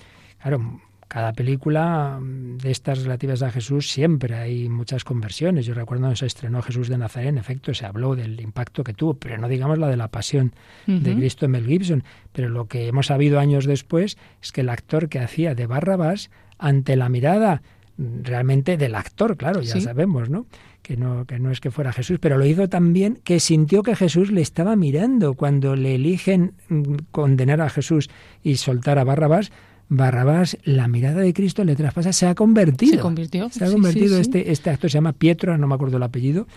Claro, 0.42 0.82
cada 1.10 1.34
película 1.34 2.20
mm, 2.22 2.60
de 2.60 2.72
estas 2.72 3.04
relativas 3.04 3.42
a 3.42 3.52
Jesús 3.52 3.92
siempre 3.92 4.36
hay 4.36 4.70
muchas 4.70 5.04
conversiones. 5.04 5.66
Yo 5.66 5.74
recuerdo 5.74 6.04
cuando 6.04 6.16
se 6.16 6.28
estrenó 6.28 6.62
Jesús 6.62 6.88
de 6.88 7.00
Nazaret, 7.00 7.30
en 7.30 7.40
efecto, 7.40 7.74
se 7.74 7.86
habló 7.86 8.16
del 8.16 8.40
impacto 8.40 8.84
que 8.84 8.94
tuvo, 8.94 9.16
pero 9.16 9.38
no 9.40 9.50
digamos 9.50 9.80
la 9.80 9.88
de 9.88 9.98
la 9.98 10.08
pasión 10.08 10.54
de 10.86 11.16
Cristo 11.16 11.46
en 11.46 11.52
Mel 11.52 11.66
Gibson. 11.66 12.04
Pero 12.32 12.50
lo 12.50 12.68
que 12.68 12.88
hemos 12.88 13.08
sabido 13.08 13.40
años 13.40 13.66
después 13.66 14.18
es 14.42 14.52
que 14.52 14.62
el 14.62 14.70
actor 14.70 15.10
que 15.10 15.20
hacía 15.20 15.56
de 15.56 15.66
Barrabás, 15.66 16.30
ante 16.60 16.96
la 16.96 17.10
mirada 17.10 17.64
mm, 17.98 18.22
realmente 18.22 18.78
del 18.78 18.94
actor, 18.94 19.36
claro, 19.36 19.62
ya 19.62 19.82
sabemos, 19.82 20.30
¿no? 20.30 20.46
Que, 20.84 20.96
¿no? 20.96 21.26
que 21.26 21.40
no 21.40 21.52
es 21.52 21.60
que 21.60 21.72
fuera 21.72 21.92
Jesús, 21.92 22.20
pero 22.20 22.38
lo 22.38 22.46
hizo 22.46 22.70
también 22.70 23.20
que 23.24 23.40
sintió 23.40 23.82
que 23.82 23.96
Jesús 23.96 24.32
le 24.32 24.42
estaba 24.42 24.76
mirando 24.76 25.34
cuando 25.34 25.76
le 25.76 25.96
eligen 25.96 26.54
mm, 26.70 26.96
condenar 27.12 27.62
a 27.62 27.70
Jesús 27.70 28.12
y 28.44 28.58
soltar 28.58 29.00
a 29.00 29.04
Barrabás 29.04 29.52
Barrabás, 29.90 30.56
la 30.64 30.88
mirada 30.88 31.22
de 31.22 31.34
Cristo 31.34 31.64
le 31.64 31.76
traspasa, 31.76 32.14
se 32.14 32.28
ha 32.28 32.36
convertido. 32.36 32.94
Se 32.94 33.00
convirtió. 33.00 33.50
Se 33.50 33.66
ha 33.66 33.72
convertido. 33.72 34.20
Este, 34.20 34.52
este 34.52 34.70
actor 34.70 34.92
se 34.92 34.96
llama 34.98 35.14
Pietro, 35.14 35.58
no 35.58 35.68
me 35.68 35.74
acuerdo 35.74 35.98
el 35.98 36.04
apellido, 36.04 36.48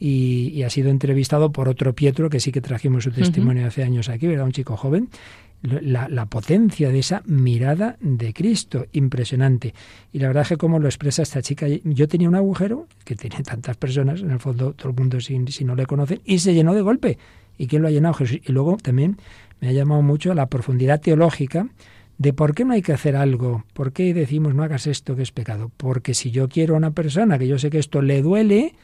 y, 0.00 0.62
ha 0.62 0.70
sido 0.70 0.88
entrevistado 0.88 1.52
por 1.52 1.68
otro 1.68 1.94
Pietro, 1.94 2.30
que 2.30 2.40
sí 2.40 2.50
que 2.50 2.62
trajimos 2.62 3.04
su 3.04 3.10
testimonio 3.10 3.66
hace 3.66 3.82
años 3.82 4.08
aquí, 4.08 4.26
era 4.26 4.42
un 4.42 4.52
chico 4.52 4.76
joven. 4.76 5.10
La, 5.60 6.08
la, 6.08 6.26
potencia 6.26 6.88
de 6.88 7.00
esa 7.00 7.22
mirada 7.26 7.96
de 8.00 8.32
Cristo, 8.32 8.86
impresionante. 8.92 9.74
Y 10.12 10.20
la 10.20 10.28
verdad 10.28 10.42
es 10.42 10.50
que 10.50 10.56
como 10.56 10.78
lo 10.78 10.86
expresa 10.86 11.22
esta 11.22 11.42
chica, 11.42 11.66
yo 11.82 12.06
tenía 12.06 12.28
un 12.28 12.36
agujero, 12.36 12.86
que 13.04 13.16
tiene 13.16 13.42
tantas 13.42 13.76
personas, 13.76 14.20
en 14.20 14.30
el 14.30 14.38
fondo 14.38 14.72
todo 14.72 14.90
el 14.90 14.96
mundo 14.96 15.20
si, 15.20 15.36
si 15.48 15.64
no 15.64 15.74
le 15.74 15.84
conocen, 15.84 16.20
y 16.24 16.38
se 16.38 16.54
llenó 16.54 16.74
de 16.74 16.80
golpe. 16.80 17.18
¿Y 17.58 17.66
quién 17.66 17.82
lo 17.82 17.88
ha 17.88 17.90
llenado? 17.90 18.14
Jesús. 18.14 18.38
Y 18.46 18.52
luego 18.52 18.76
también 18.76 19.18
me 19.60 19.68
ha 19.68 19.72
llamado 19.72 20.00
mucho 20.00 20.32
la 20.32 20.46
profundidad 20.46 21.00
teológica 21.00 21.66
de 22.18 22.32
por 22.32 22.54
qué 22.54 22.64
no 22.64 22.74
hay 22.74 22.82
que 22.82 22.92
hacer 22.92 23.16
algo, 23.16 23.64
por 23.72 23.92
qué 23.92 24.12
decimos 24.12 24.54
no 24.54 24.64
hagas 24.64 24.86
esto 24.86 25.16
que 25.16 25.22
es 25.22 25.32
pecado. 25.32 25.70
Porque 25.76 26.14
si 26.14 26.30
yo 26.30 26.48
quiero 26.48 26.74
a 26.74 26.78
una 26.78 26.90
persona 26.90 27.38
que 27.38 27.46
yo 27.46 27.58
sé 27.58 27.70
que 27.70 27.78
esto 27.78 28.02
le 28.02 28.22
duele, 28.22 28.74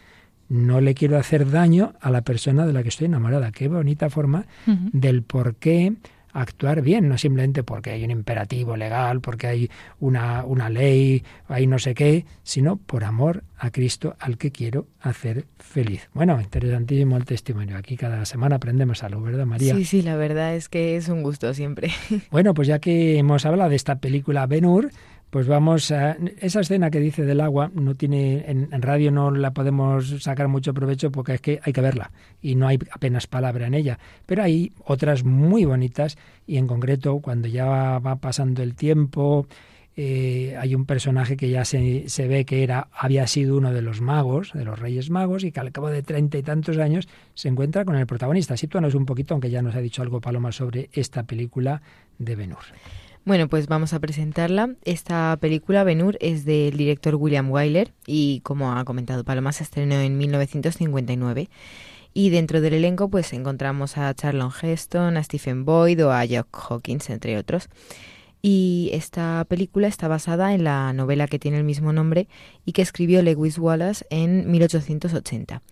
no 0.48 0.80
le 0.80 0.94
quiero 0.94 1.18
hacer 1.18 1.50
daño 1.50 1.94
a 2.00 2.10
la 2.10 2.22
persona 2.22 2.66
de 2.66 2.72
la 2.72 2.82
que 2.82 2.90
estoy 2.90 3.06
enamorada. 3.06 3.50
Qué 3.50 3.68
bonita 3.68 4.08
forma 4.08 4.46
del 4.66 5.22
por 5.22 5.56
qué 5.56 5.94
actuar 6.34 6.82
bien, 6.82 7.08
no 7.08 7.16
simplemente 7.16 7.62
porque 7.62 7.90
hay 7.90 8.04
un 8.04 8.10
imperativo 8.10 8.76
legal, 8.76 9.20
porque 9.20 9.46
hay 9.46 9.70
una, 10.00 10.44
una 10.44 10.68
ley, 10.68 11.24
hay 11.48 11.66
no 11.66 11.78
sé 11.78 11.94
qué, 11.94 12.26
sino 12.42 12.76
por 12.76 13.04
amor 13.04 13.44
a 13.56 13.70
Cristo 13.70 14.16
al 14.18 14.36
que 14.36 14.50
quiero 14.50 14.88
hacer 15.00 15.46
feliz. 15.58 16.10
Bueno, 16.12 16.40
interesantísimo 16.40 17.16
el 17.16 17.24
testimonio. 17.24 17.78
Aquí 17.78 17.96
cada 17.96 18.26
semana 18.26 18.56
aprendemos 18.56 19.02
algo, 19.02 19.22
¿verdad, 19.22 19.46
María? 19.46 19.74
Sí, 19.74 19.84
sí, 19.84 20.02
la 20.02 20.16
verdad 20.16 20.54
es 20.54 20.68
que 20.68 20.96
es 20.96 21.08
un 21.08 21.22
gusto 21.22 21.54
siempre. 21.54 21.90
Bueno, 22.30 22.52
pues 22.52 22.68
ya 22.68 22.80
que 22.80 23.16
hemos 23.16 23.46
hablado 23.46 23.70
de 23.70 23.76
esta 23.76 24.00
película 24.00 24.46
Ben-Hur, 24.46 24.90
pues 25.34 25.48
vamos 25.48 25.90
a 25.90 26.16
esa 26.38 26.60
escena 26.60 26.92
que 26.92 27.00
dice 27.00 27.24
del 27.24 27.40
agua 27.40 27.68
no 27.74 27.96
tiene 27.96 28.44
en, 28.46 28.70
radio 28.80 29.10
no 29.10 29.32
la 29.32 29.52
podemos 29.52 30.22
sacar 30.22 30.46
mucho 30.46 30.72
provecho 30.72 31.10
porque 31.10 31.34
es 31.34 31.40
que 31.40 31.58
hay 31.64 31.72
que 31.72 31.80
verla 31.80 32.12
y 32.40 32.54
no 32.54 32.68
hay 32.68 32.78
apenas 32.92 33.26
palabra 33.26 33.66
en 33.66 33.74
ella. 33.74 33.98
Pero 34.26 34.44
hay 34.44 34.70
otras 34.84 35.24
muy 35.24 35.64
bonitas 35.64 36.18
y 36.46 36.56
en 36.56 36.68
concreto 36.68 37.18
cuando 37.18 37.48
ya 37.48 37.64
va, 37.98 38.14
pasando 38.20 38.62
el 38.62 38.76
tiempo 38.76 39.48
eh, 39.96 40.56
hay 40.56 40.76
un 40.76 40.86
personaje 40.86 41.36
que 41.36 41.50
ya 41.50 41.64
se, 41.64 42.08
se, 42.08 42.28
ve 42.28 42.44
que 42.44 42.62
era 42.62 42.86
había 42.92 43.26
sido 43.26 43.56
uno 43.56 43.72
de 43.72 43.82
los 43.82 44.00
magos 44.00 44.52
de 44.54 44.64
los 44.64 44.78
reyes 44.78 45.10
magos 45.10 45.42
y 45.42 45.50
que 45.50 45.58
al 45.58 45.72
cabo 45.72 45.90
de 45.90 46.04
treinta 46.04 46.38
y 46.38 46.44
tantos 46.44 46.78
años 46.78 47.08
se 47.34 47.48
encuentra 47.48 47.84
con 47.84 47.96
el 47.96 48.06
protagonista. 48.06 48.56
Sitúanos 48.56 48.94
un 48.94 49.04
poquito 49.04 49.34
aunque 49.34 49.50
ya 49.50 49.62
nos 49.62 49.74
ha 49.74 49.80
dicho 49.80 50.00
algo 50.00 50.20
Paloma 50.20 50.52
sobre 50.52 50.90
esta 50.92 51.24
película 51.24 51.82
de 52.20 52.36
Ben 52.36 52.52
Hur 52.52 53.03
bueno, 53.24 53.48
pues 53.48 53.68
vamos 53.68 53.94
a 53.94 54.00
presentarla. 54.00 54.74
Esta 54.84 55.36
película, 55.40 55.82
Benur, 55.82 56.18
es 56.20 56.44
del 56.44 56.76
director 56.76 57.14
William 57.14 57.50
Wyler 57.50 57.92
y, 58.06 58.40
como 58.40 58.72
ha 58.72 58.84
comentado 58.84 59.24
Paloma, 59.24 59.52
se 59.52 59.64
estrenó 59.64 59.94
en 59.94 60.18
1959. 60.18 61.48
Y 62.12 62.30
dentro 62.30 62.60
del 62.60 62.74
elenco 62.74 63.08
pues 63.08 63.32
encontramos 63.32 63.96
a 63.96 64.14
Charlon 64.14 64.52
Heston, 64.62 65.16
a 65.16 65.24
Stephen 65.24 65.64
Boyd 65.64 66.04
o 66.04 66.12
a 66.12 66.24
Jock 66.28 66.48
Hawkins, 66.70 67.10
entre 67.10 67.38
otros. 67.38 67.68
Y 68.42 68.90
esta 68.92 69.44
película 69.48 69.88
está 69.88 70.06
basada 70.06 70.52
en 70.52 70.62
la 70.62 70.92
novela 70.92 71.26
que 71.26 71.38
tiene 71.38 71.56
el 71.56 71.64
mismo 71.64 71.94
nombre 71.94 72.28
y 72.66 72.72
que 72.72 72.82
escribió 72.82 73.22
Lewis 73.22 73.58
Wallace 73.58 74.04
en 74.10 74.50
1880. 74.50 75.62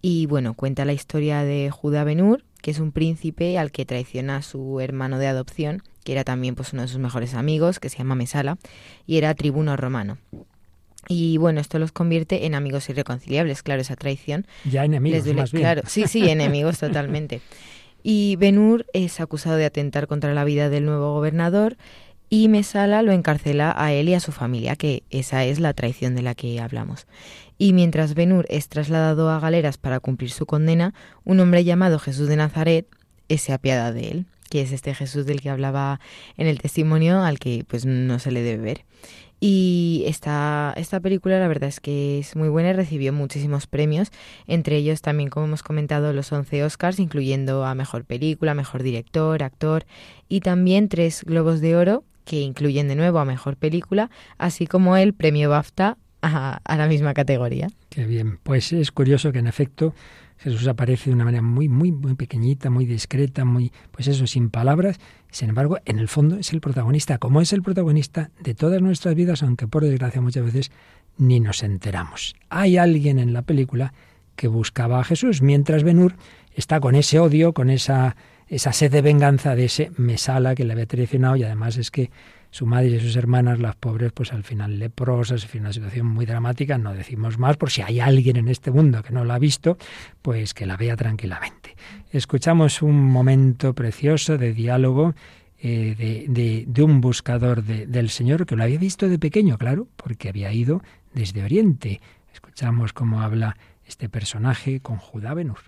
Y 0.00 0.26
bueno, 0.26 0.54
cuenta 0.54 0.84
la 0.84 0.92
historia 0.92 1.42
de 1.42 1.70
Judá 1.70 2.04
Benur, 2.04 2.44
que 2.62 2.70
es 2.70 2.78
un 2.78 2.92
príncipe 2.92 3.58
al 3.58 3.72
que 3.72 3.84
traiciona 3.84 4.36
a 4.36 4.42
su 4.42 4.78
hermano 4.78 5.18
de 5.18 5.26
adopción 5.26 5.82
que 6.04 6.12
era 6.12 6.24
también 6.24 6.54
pues 6.54 6.72
uno 6.72 6.82
de 6.82 6.88
sus 6.88 6.98
mejores 6.98 7.34
amigos, 7.34 7.78
que 7.80 7.88
se 7.88 7.98
llama 7.98 8.14
Mesala, 8.14 8.58
y 9.06 9.18
era 9.18 9.34
tribuno 9.34 9.76
romano. 9.76 10.18
Y 11.08 11.38
bueno, 11.38 11.60
esto 11.60 11.78
los 11.78 11.92
convierte 11.92 12.46
en 12.46 12.54
amigos 12.54 12.88
irreconciliables, 12.88 13.62
claro, 13.62 13.80
esa 13.80 13.96
traición. 13.96 14.46
Ya 14.64 14.84
enemigos, 14.84 15.26
más 15.34 15.52
bien. 15.52 15.62
Claro, 15.62 15.82
sí, 15.86 16.06
sí, 16.06 16.28
enemigos 16.28 16.78
totalmente. 16.78 17.40
Y 18.02 18.36
Benur 18.36 18.86
es 18.92 19.20
acusado 19.20 19.56
de 19.56 19.64
atentar 19.64 20.06
contra 20.06 20.34
la 20.34 20.44
vida 20.44 20.68
del 20.68 20.84
nuevo 20.84 21.12
gobernador 21.14 21.76
y 22.28 22.48
Mesala 22.48 23.02
lo 23.02 23.12
encarcela 23.12 23.74
a 23.76 23.92
él 23.92 24.08
y 24.08 24.14
a 24.14 24.20
su 24.20 24.30
familia, 24.30 24.76
que 24.76 25.02
esa 25.10 25.44
es 25.44 25.58
la 25.58 25.74
traición 25.74 26.14
de 26.14 26.22
la 26.22 26.34
que 26.34 26.60
hablamos. 26.60 27.06
Y 27.58 27.72
mientras 27.72 28.14
Benur 28.14 28.46
es 28.48 28.68
trasladado 28.68 29.30
a 29.30 29.40
galeras 29.40 29.78
para 29.78 30.00
cumplir 30.00 30.30
su 30.30 30.46
condena, 30.46 30.94
un 31.24 31.40
hombre 31.40 31.64
llamado 31.64 31.98
Jesús 31.98 32.28
de 32.28 32.36
Nazaret 32.36 32.86
se 33.36 33.52
apiada 33.52 33.92
de 33.92 34.10
él 34.10 34.26
que 34.50 34.60
es 34.60 34.72
este 34.72 34.94
Jesús 34.94 35.24
del 35.24 35.40
que 35.40 35.48
hablaba 35.48 36.00
en 36.36 36.46
el 36.46 36.60
testimonio, 36.60 37.22
al 37.22 37.38
que 37.38 37.64
pues 37.66 37.86
no 37.86 38.18
se 38.18 38.32
le 38.32 38.42
debe 38.42 38.62
ver. 38.62 38.84
Y 39.42 40.04
esta, 40.06 40.74
esta 40.76 41.00
película 41.00 41.38
la 41.38 41.48
verdad 41.48 41.70
es 41.70 41.80
que 41.80 42.18
es 42.18 42.36
muy 42.36 42.50
buena 42.50 42.70
y 42.70 42.72
recibió 42.74 43.10
muchísimos 43.14 43.66
premios, 43.66 44.10
entre 44.46 44.76
ellos 44.76 45.00
también, 45.00 45.30
como 45.30 45.46
hemos 45.46 45.62
comentado, 45.62 46.12
los 46.12 46.30
11 46.30 46.62
Oscars, 46.64 46.98
incluyendo 46.98 47.64
a 47.64 47.74
Mejor 47.74 48.04
Película, 48.04 48.52
Mejor 48.52 48.82
Director, 48.82 49.42
Actor, 49.42 49.86
y 50.28 50.40
también 50.40 50.90
tres 50.90 51.24
Globos 51.24 51.62
de 51.62 51.74
Oro, 51.74 52.04
que 52.26 52.40
incluyen 52.40 52.86
de 52.88 52.96
nuevo 52.96 53.18
a 53.18 53.24
Mejor 53.24 53.56
Película, 53.56 54.10
así 54.36 54.66
como 54.66 54.98
el 54.98 55.14
premio 55.14 55.48
BAFTA 55.48 55.96
a, 56.20 56.60
a 56.62 56.76
la 56.76 56.86
misma 56.86 57.14
categoría. 57.14 57.68
Qué 57.88 58.04
bien, 58.04 58.38
pues 58.42 58.74
es 58.74 58.92
curioso 58.92 59.32
que 59.32 59.38
en 59.38 59.46
efecto 59.46 59.94
Jesús 60.40 60.66
aparece 60.68 61.10
de 61.10 61.14
una 61.14 61.26
manera 61.26 61.42
muy, 61.42 61.68
muy, 61.68 61.92
muy 61.92 62.14
pequeñita, 62.14 62.70
muy 62.70 62.86
discreta, 62.86 63.44
muy, 63.44 63.72
pues 63.90 64.08
eso, 64.08 64.26
sin 64.26 64.48
palabras. 64.48 64.98
Sin 65.30 65.50
embargo, 65.50 65.78
en 65.84 65.98
el 65.98 66.08
fondo 66.08 66.36
es 66.36 66.52
el 66.54 66.62
protagonista, 66.62 67.18
como 67.18 67.42
es 67.42 67.52
el 67.52 67.62
protagonista 67.62 68.30
de 68.40 68.54
todas 68.54 68.80
nuestras 68.80 69.14
vidas, 69.14 69.42
aunque 69.42 69.68
por 69.68 69.84
desgracia 69.84 70.22
muchas 70.22 70.46
veces 70.46 70.70
ni 71.18 71.40
nos 71.40 71.62
enteramos. 71.62 72.36
Hay 72.48 72.78
alguien 72.78 73.18
en 73.18 73.34
la 73.34 73.42
película 73.42 73.92
que 74.34 74.48
buscaba 74.48 74.98
a 74.98 75.04
Jesús, 75.04 75.42
mientras 75.42 75.84
Benur 75.84 76.14
está 76.54 76.80
con 76.80 76.94
ese 76.94 77.18
odio, 77.18 77.52
con 77.52 77.68
esa, 77.68 78.16
esa 78.48 78.72
sed 78.72 78.90
de 78.90 79.02
venganza 79.02 79.54
de 79.54 79.66
ese 79.66 79.92
Mesala 79.98 80.54
que 80.54 80.64
le 80.64 80.72
había 80.72 80.86
traicionado 80.86 81.36
y 81.36 81.42
además 81.42 81.76
es 81.76 81.90
que 81.90 82.10
su 82.50 82.66
madre 82.66 82.88
y 82.88 83.00
sus 83.00 83.16
hermanas, 83.16 83.60
las 83.60 83.76
pobres, 83.76 84.12
pues 84.12 84.32
al 84.32 84.42
final 84.42 84.78
leprosas, 84.78 85.44
en 85.44 85.48
fin, 85.48 85.60
una 85.62 85.72
situación 85.72 86.06
muy 86.06 86.26
dramática, 86.26 86.78
no 86.78 86.92
decimos 86.92 87.38
más, 87.38 87.56
por 87.56 87.70
si 87.70 87.82
hay 87.82 88.00
alguien 88.00 88.36
en 88.36 88.48
este 88.48 88.70
mundo 88.70 89.02
que 89.02 89.12
no 89.12 89.24
la 89.24 89.34
ha 89.34 89.38
visto, 89.38 89.78
pues 90.22 90.54
que 90.54 90.66
la 90.66 90.76
vea 90.76 90.96
tranquilamente. 90.96 91.76
Escuchamos 92.10 92.82
un 92.82 93.04
momento 93.04 93.74
precioso 93.74 94.36
de 94.36 94.52
diálogo 94.52 95.14
eh, 95.58 95.94
de, 96.28 96.64
de, 96.66 96.82
un 96.82 97.00
buscador 97.00 97.62
del 97.62 98.08
Señor 98.08 98.46
que 98.46 98.56
lo 98.56 98.64
había 98.64 98.78
visto 98.78 99.08
de 99.08 99.18
pequeño, 99.18 99.58
claro, 99.58 99.86
porque 99.96 100.28
había 100.28 100.52
ido 100.52 100.82
desde 101.12 101.44
Oriente. 101.44 102.00
Escuchamos 102.32 102.92
cómo 102.92 103.20
habla 103.20 103.56
este 103.84 104.08
personaje 104.08 104.80
con 104.80 104.96
Judá 104.96 105.34
Benur. 105.34 105.60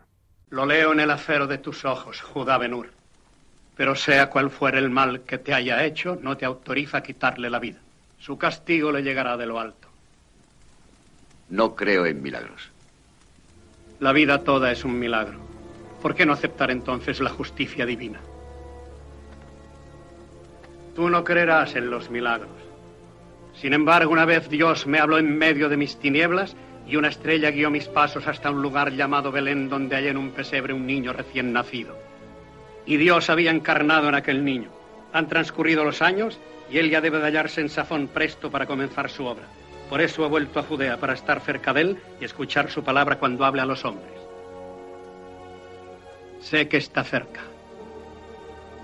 Lo 0.49 0.67
leo 0.67 0.93
en 0.93 1.01
el 1.01 1.11
acero 1.11 1.47
de 1.47 1.59
tus 1.59 1.85
ojos, 1.85 2.21
Judá 2.21 2.59
Benur 2.59 3.02
pero 3.77 3.95
sea 3.95 4.29
cual 4.29 4.51
fuere 4.51 4.79
el 4.79 4.91
mal 4.91 5.23
que 5.23 5.39
te 5.39 5.55
haya 5.55 5.85
hecho, 5.85 6.19
no 6.21 6.37
te 6.37 6.45
autoriza 6.45 6.99
a 6.99 7.03
quitarle 7.03 7.49
la 7.49 7.59
vida. 7.59 7.79
Su 8.19 8.37
castigo 8.39 8.93
le 8.93 9.03
llegará 9.03 9.37
de 9.37 9.47
lo 9.47 9.59
alto. 9.59 9.89
No 11.49 11.75
creo 11.75 12.07
en 12.07 12.23
milagros. 12.23 12.71
La 14.01 14.13
vida 14.13 14.45
toda 14.45 14.71
es 14.73 14.85
un 14.85 14.99
milagro. 14.99 15.39
¿Por 16.01 16.15
qué 16.15 16.27
no 16.27 16.33
aceptar 16.33 16.71
entonces 16.71 17.21
la 17.21 17.31
justicia 17.31 17.87
divina? 17.87 18.21
Tú 20.95 21.09
no 21.09 21.25
creerás 21.25 21.75
en 21.75 21.91
los 21.91 22.11
milagros. 22.11 22.51
Sin 23.55 23.73
embargo, 23.73 24.13
una 24.13 24.25
vez 24.25 24.49
Dios 24.49 24.87
me 24.87 24.99
habló 24.99 25.19
en 25.19 25.39
medio 25.39 25.69
de 25.69 25.77
mis 25.77 25.97
tinieblas 25.97 26.55
y 26.87 26.97
una 26.97 27.09
estrella 27.09 27.51
guió 27.51 27.71
mis 27.71 27.89
pasos 27.89 28.27
hasta 28.27 28.51
un 28.51 28.61
lugar 28.61 28.93
llamado 28.93 29.31
Belén 29.33 29.69
donde 29.69 29.97
hay 29.97 30.09
en 30.09 30.17
un 30.17 30.33
pesebre 30.33 30.73
un 30.73 30.87
niño 30.87 31.13
recién 31.13 31.53
nacido 31.53 32.12
y 32.87 32.97
Dios 32.97 33.31
había 33.31 33.51
encarnado 33.51 34.09
en 34.09 34.15
aquel 34.15 34.45
niño. 34.45 34.71
Han 35.13 35.29
transcurrido 35.29 35.85
los 35.85 36.03
años 36.03 36.39
y 36.71 36.79
él 36.79 36.91
ya 36.91 37.01
debe 37.01 37.19
de 37.19 37.27
hallarse 37.27 37.61
en 37.61 37.69
Safón 37.69 38.09
presto 38.09 38.51
para 38.51 38.67
comenzar 38.67 39.11
su 39.11 39.25
obra. 39.27 39.45
Por 39.89 40.01
eso 40.01 40.25
ha 40.25 40.29
vuelto 40.29 40.59
a 40.59 40.63
Judea, 40.63 40.97
para 40.97 41.13
estar 41.13 41.41
cerca 41.41 41.73
de 41.73 41.83
él 41.83 41.99
y 42.19 42.25
escuchar 42.25 42.71
su 42.71 42.83
palabra 42.83 43.19
cuando 43.19 43.45
hable 43.45 43.61
a 43.61 43.67
los 43.67 43.85
hombres. 43.85 44.15
Sé 46.41 46.67
que 46.67 46.79
está 46.79 47.05
cerca, 47.05 47.41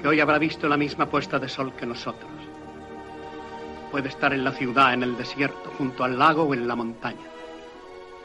que 0.00 0.06
hoy 0.06 0.20
habrá 0.20 0.38
visto 0.38 0.68
la 0.68 0.76
misma 0.76 1.06
puesta 1.06 1.38
de 1.38 1.48
sol 1.48 1.72
que 1.74 1.86
nosotros. 1.86 2.30
Puede 3.90 4.10
estar 4.10 4.34
en 4.34 4.44
la 4.44 4.52
ciudad, 4.52 4.92
en 4.92 5.02
el 5.02 5.16
desierto, 5.16 5.72
junto 5.78 6.04
al 6.04 6.18
lago 6.18 6.42
o 6.42 6.52
en 6.52 6.68
la 6.68 6.76
montaña. 6.76 7.26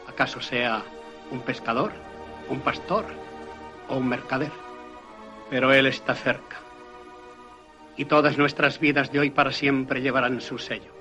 ¿Acaso 0.08 0.42
sea 0.42 0.84
un 1.32 1.40
pescador, 1.40 1.94
un 2.50 2.60
pastor 2.60 3.06
o 3.88 3.96
un 3.96 4.10
mercader? 4.10 4.63
Pero 5.50 5.74
Él 5.74 5.86
está 5.86 6.16
cerca. 6.16 6.58
Y 7.98 8.06
todas 8.06 8.38
nuestras 8.38 8.80
vidas 8.80 9.12
de 9.12 9.20
hoy 9.20 9.30
para 9.30 9.52
siempre 9.52 10.02
llevarán 10.02 10.42
su 10.42 10.58
sello. 10.58 10.92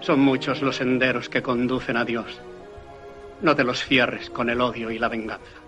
Son 0.00 0.20
muchos 0.20 0.62
los 0.62 0.76
senderos 0.76 1.28
que 1.28 1.42
conducen 1.42 1.96
a 1.96 2.04
Dios. 2.04 2.40
No 3.42 3.54
te 3.54 3.64
los 3.64 3.84
cierres 3.84 4.30
con 4.30 4.48
el 4.48 4.60
odio 4.60 4.90
y 4.90 4.98
la 4.98 5.08
venganza. 5.08 5.66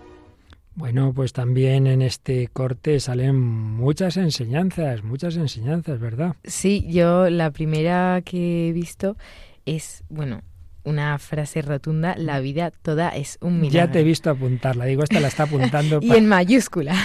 Bueno, 0.75 1.11
pues 1.13 1.33
también 1.33 1.87
en 1.87 2.01
este 2.01 2.47
corte 2.47 3.01
salen 3.01 3.37
muchas 3.37 4.15
enseñanzas, 4.15 5.03
muchas 5.03 5.35
enseñanzas, 5.35 5.99
¿verdad? 5.99 6.37
Sí, 6.45 6.85
yo 6.89 7.29
la 7.29 7.51
primera 7.51 8.21
que 8.23 8.69
he 8.69 8.71
visto 8.71 9.17
es, 9.65 10.05
bueno, 10.09 10.41
una 10.83 11.17
frase 11.19 11.61
rotunda, 11.61 12.15
la 12.17 12.39
vida 12.39 12.71
toda 12.71 13.09
es 13.09 13.37
un 13.41 13.59
milagro. 13.59 13.87
Ya 13.87 13.91
te 13.91 13.99
he 13.99 14.03
visto 14.03 14.29
apuntarla, 14.29 14.85
digo, 14.85 15.03
esta 15.03 15.19
la 15.19 15.27
está 15.27 15.43
apuntando. 15.43 15.99
y 16.01 16.11
en 16.11 16.27
mayúscula. 16.27 16.95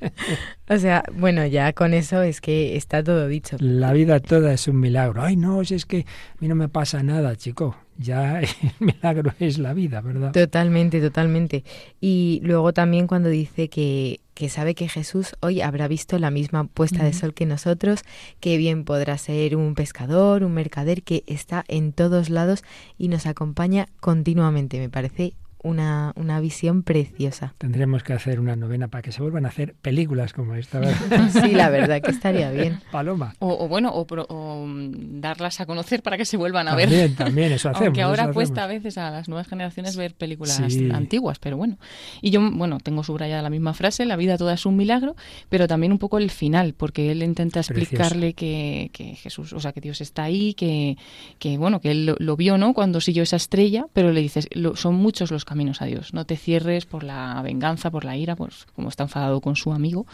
o 0.68 0.78
sea, 0.78 1.04
bueno, 1.12 1.46
ya 1.46 1.72
con 1.72 1.94
eso 1.94 2.22
es 2.22 2.40
que 2.40 2.76
está 2.76 3.02
todo 3.02 3.28
dicho. 3.28 3.56
La 3.60 3.92
vida 3.92 4.20
toda 4.20 4.52
es 4.52 4.68
un 4.68 4.80
milagro. 4.80 5.22
Ay, 5.22 5.36
no, 5.36 5.64
si 5.64 5.74
es 5.74 5.86
que 5.86 6.00
a 6.00 6.36
mí 6.40 6.48
no 6.48 6.54
me 6.54 6.68
pasa 6.68 7.02
nada, 7.02 7.36
chico. 7.36 7.76
Ya 7.96 8.40
el 8.40 8.48
milagro 8.80 9.32
es 9.38 9.58
la 9.58 9.74
vida, 9.74 10.00
¿verdad? 10.00 10.32
Totalmente, 10.32 11.00
totalmente. 11.00 11.64
Y 12.00 12.40
luego 12.42 12.72
también 12.72 13.06
cuando 13.06 13.28
dice 13.28 13.68
que 13.68 14.20
que 14.34 14.48
sabe 14.48 14.74
que 14.74 14.88
Jesús 14.88 15.36
hoy 15.40 15.60
habrá 15.60 15.88
visto 15.88 16.18
la 16.18 16.30
misma 16.30 16.64
puesta 16.64 17.04
de 17.04 17.12
sol 17.12 17.34
que 17.34 17.46
nosotros, 17.46 18.00
que 18.40 18.56
bien 18.56 18.84
podrá 18.84 19.16
ser 19.16 19.56
un 19.56 19.74
pescador, 19.74 20.44
un 20.44 20.52
mercader 20.52 21.02
que 21.02 21.24
está 21.26 21.64
en 21.68 21.92
todos 21.92 22.30
lados 22.30 22.64
y 22.98 23.08
nos 23.08 23.26
acompaña 23.26 23.86
continuamente. 24.00 24.78
Me 24.78 24.90
parece 24.90 25.34
una, 25.64 26.12
una 26.14 26.38
visión 26.40 26.82
preciosa. 26.82 27.54
Tendremos 27.58 28.04
que 28.04 28.12
hacer 28.12 28.38
una 28.38 28.54
novena 28.54 28.88
para 28.88 29.02
que 29.02 29.10
se 29.12 29.22
vuelvan 29.22 29.46
a 29.46 29.48
hacer 29.48 29.74
películas 29.74 30.32
como 30.32 30.54
esta. 30.54 30.80
sí, 31.30 31.52
la 31.52 31.70
verdad 31.70 32.00
que 32.02 32.10
estaría 32.10 32.50
bien. 32.50 32.80
Paloma. 32.92 33.34
O, 33.38 33.66
bueno, 33.66 33.90
o, 33.92 34.66
mm, 34.66 35.20
darlas 35.20 35.60
a 35.60 35.66
conocer 35.66 36.02
para 36.02 36.18
que 36.18 36.26
se 36.26 36.36
vuelvan 36.36 36.68
a 36.68 36.74
ver. 36.74 36.88
También, 36.88 37.14
también, 37.16 37.52
eso 37.52 37.68
hacemos. 37.70 37.86
Aunque 37.86 38.02
ahora 38.02 38.30
cuesta 38.32 38.64
a 38.64 38.66
veces 38.66 38.98
a 38.98 39.10
las 39.10 39.28
nuevas 39.28 39.48
generaciones 39.48 39.96
ver 39.96 40.14
películas 40.14 40.60
antiguas, 40.92 41.38
pero 41.38 41.56
bueno. 41.56 41.78
Y 42.20 42.30
yo, 42.30 42.40
bueno, 42.52 42.78
tengo 42.78 43.02
subrayada 43.02 43.40
la 43.40 43.50
misma 43.50 43.72
frase, 43.72 44.04
la 44.04 44.16
vida 44.16 44.36
toda 44.36 44.54
es 44.54 44.66
un 44.66 44.76
milagro, 44.76 45.16
pero 45.48 45.66
también 45.66 45.92
un 45.92 45.98
poco 45.98 46.18
el 46.18 46.30
final, 46.30 46.74
porque 46.74 47.10
él 47.10 47.22
intenta 47.22 47.60
explicarle 47.60 48.34
que, 48.34 48.90
que, 48.92 49.14
Jesús, 49.14 49.54
o 49.54 49.60
sea, 49.60 49.72
que 49.72 49.80
Dios 49.80 50.02
está 50.02 50.24
ahí, 50.24 50.52
que, 50.52 50.98
que 51.38 51.56
bueno, 51.56 51.80
que 51.80 51.90
él 51.90 52.14
lo, 52.18 52.36
vio, 52.36 52.58
¿no? 52.58 52.74
Cuando 52.74 53.00
siguió 53.00 53.22
esa 53.22 53.36
estrella, 53.36 53.86
pero 53.94 54.12
le 54.12 54.20
dices, 54.20 54.46
son 54.74 54.96
muchos 54.96 55.30
los 55.30 55.44
caminos 55.44 55.53
a 55.80 55.84
Dios, 55.84 56.12
no 56.14 56.24
te 56.26 56.36
cierres 56.36 56.86
por 56.86 57.04
la 57.04 57.40
venganza, 57.42 57.90
por 57.90 58.04
la 58.04 58.16
ira, 58.16 58.36
pues 58.36 58.66
como 58.74 58.88
está 58.88 59.04
enfadado 59.04 59.40
con 59.40 59.56
su 59.56 59.72
amigo, 59.72 60.06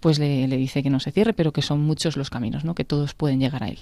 pues 0.00 0.18
le, 0.18 0.48
le 0.48 0.56
dice 0.56 0.82
que 0.82 0.90
no 0.90 1.00
se 1.00 1.10
cierre, 1.10 1.32
pero 1.32 1.52
que 1.52 1.62
son 1.62 1.80
muchos 1.80 2.16
los 2.16 2.30
caminos, 2.30 2.64
¿no? 2.64 2.74
Que 2.74 2.84
todos 2.84 3.14
pueden 3.14 3.40
llegar 3.40 3.62
a 3.62 3.68
él 3.68 3.78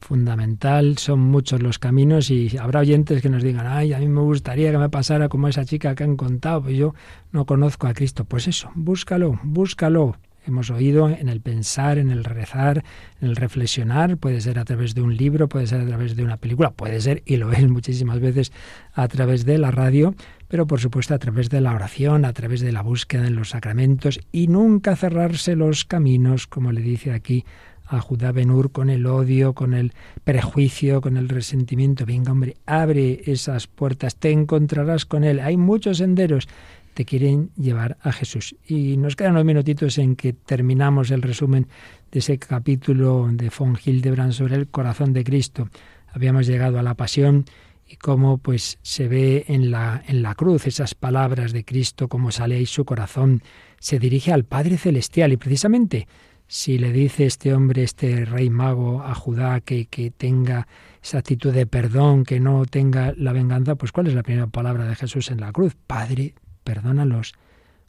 fundamental, 0.00 0.98
son 0.98 1.20
muchos 1.20 1.62
los 1.62 1.78
caminos 1.78 2.30
y 2.30 2.56
habrá 2.58 2.80
oyentes 2.80 3.22
que 3.22 3.28
nos 3.28 3.42
digan, 3.42 3.66
ay, 3.66 3.92
a 3.92 3.98
mí 3.98 4.06
me 4.06 4.20
gustaría 4.20 4.70
que 4.70 4.78
me 4.78 4.88
pasara 4.88 5.28
como 5.28 5.48
esa 5.48 5.64
chica 5.64 5.94
que 5.94 6.04
han 6.04 6.16
contado, 6.16 6.62
pues 6.62 6.76
yo 6.76 6.94
no 7.32 7.44
conozco 7.44 7.86
a 7.86 7.94
Cristo. 7.94 8.24
Pues 8.24 8.46
eso, 8.46 8.70
búscalo, 8.74 9.40
búscalo. 9.42 10.16
Hemos 10.46 10.70
oído 10.70 11.08
en 11.08 11.28
el 11.28 11.40
pensar, 11.40 11.98
en 11.98 12.12
el 12.12 12.22
rezar, 12.22 12.84
en 13.20 13.28
el 13.28 13.34
reflexionar, 13.34 14.16
puede 14.16 14.40
ser 14.40 14.60
a 14.60 14.64
través 14.64 14.94
de 14.94 15.02
un 15.02 15.16
libro, 15.16 15.48
puede 15.48 15.66
ser 15.66 15.80
a 15.80 15.86
través 15.86 16.14
de 16.14 16.22
una 16.22 16.36
película, 16.36 16.70
puede 16.70 17.00
ser, 17.00 17.24
y 17.26 17.36
lo 17.36 17.50
es 17.52 17.68
muchísimas 17.68 18.20
veces, 18.20 18.52
a 18.94 19.08
través 19.08 19.44
de 19.44 19.58
la 19.58 19.72
radio, 19.72 20.14
pero 20.48 20.66
por 20.66 20.80
supuesto 20.80 21.14
a 21.14 21.18
través 21.18 21.50
de 21.50 21.60
la 21.60 21.74
oración, 21.74 22.24
a 22.24 22.32
través 22.32 22.60
de 22.60 22.72
la 22.72 22.82
búsqueda 22.82 23.26
en 23.26 23.36
los 23.36 23.50
sacramentos 23.50 24.20
y 24.32 24.48
nunca 24.48 24.96
cerrarse 24.96 25.56
los 25.56 25.84
caminos, 25.84 26.46
como 26.46 26.72
le 26.72 26.80
dice 26.80 27.12
aquí 27.12 27.44
a 27.88 28.00
Judá 28.00 28.32
Benur 28.32 28.72
con 28.72 28.90
el 28.90 29.06
odio, 29.06 29.54
con 29.54 29.72
el 29.72 29.92
prejuicio, 30.24 31.00
con 31.00 31.16
el 31.16 31.28
resentimiento. 31.28 32.04
Venga, 32.04 32.32
hombre, 32.32 32.56
abre 32.66 33.22
esas 33.26 33.68
puertas, 33.68 34.16
te 34.16 34.30
encontrarás 34.30 35.06
con 35.06 35.22
él. 35.22 35.38
Hay 35.40 35.56
muchos 35.56 35.98
senderos 35.98 36.48
te 36.96 37.04
quieren 37.04 37.50
llevar 37.58 37.98
a 38.00 38.10
Jesús. 38.10 38.56
Y 38.66 38.96
nos 38.96 39.16
quedan 39.16 39.32
unos 39.32 39.44
minutitos 39.44 39.98
en 39.98 40.16
que 40.16 40.32
terminamos 40.32 41.10
el 41.10 41.20
resumen 41.20 41.68
de 42.10 42.20
ese 42.20 42.38
capítulo 42.38 43.28
de 43.30 43.52
von 43.56 43.76
Hildebrand 43.76 44.32
sobre 44.32 44.54
el 44.56 44.68
corazón 44.68 45.12
de 45.12 45.22
Cristo. 45.22 45.68
Habíamos 46.10 46.46
llegado 46.46 46.78
a 46.78 46.82
la 46.82 46.94
pasión 46.94 47.44
y 47.86 47.96
cómo 47.96 48.38
pues 48.38 48.78
se 48.82 49.08
ve 49.08 49.44
en 49.48 49.70
la, 49.70 50.02
en 50.06 50.22
la 50.22 50.34
cruz 50.34 50.66
esas 50.66 50.94
palabras 50.94 51.52
de 51.52 51.64
Cristo, 51.64 52.08
cómo 52.08 52.32
sale 52.32 52.56
ahí 52.56 52.66
su 52.66 52.84
corazón, 52.84 53.42
se 53.78 53.98
dirige 53.98 54.32
al 54.32 54.44
Padre 54.44 54.76
Celestial 54.76 55.32
y 55.32 55.36
precisamente 55.36 56.08
si 56.48 56.78
le 56.78 56.92
dice 56.92 57.26
este 57.26 57.54
hombre, 57.54 57.82
este 57.82 58.24
rey 58.24 58.50
mago 58.50 59.02
a 59.02 59.14
Judá 59.14 59.60
que, 59.60 59.86
que 59.86 60.10
tenga 60.10 60.68
esa 61.02 61.18
actitud 61.18 61.52
de 61.52 61.66
perdón, 61.66 62.24
que 62.24 62.40
no 62.40 62.66
tenga 62.66 63.14
la 63.16 63.32
venganza, 63.32 63.74
pues 63.74 63.92
¿cuál 63.92 64.06
es 64.06 64.14
la 64.14 64.22
primera 64.22 64.46
palabra 64.46 64.86
de 64.86 64.94
Jesús 64.94 65.30
en 65.30 65.40
la 65.40 65.52
cruz? 65.52 65.76
Padre, 65.86 66.34
perdónalos, 66.62 67.34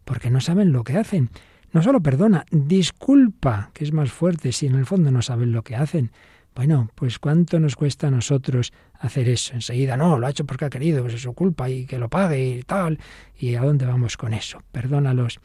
porque 0.05 0.29
no 0.29 0.41
saben 0.41 0.71
lo 0.71 0.83
que 0.83 0.97
hacen. 0.97 1.29
No 1.71 1.83
solo 1.83 2.01
perdona, 2.01 2.45
disculpa, 2.49 3.71
que 3.73 3.83
es 3.83 3.91
más 3.91 4.11
fuerte 4.11 4.51
si 4.51 4.67
en 4.67 4.75
el 4.75 4.85
fondo 4.85 5.11
no 5.11 5.21
saben 5.21 5.51
lo 5.51 5.63
que 5.63 5.75
hacen. 5.75 6.11
Bueno, 6.57 6.89
pues 6.95 7.19
cuánto 7.19 7.59
nos 7.59 7.75
cuesta 7.75 8.07
a 8.07 8.09
nosotros 8.09 8.73
hacer 8.99 9.29
eso. 9.29 9.53
Enseguida, 9.53 9.95
no, 9.95 10.17
lo 10.17 10.25
ha 10.25 10.31
hecho 10.31 10.43
porque 10.43 10.65
ha 10.65 10.71
querido, 10.71 11.03
pues 11.03 11.13
es 11.13 11.21
su 11.21 11.33
culpa 11.33 11.69
y 11.69 11.85
que 11.85 11.99
lo 11.99 12.09
pague 12.09 12.57
y 12.57 12.63
tal. 12.63 12.97
¿Y 13.37 13.53
a 13.53 13.61
dónde 13.61 13.85
vamos 13.85 14.17
con 14.17 14.33
eso? 14.33 14.63
Perdónalos 14.71 15.39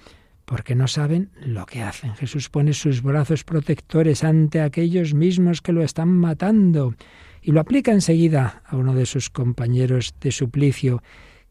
porque 0.46 0.74
no 0.74 0.88
saben 0.88 1.28
lo 1.44 1.66
que 1.66 1.82
hacen. 1.82 2.14
Jesús 2.14 2.48
pone 2.48 2.72
sus 2.72 3.02
brazos 3.02 3.44
protectores 3.44 4.24
ante 4.24 4.62
aquellos 4.62 5.12
mismos 5.12 5.60
que 5.60 5.72
lo 5.72 5.82
están 5.82 6.08
matando 6.08 6.94
y 7.42 7.52
lo 7.52 7.60
aplica 7.60 7.92
enseguida 7.92 8.62
a 8.64 8.76
uno 8.76 8.94
de 8.94 9.04
sus 9.04 9.28
compañeros 9.28 10.14
de 10.18 10.32
suplicio, 10.32 11.02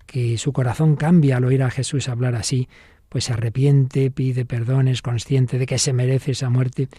que 0.08 0.40
su 0.40 0.54
corazón 0.54 0.96
cambia 0.96 1.38
al 1.38 1.46
oír 1.46 1.62
a 1.62 1.70
Jesús 1.70 2.10
hablar 2.10 2.34
así, 2.34 2.68
pues 3.10 3.26
se 3.26 3.34
arrepiente, 3.34 4.10
pide 4.10 4.44
perdón, 4.44 4.88
es 4.88 5.04
consciente 5.04 5.60
de 5.60 5.68
que 5.68 5.78
se 5.78 5.94
merece 5.94 6.32
esa 6.32 6.50
muerte 6.50 6.90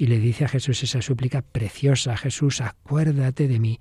y 0.00 0.06
le 0.06 0.18
dice 0.18 0.46
a 0.46 0.48
Jesús 0.48 0.82
esa 0.82 1.02
súplica 1.02 1.42
preciosa, 1.42 2.16
Jesús, 2.16 2.62
acuérdate 2.62 3.48
de 3.48 3.60
mí 3.60 3.78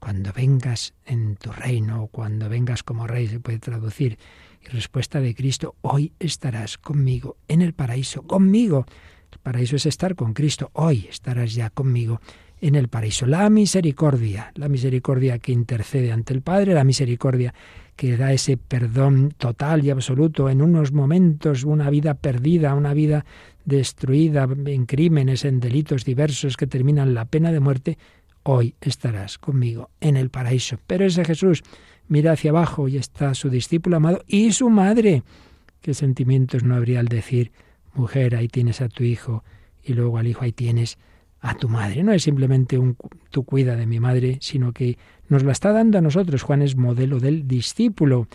cuando 0.00 0.32
vengas 0.32 0.94
en 1.06 1.36
tu 1.36 1.52
reino 1.52 2.02
o 2.02 2.06
cuando 2.08 2.48
vengas 2.48 2.82
como 2.82 3.06
rey, 3.06 3.28
se 3.28 3.38
puede 3.38 3.60
traducir. 3.60 4.18
Y 4.60 4.66
respuesta 4.66 5.20
de 5.20 5.32
Cristo, 5.32 5.76
hoy 5.82 6.12
estarás 6.18 6.76
conmigo 6.76 7.36
en 7.46 7.62
el 7.62 7.72
paraíso, 7.72 8.22
conmigo. 8.22 8.84
El 9.30 9.38
paraíso 9.38 9.76
es 9.76 9.86
estar 9.86 10.16
con 10.16 10.32
Cristo, 10.34 10.72
hoy 10.72 11.06
estarás 11.08 11.54
ya 11.54 11.70
conmigo 11.70 12.20
en 12.60 12.74
el 12.74 12.88
paraíso. 12.88 13.26
La 13.26 13.48
misericordia, 13.48 14.50
la 14.56 14.68
misericordia 14.68 15.38
que 15.38 15.52
intercede 15.52 16.10
ante 16.10 16.34
el 16.34 16.42
Padre, 16.42 16.74
la 16.74 16.82
misericordia 16.82 17.54
que 18.00 18.16
da 18.16 18.32
ese 18.32 18.56
perdón 18.56 19.34
total 19.36 19.84
y 19.84 19.90
absoluto 19.90 20.48
en 20.48 20.62
unos 20.62 20.90
momentos, 20.90 21.64
una 21.64 21.90
vida 21.90 22.14
perdida, 22.14 22.74
una 22.74 22.94
vida 22.94 23.26
destruida 23.66 24.48
en 24.64 24.86
crímenes, 24.86 25.44
en 25.44 25.60
delitos 25.60 26.06
diversos 26.06 26.56
que 26.56 26.66
terminan 26.66 27.12
la 27.12 27.26
pena 27.26 27.52
de 27.52 27.60
muerte, 27.60 27.98
hoy 28.42 28.74
estarás 28.80 29.36
conmigo 29.36 29.90
en 30.00 30.16
el 30.16 30.30
paraíso. 30.30 30.78
Pero 30.86 31.04
ese 31.04 31.26
Jesús 31.26 31.62
mira 32.08 32.32
hacia 32.32 32.52
abajo 32.52 32.88
y 32.88 32.96
está 32.96 33.34
su 33.34 33.50
discípulo 33.50 33.98
amado 33.98 34.24
y 34.26 34.52
su 34.52 34.70
madre. 34.70 35.22
¿Qué 35.82 35.92
sentimientos 35.92 36.64
no 36.64 36.76
habría 36.76 37.00
al 37.00 37.08
decir, 37.08 37.52
mujer, 37.92 38.34
ahí 38.34 38.48
tienes 38.48 38.80
a 38.80 38.88
tu 38.88 39.04
hijo 39.04 39.44
y 39.84 39.92
luego 39.92 40.16
al 40.16 40.26
hijo 40.26 40.42
ahí 40.42 40.52
tienes 40.52 40.96
a 41.40 41.54
tu 41.54 41.68
madre? 41.68 42.02
No 42.02 42.12
es 42.12 42.22
simplemente 42.22 42.78
un 42.78 42.96
tú 43.30 43.44
cuida 43.44 43.76
de 43.76 43.86
mi 43.86 44.00
madre, 44.00 44.38
sino 44.40 44.72
que 44.72 44.98
nos 45.28 45.42
la 45.42 45.52
está 45.52 45.72
dando 45.72 45.98
a 45.98 46.00
nosotros. 46.00 46.42
Juan 46.42 46.62
es 46.62 46.76
modelo 46.76 47.18
del 47.18 47.46
discípulo. 47.46 48.28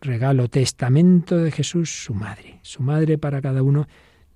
Regalo, 0.00 0.48
testamento 0.48 1.38
de 1.38 1.50
Jesús, 1.50 2.04
su 2.04 2.14
madre. 2.14 2.58
Su 2.62 2.82
madre 2.82 3.18
para 3.18 3.40
cada 3.40 3.62
uno 3.62 3.88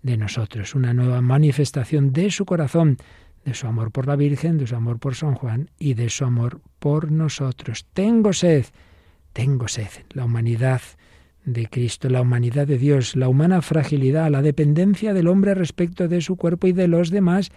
de 0.03 0.17
nosotros. 0.17 0.75
Una 0.75 0.95
nueva 0.95 1.21
manifestación 1.21 2.13
de 2.13 2.31
su 2.31 2.45
corazón 2.45 2.97
de 3.45 3.55
su 3.55 3.67
amor 3.67 3.91
por 3.91 4.07
la 4.07 4.17
Virgen, 4.17 4.59
de 4.59 4.67
su 4.67 4.77
amor 4.77 4.99
por 4.99 5.15
San 5.15 5.35
Juan 5.35 5.71
y 5.79 5.95
de 5.95 6.11
su 6.11 6.25
amor 6.25 6.61
por 6.79 7.11
nosotros. 7.11 7.87
Tengo 7.93 8.33
sed, 8.33 8.67
tengo 9.33 9.69
sed. 9.69 9.89
La 10.11 10.25
humanidad 10.25 10.83
de 11.45 11.67
Cristo, 11.67 12.09
la 12.11 12.21
humanidad 12.21 12.67
de 12.67 12.79
Dios, 12.79 13.17
la 13.17 13.29
humana 13.29 13.63
fragilidad, 13.63 14.31
la 14.31 14.43
dependencia 14.43 15.15
del 15.15 15.29
hombre 15.29 15.55
respecto 15.55 16.07
de 16.07 16.21
su 16.21 16.37
cuerpo 16.37 16.67
y 16.67 16.73
de 16.73 16.89
los 16.89 17.11
demás, 17.11 17.51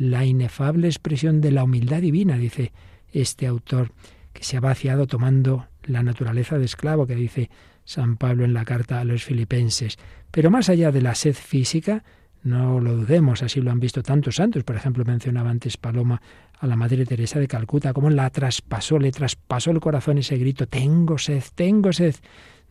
la 0.00 0.24
inefable 0.24 0.88
expresión 0.88 1.42
de 1.42 1.52
la 1.52 1.62
humildad 1.62 2.00
divina, 2.00 2.38
dice 2.38 2.72
este 3.12 3.46
autor, 3.46 3.92
que 4.32 4.44
se 4.44 4.56
ha 4.56 4.60
vaciado 4.60 5.06
tomando 5.06 5.66
la 5.84 6.02
naturaleza 6.02 6.58
de 6.58 6.64
esclavo, 6.64 7.06
que 7.06 7.14
dice 7.14 7.50
San 7.84 8.16
Pablo 8.16 8.46
en 8.46 8.54
la 8.54 8.64
carta 8.64 8.98
a 8.98 9.04
los 9.04 9.24
filipenses. 9.24 9.98
Pero 10.30 10.50
más 10.50 10.70
allá 10.70 10.90
de 10.90 11.02
la 11.02 11.14
sed 11.14 11.34
física, 11.34 12.02
no 12.42 12.80
lo 12.80 12.96
dudemos, 12.96 13.42
así 13.42 13.60
lo 13.60 13.70
han 13.70 13.78
visto 13.78 14.02
tantos 14.02 14.36
santos. 14.36 14.64
Por 14.64 14.74
ejemplo, 14.74 15.04
mencionaba 15.04 15.50
antes 15.50 15.76
Paloma 15.76 16.22
a 16.58 16.66
la 16.66 16.76
Madre 16.76 17.04
Teresa 17.04 17.38
de 17.38 17.46
Calcuta, 17.46 17.92
cómo 17.92 18.08
la 18.08 18.30
traspasó, 18.30 18.98
le 18.98 19.12
traspasó 19.12 19.70
el 19.70 19.80
corazón 19.80 20.16
ese 20.16 20.38
grito, 20.38 20.66
tengo 20.66 21.18
sed, 21.18 21.44
tengo 21.54 21.92
sed. 21.92 22.14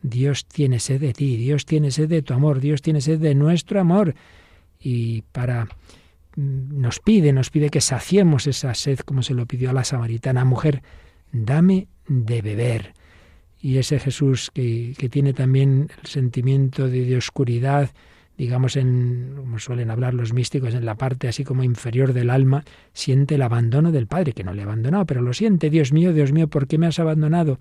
Dios 0.01 0.47
tiene 0.47 0.79
sed 0.79 0.99
de 0.99 1.13
ti, 1.13 1.37
Dios 1.37 1.67
tiene 1.67 1.91
sed 1.91 2.09
de 2.09 2.23
tu 2.23 2.33
amor, 2.33 2.59
Dios 2.59 2.81
tiene 2.81 3.01
sed 3.01 3.19
de 3.19 3.35
nuestro 3.35 3.79
amor. 3.79 4.15
Y 4.79 5.21
para 5.31 5.67
nos 6.39 6.99
pide, 6.99 7.33
nos 7.33 7.49
pide 7.49 7.69
que 7.69 7.81
saciemos 7.81 8.47
esa 8.47 8.73
sed 8.73 8.99
como 8.99 9.23
se 9.23 9.33
lo 9.33 9.45
pidió 9.45 9.69
a 9.69 9.73
la 9.73 9.83
samaritana 9.83 10.45
mujer, 10.45 10.81
dame 11.31 11.87
de 12.07 12.41
beber. 12.41 12.93
Y 13.61 13.77
ese 13.77 13.99
Jesús 13.99 14.49
que, 14.53 14.93
que 14.97 15.09
tiene 15.09 15.33
también 15.33 15.89
el 16.01 16.07
sentimiento 16.07 16.87
de, 16.87 17.03
de 17.03 17.17
oscuridad, 17.17 17.89
digamos, 18.37 18.77
en, 18.77 19.33
como 19.35 19.59
suelen 19.59 19.91
hablar 19.91 20.13
los 20.13 20.31
místicos, 20.31 20.73
en 20.73 20.85
la 20.85 20.95
parte 20.95 21.27
así 21.27 21.43
como 21.43 21.65
inferior 21.65 22.13
del 22.13 22.29
alma, 22.29 22.63
siente 22.93 23.35
el 23.35 23.41
abandono 23.41 23.91
del 23.91 24.07
Padre, 24.07 24.31
que 24.31 24.45
no 24.45 24.53
le 24.53 24.61
ha 24.61 24.65
abandonado, 24.65 25.05
pero 25.05 25.21
lo 25.21 25.33
siente, 25.33 25.69
Dios 25.69 25.91
mío, 25.91 26.13
Dios 26.13 26.31
mío, 26.31 26.47
¿por 26.47 26.67
qué 26.67 26.77
me 26.77 26.87
has 26.87 26.99
abandonado? 26.99 27.59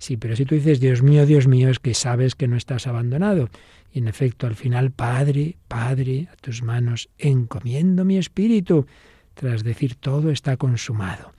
Sí, 0.00 0.16
pero 0.16 0.34
si 0.34 0.46
tú 0.46 0.54
dices, 0.54 0.80
Dios 0.80 1.02
mío, 1.02 1.26
Dios 1.26 1.46
mío, 1.46 1.68
es 1.68 1.78
que 1.78 1.92
sabes 1.92 2.34
que 2.34 2.48
no 2.48 2.56
estás 2.56 2.86
abandonado. 2.86 3.50
Y 3.92 3.98
en 3.98 4.08
efecto, 4.08 4.46
al 4.46 4.54
final, 4.54 4.92
Padre, 4.92 5.58
Padre, 5.68 6.26
a 6.32 6.36
tus 6.36 6.62
manos 6.62 7.10
encomiendo 7.18 8.06
mi 8.06 8.16
espíritu, 8.16 8.86
tras 9.34 9.62
decir 9.62 9.96
todo 9.96 10.30
está 10.30 10.56
consumado. 10.56 11.32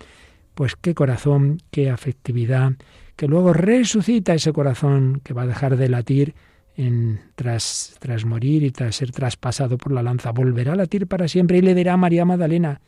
Pues 0.53 0.75
qué 0.75 0.93
corazón, 0.93 1.57
qué 1.71 1.89
afectividad, 1.89 2.73
que 3.15 3.27
luego 3.27 3.51
resucita 3.51 4.35
ese 4.35 4.53
corazón 4.53 5.21
que 5.23 5.33
va 5.33 5.41
a 5.41 5.47
dejar 5.47 5.75
de 5.75 5.89
latir 5.89 6.35
en, 6.77 7.19
tras, 7.33 7.95
tras 7.99 8.25
morir 8.25 8.61
y 8.61 8.69
tras 8.69 8.95
ser 8.95 9.11
traspasado 9.11 9.79
por 9.79 9.91
la 9.91 10.03
lanza, 10.03 10.29
volverá 10.29 10.73
a 10.73 10.75
latir 10.75 11.07
para 11.07 11.27
siempre 11.27 11.57
y 11.57 11.61
le 11.61 11.73
dirá 11.73 11.93
a 11.93 11.97
María 11.97 12.25
Magdalena, 12.25 12.79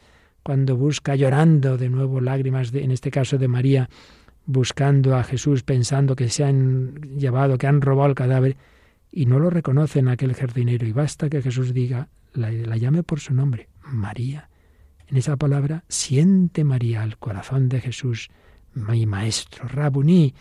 cuando 0.44 0.78
busca 0.78 1.16
llorando 1.16 1.78
de 1.78 1.90
nuevo 1.90 2.22
lágrimas, 2.22 2.72
de, 2.72 2.84
en 2.84 2.92
este 2.92 3.10
caso 3.10 3.40
de 3.40 3.48
María, 3.48 3.90
buscando 4.46 5.16
a 5.16 5.24
Jesús, 5.24 5.64
pensando 5.64 6.16
que 6.16 6.30
se 6.30 6.44
han 6.44 7.18
llevado, 7.18 7.58
que 7.58 7.68
han 7.68 7.82
robado 7.82 8.10
el 8.10 8.16
cadáver, 8.16 8.58
y 9.12 9.26
no 9.26 9.40
lo 9.40 9.50
reconocen 9.50 10.08
aquel 10.08 10.34
jardinero. 10.34 10.88
Y 10.88 10.92
basta 10.92 11.30
que 11.30 11.42
Jesús 11.42 11.74
diga, 11.74 12.10
la, 12.34 12.52
la 12.52 12.78
llame 12.78 13.04
por 13.04 13.20
su 13.20 13.34
nombre, 13.34 13.70
María. 13.86 14.50
En 15.08 15.18
esa 15.18 15.38
palabra 15.38 15.84
siente 15.88 16.64
María 16.64 17.04
el 17.04 17.18
corazón 17.18 17.70
de 17.70 17.82
Jesús, 17.82 18.30
mi 18.74 19.06
maestro, 19.06 19.68
Rabuní, 19.68 20.34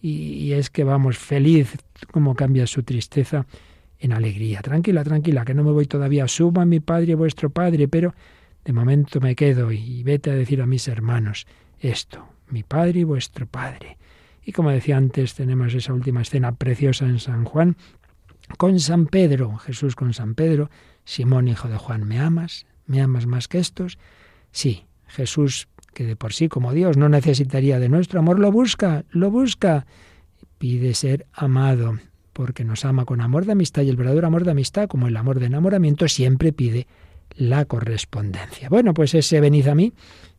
y, 0.00 0.52
es 0.52 0.70
que 0.70 0.84
vamos, 0.84 1.18
feliz 1.18 1.76
como 2.12 2.34
cambia 2.34 2.66
su 2.66 2.82
tristeza 2.82 3.46
en 3.98 4.12
alegría. 4.12 4.60
Tranquila, 4.60 5.02
tranquila, 5.02 5.44
que 5.44 5.54
no 5.54 5.64
me 5.64 5.72
voy 5.72 5.86
todavía. 5.86 6.28
Suba 6.28 6.64
mi 6.64 6.80
Padre 6.80 7.14
vuestro 7.14 7.50
Padre, 7.50 7.88
pero 7.88 8.14
de 8.64 8.72
momento 8.72 9.20
me 9.20 9.34
quedo 9.34 9.72
y 9.72 10.02
vete 10.02 10.30
a 10.30 10.34
decir 10.34 10.60
a 10.60 10.66
mis 10.66 10.86
hermanos 10.88 11.46
esto, 11.80 12.28
mi 12.48 12.62
Padre 12.62 13.00
y 13.00 13.04
vuestro 13.04 13.46
Padre. 13.46 13.98
Y 14.44 14.52
como 14.52 14.70
decía 14.70 14.96
antes, 14.96 15.34
tenemos 15.34 15.74
esa 15.74 15.92
última 15.92 16.22
escena 16.22 16.52
preciosa 16.52 17.04
en 17.06 17.18
San 17.18 17.44
Juan 17.44 17.76
con 18.58 18.78
San 18.78 19.06
Pedro, 19.06 19.56
Jesús 19.56 19.96
con 19.96 20.14
San 20.14 20.34
Pedro, 20.34 20.70
Simón 21.04 21.48
hijo 21.48 21.68
de 21.68 21.76
Juan, 21.76 22.06
¿me 22.06 22.20
amas? 22.20 22.66
¿Me 22.86 23.00
amas 23.00 23.26
más 23.26 23.48
que 23.48 23.58
estos? 23.58 23.98
Sí, 24.52 24.86
Jesús 25.06 25.68
que 25.96 26.04
de 26.04 26.14
por 26.14 26.34
sí 26.34 26.48
como 26.48 26.74
Dios 26.74 26.96
no 26.98 27.08
necesitaría 27.08 27.80
de 27.80 27.88
nuestro 27.88 28.20
amor, 28.20 28.38
lo 28.38 28.52
busca, 28.52 29.04
lo 29.10 29.30
busca. 29.30 29.86
Pide 30.58 30.92
ser 30.92 31.26
amado, 31.32 31.98
porque 32.34 32.64
nos 32.64 32.84
ama 32.84 33.06
con 33.06 33.22
amor 33.22 33.46
de 33.46 33.52
amistad 33.52 33.82
y 33.82 33.88
el 33.88 33.96
verdadero 33.96 34.26
amor 34.26 34.44
de 34.44 34.50
amistad, 34.50 34.88
como 34.88 35.08
el 35.08 35.16
amor 35.16 35.40
de 35.40 35.46
enamoramiento, 35.46 36.06
siempre 36.06 36.52
pide 36.52 36.86
la 37.34 37.64
correspondencia. 37.64 38.68
Bueno, 38.68 38.92
pues 38.92 39.14
ese 39.14 39.40
venid 39.40 39.68
a 39.68 39.74
mí 39.74 39.94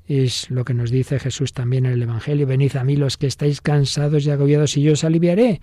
es 0.07 0.49
lo 0.49 0.63
que 0.63 0.73
nos 0.73 0.89
dice 0.89 1.19
Jesús 1.19 1.53
también 1.53 1.85
en 1.85 1.93
el 1.93 2.03
Evangelio, 2.03 2.47
venid 2.47 2.75
a 2.77 2.83
mí 2.83 2.95
los 2.95 3.17
que 3.17 3.27
estáis 3.27 3.61
cansados 3.61 4.25
y 4.25 4.31
agobiados 4.31 4.77
y 4.77 4.81
yo 4.81 4.93
os 4.93 5.03
aliviaré. 5.03 5.61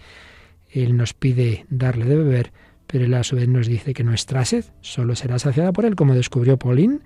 Él 0.71 0.97
nos 0.97 1.15
pide 1.15 1.67
darle 1.71 2.05
de 2.05 2.17
beber, 2.17 2.53
pero 2.87 3.05
él 3.05 3.15
a 3.15 3.25
su 3.25 3.37
vez 3.37 3.49
nos 3.49 3.67
dice 3.67 3.95
que 3.95 4.05
nuestra 4.05 4.45
sed 4.45 4.65
solo 4.81 5.17
será 5.17 5.39
saciada 5.39 5.73
por 5.73 5.87
él, 5.87 5.97
como 5.97 6.15
descubrió 6.15 6.59
Paulín 6.59 7.03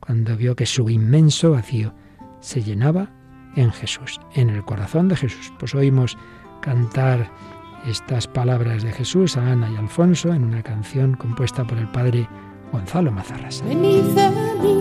cuando 0.00 0.36
vio 0.36 0.56
que 0.56 0.66
su 0.66 0.88
inmenso 0.90 1.52
vacío 1.52 1.94
se 2.40 2.62
llenaba 2.62 3.12
en 3.56 3.70
Jesús, 3.70 4.20
en 4.34 4.50
el 4.50 4.64
corazón 4.64 5.08
de 5.08 5.16
Jesús. 5.16 5.52
Pues 5.58 5.74
oímos 5.74 6.16
cantar 6.62 7.30
estas 7.86 8.26
palabras 8.26 8.82
de 8.82 8.92
Jesús 8.92 9.36
a 9.36 9.52
Ana 9.52 9.70
y 9.70 9.76
Alfonso 9.76 10.32
en 10.32 10.44
una 10.44 10.62
canción 10.62 11.14
compuesta 11.14 11.66
por 11.66 11.78
el 11.78 11.88
padre 11.88 12.26
Gonzalo 12.72 13.10
Mazarras. 13.10 13.62
Venid 13.66 14.18
a 14.18 14.30
mí, 14.62 14.79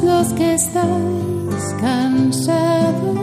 los 0.00 0.32
que 0.32 0.54
estáis 0.54 1.74
cansados. 1.80 3.18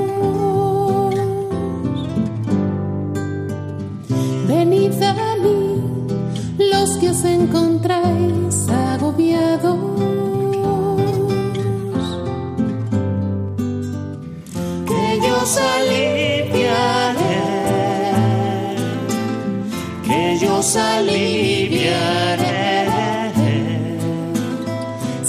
Venid 4.48 5.02
a 5.02 5.36
mí, 5.44 5.82
los 6.72 6.98
que 6.98 7.10
os 7.10 7.24
encontráis 7.24 8.70
agobiados. 8.70 10.00
os 15.42 15.58
aliviaré, 15.58 17.38
que 20.06 20.38
yo 20.42 20.58
os 20.58 20.76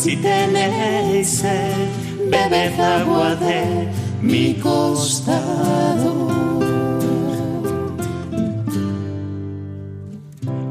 Si 0.00 0.16
tenéis 0.16 1.28
sed, 1.40 1.90
bebed 2.32 2.80
agua 2.80 3.34
de 3.34 3.86
mi 4.22 4.54
costado. 4.54 6.14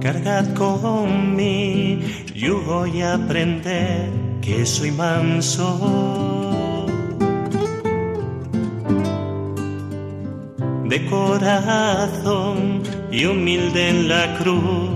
Cargad 0.02 0.52
con 0.56 1.36
mi 1.36 2.00
yugo 2.34 2.88
y 2.88 3.04
aprender 3.04 4.10
que 4.42 4.66
soy 4.66 4.90
manso 4.90 5.78
de 10.86 11.06
corazón 11.06 12.82
y 13.12 13.26
humilde 13.26 13.90
en 13.90 14.08
la 14.08 14.40
cruz 14.40 14.90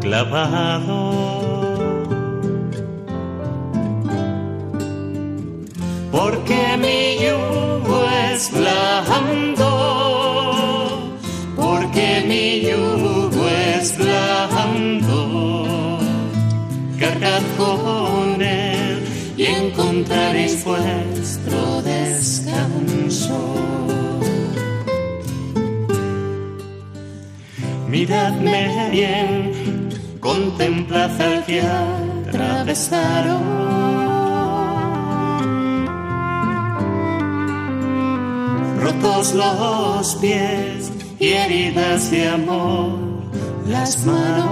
clavado. 0.00 1.41
Porque 6.22 6.62
mi 6.78 7.18
yugo 7.24 7.98
es 8.30 8.42
blando, 8.52 9.68
porque 11.56 12.22
mi 12.28 12.60
yugo 12.60 13.48
es 13.74 13.98
blando. 13.98 15.18
Cargad 17.00 17.42
con 17.58 18.40
él 18.40 19.02
y 19.36 19.46
encontraréis 19.46 20.64
vuestro 20.64 21.82
descanso. 21.82 23.56
Miradme 27.88 28.90
bien, 28.92 29.88
contemplad 30.20 31.20
al 31.20 31.44
que 31.46 31.62
atravesaron. 31.62 33.71
Rotos 39.02 39.34
los 39.34 40.14
pies 40.16 40.92
y 41.18 41.32
heridas 41.32 42.10
de 42.12 42.28
amor, 42.28 42.92
las 43.66 44.04
manos. 44.06 44.46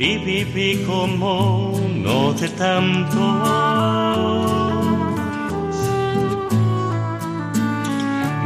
y 0.00 0.16
viví 0.16 0.82
como 0.86 1.78
no 1.94 2.32
de 2.32 2.48
tanto. 2.48 3.20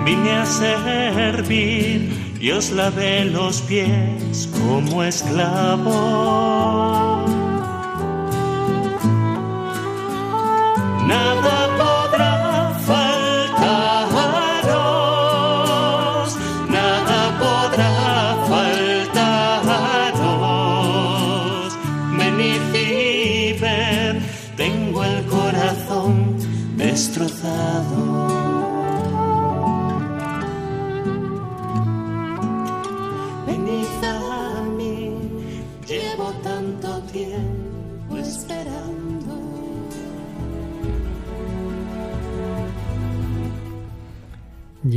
Vine 0.05 0.33
a 0.33 0.47
servir 0.47 2.37
y 2.41 2.51
os 2.51 2.73
lavé 2.73 3.25
los 3.25 3.63
pies 3.63 4.49
como 4.53 5.05
esclavo. 5.05 6.45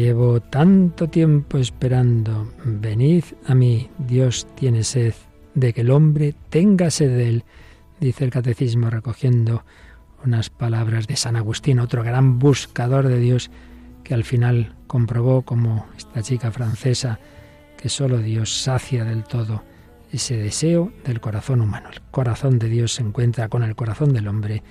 Llevo 0.08 0.39
tanto 0.39 1.10
tiempo 1.10 1.58
esperando. 1.58 2.49
Venid 2.64 3.26
a 3.45 3.53
mí. 3.53 3.89
Dios 3.97 4.47
tiene 4.55 4.86
sed 4.86 5.14
de 5.53 5.74
que 5.74 5.82
el 5.82 5.91
hombre 5.91 6.34
tenga 6.49 6.89
sed 6.91 7.10
de 7.10 7.28
él, 7.28 7.43
dice 7.99 8.24
el 8.24 8.32
catecismo 8.32 8.89
recogiendo 8.89 9.66
unas 10.24 10.49
palabras 10.49 11.08
de 11.08 11.18
San 11.18 11.36
Agustín, 11.36 11.80
otro 11.80 12.05
gran 12.05 12.39
buscador 12.39 13.10
de 13.10 13.20
Dios 13.20 13.51
que 14.05 14.14
al 14.14 14.24
final 14.24 14.78
comprobó 14.88 15.41
como 15.41 15.88
esta 15.97 16.22
chica 16.22 16.51
francesa 16.51 17.20
que 17.76 17.89
solo 17.89 18.20
Dios 18.20 18.62
sacia 18.62 19.03
del 19.03 19.26
todo 19.26 19.66
ese 20.14 20.38
deseo 20.38 20.93
del 21.03 21.20
corazón 21.20 21.60
humano. 21.60 21.89
El 21.91 21.99
corazón 22.12 22.60
de 22.60 22.70
Dios 22.70 22.93
se 22.93 23.03
encuentra 23.03 23.49
con 23.49 23.62
el 23.62 23.76
corazón 23.76 24.14
del 24.14 24.30
hombre 24.30 24.64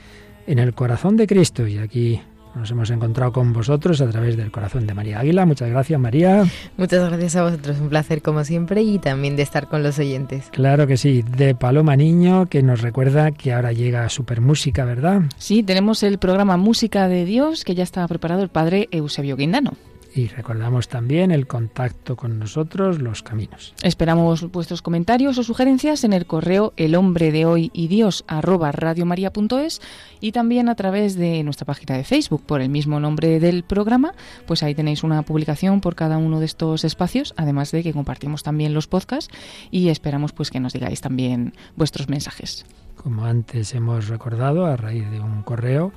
en 0.46 0.58
el 0.58 0.72
corazón 0.72 1.18
de 1.18 1.26
Cristo 1.26 1.66
y 1.66 1.76
aquí 1.76 2.22
nos 2.56 2.70
hemos 2.70 2.90
encontrado 2.90 3.32
con 3.32 3.52
vosotros 3.52 4.00
a 4.00 4.08
través 4.08 4.36
del 4.36 4.50
corazón 4.50 4.86
de 4.86 4.94
María 4.94 5.20
Águila. 5.20 5.44
Muchas 5.44 5.68
gracias, 5.68 6.00
María. 6.00 6.44
Muchas 6.76 7.08
gracias 7.08 7.36
a 7.36 7.42
vosotros, 7.42 7.78
un 7.80 7.88
placer 7.88 8.22
como 8.22 8.44
siempre 8.44 8.82
y 8.82 8.98
también 8.98 9.36
de 9.36 9.42
estar 9.42 9.68
con 9.68 9.82
los 9.82 9.98
oyentes. 9.98 10.48
Claro 10.52 10.86
que 10.86 10.96
sí, 10.96 11.22
de 11.22 11.54
Paloma 11.54 11.96
Niño, 11.96 12.46
que 12.46 12.62
nos 12.62 12.80
recuerda 12.80 13.32
que 13.32 13.52
ahora 13.52 13.72
llega 13.72 14.08
Super 14.08 14.40
Música, 14.40 14.84
¿verdad? 14.84 15.22
Sí, 15.36 15.62
tenemos 15.62 16.02
el 16.02 16.18
programa 16.18 16.56
Música 16.56 17.08
de 17.08 17.24
Dios 17.24 17.64
que 17.64 17.74
ya 17.74 17.82
está 17.82 18.08
preparado 18.08 18.42
el 18.42 18.48
padre 18.48 18.88
Eusebio 18.90 19.36
Guindano. 19.36 19.74
Y 20.16 20.28
recordamos 20.28 20.88
también 20.88 21.30
el 21.30 21.46
contacto 21.46 22.16
con 22.16 22.38
nosotros, 22.38 23.02
los 23.02 23.22
caminos. 23.22 23.74
Esperamos 23.82 24.50
vuestros 24.50 24.80
comentarios 24.80 25.36
o 25.36 25.42
sugerencias 25.42 26.04
en 26.04 26.14
el 26.14 26.24
correo 26.24 26.72
el 26.78 26.94
hombre 26.94 27.32
de 27.32 27.44
hoy 27.44 27.70
y 27.74 27.88
Dios 27.88 28.24
arroba 28.26 28.72
radiomaria.es 28.72 29.82
y 30.20 30.32
también 30.32 30.70
a 30.70 30.74
través 30.74 31.16
de 31.16 31.44
nuestra 31.44 31.66
página 31.66 31.98
de 31.98 32.04
Facebook 32.04 32.42
por 32.46 32.62
el 32.62 32.70
mismo 32.70 32.98
nombre 32.98 33.40
del 33.40 33.62
programa. 33.62 34.14
Pues 34.46 34.62
ahí 34.62 34.74
tenéis 34.74 35.04
una 35.04 35.20
publicación 35.20 35.82
por 35.82 35.94
cada 35.94 36.16
uno 36.16 36.40
de 36.40 36.46
estos 36.46 36.84
espacios, 36.84 37.34
además 37.36 37.70
de 37.70 37.82
que 37.82 37.92
compartimos 37.92 38.42
también 38.42 38.72
los 38.72 38.86
podcasts 38.86 39.30
y 39.70 39.90
esperamos 39.90 40.32
pues 40.32 40.50
que 40.50 40.60
nos 40.60 40.72
digáis 40.72 41.02
también 41.02 41.52
vuestros 41.76 42.08
mensajes. 42.08 42.64
Como 42.96 43.26
antes 43.26 43.74
hemos 43.74 44.08
recordado, 44.08 44.64
a 44.64 44.78
raíz 44.78 45.10
de 45.10 45.20
un 45.20 45.42
correo 45.42 45.92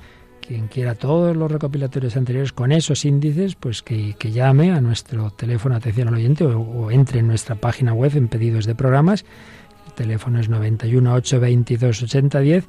quien 0.50 0.66
quiera 0.66 0.96
todos 0.96 1.36
los 1.36 1.48
recopilatorios 1.48 2.16
anteriores 2.16 2.52
con 2.52 2.72
esos 2.72 3.04
índices, 3.04 3.54
pues 3.54 3.82
que, 3.82 4.16
llame 4.32 4.72
a 4.72 4.80
nuestro 4.80 5.30
teléfono 5.30 5.76
atención 5.76 6.08
al 6.08 6.14
oyente 6.14 6.44
o, 6.44 6.90
entre 6.90 7.20
en 7.20 7.28
nuestra 7.28 7.54
página 7.54 7.94
web 7.94 8.16
en 8.16 8.26
pedidos 8.26 8.66
de 8.66 8.74
programas. 8.74 9.24
El 9.86 9.92
teléfono 9.92 10.40
es 10.40 10.48
91 10.48 11.14
822 11.14 12.02
8010 12.02 12.68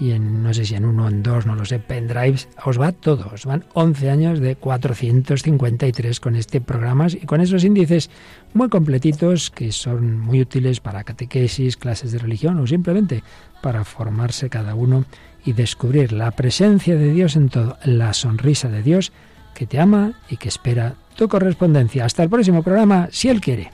y 0.00 0.10
en 0.10 0.42
no 0.42 0.52
sé 0.52 0.64
si 0.64 0.74
en 0.74 0.84
uno 0.84 1.06
en 1.06 1.22
dos, 1.22 1.46
no 1.46 1.54
lo 1.54 1.64
sé, 1.64 1.78
pendrives, 1.78 2.48
os 2.64 2.80
va 2.80 2.90
todo, 2.90 3.30
os 3.32 3.46
van 3.46 3.64
11 3.74 4.10
años 4.10 4.40
de 4.40 4.56
453 4.56 6.18
con 6.18 6.34
este 6.34 6.60
programa 6.60 7.06
y 7.12 7.26
con 7.26 7.40
esos 7.40 7.62
índices 7.62 8.10
muy 8.54 8.68
completitos 8.68 9.50
que 9.50 9.70
son 9.70 10.18
muy 10.18 10.40
útiles 10.40 10.80
para 10.80 11.04
catequesis, 11.04 11.76
clases 11.76 12.10
de 12.10 12.18
religión 12.18 12.58
o 12.58 12.66
simplemente 12.66 13.22
para 13.62 13.84
formarse 13.84 14.50
cada 14.50 14.74
uno 14.74 15.04
y 15.44 15.52
descubrir 15.52 16.12
la 16.12 16.30
presencia 16.30 16.96
de 16.96 17.12
Dios 17.12 17.36
en 17.36 17.48
todo, 17.48 17.76
la 17.84 18.12
sonrisa 18.12 18.68
de 18.68 18.82
Dios 18.82 19.12
que 19.54 19.66
te 19.66 19.80
ama 19.80 20.12
y 20.28 20.36
que 20.36 20.48
espera 20.48 20.94
tu 21.16 21.28
correspondencia. 21.28 22.04
Hasta 22.04 22.22
el 22.22 22.30
próximo 22.30 22.62
programa, 22.62 23.08
si 23.10 23.28
Él 23.28 23.40
quiere. 23.40 23.70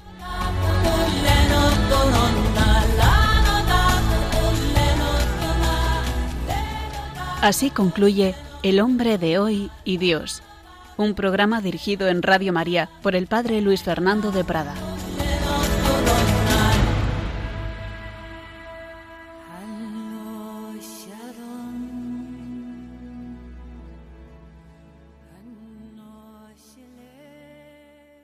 Así 7.43 7.71
concluye 7.71 8.35
El 8.65 8.81
hombre 8.81 9.19
de 9.19 9.39
hoy 9.39 9.71
y 9.85 9.99
Dios, 9.99 10.43
un 10.97 11.15
programa 11.15 11.61
dirigido 11.61 12.09
en 12.09 12.23
Radio 12.23 12.53
María 12.53 12.89
por 13.03 13.15
el 13.15 13.29
Padre 13.29 13.61
Luis 13.61 13.85
Fernando 13.85 14.33
de 14.33 14.43
Prada. 14.43 14.75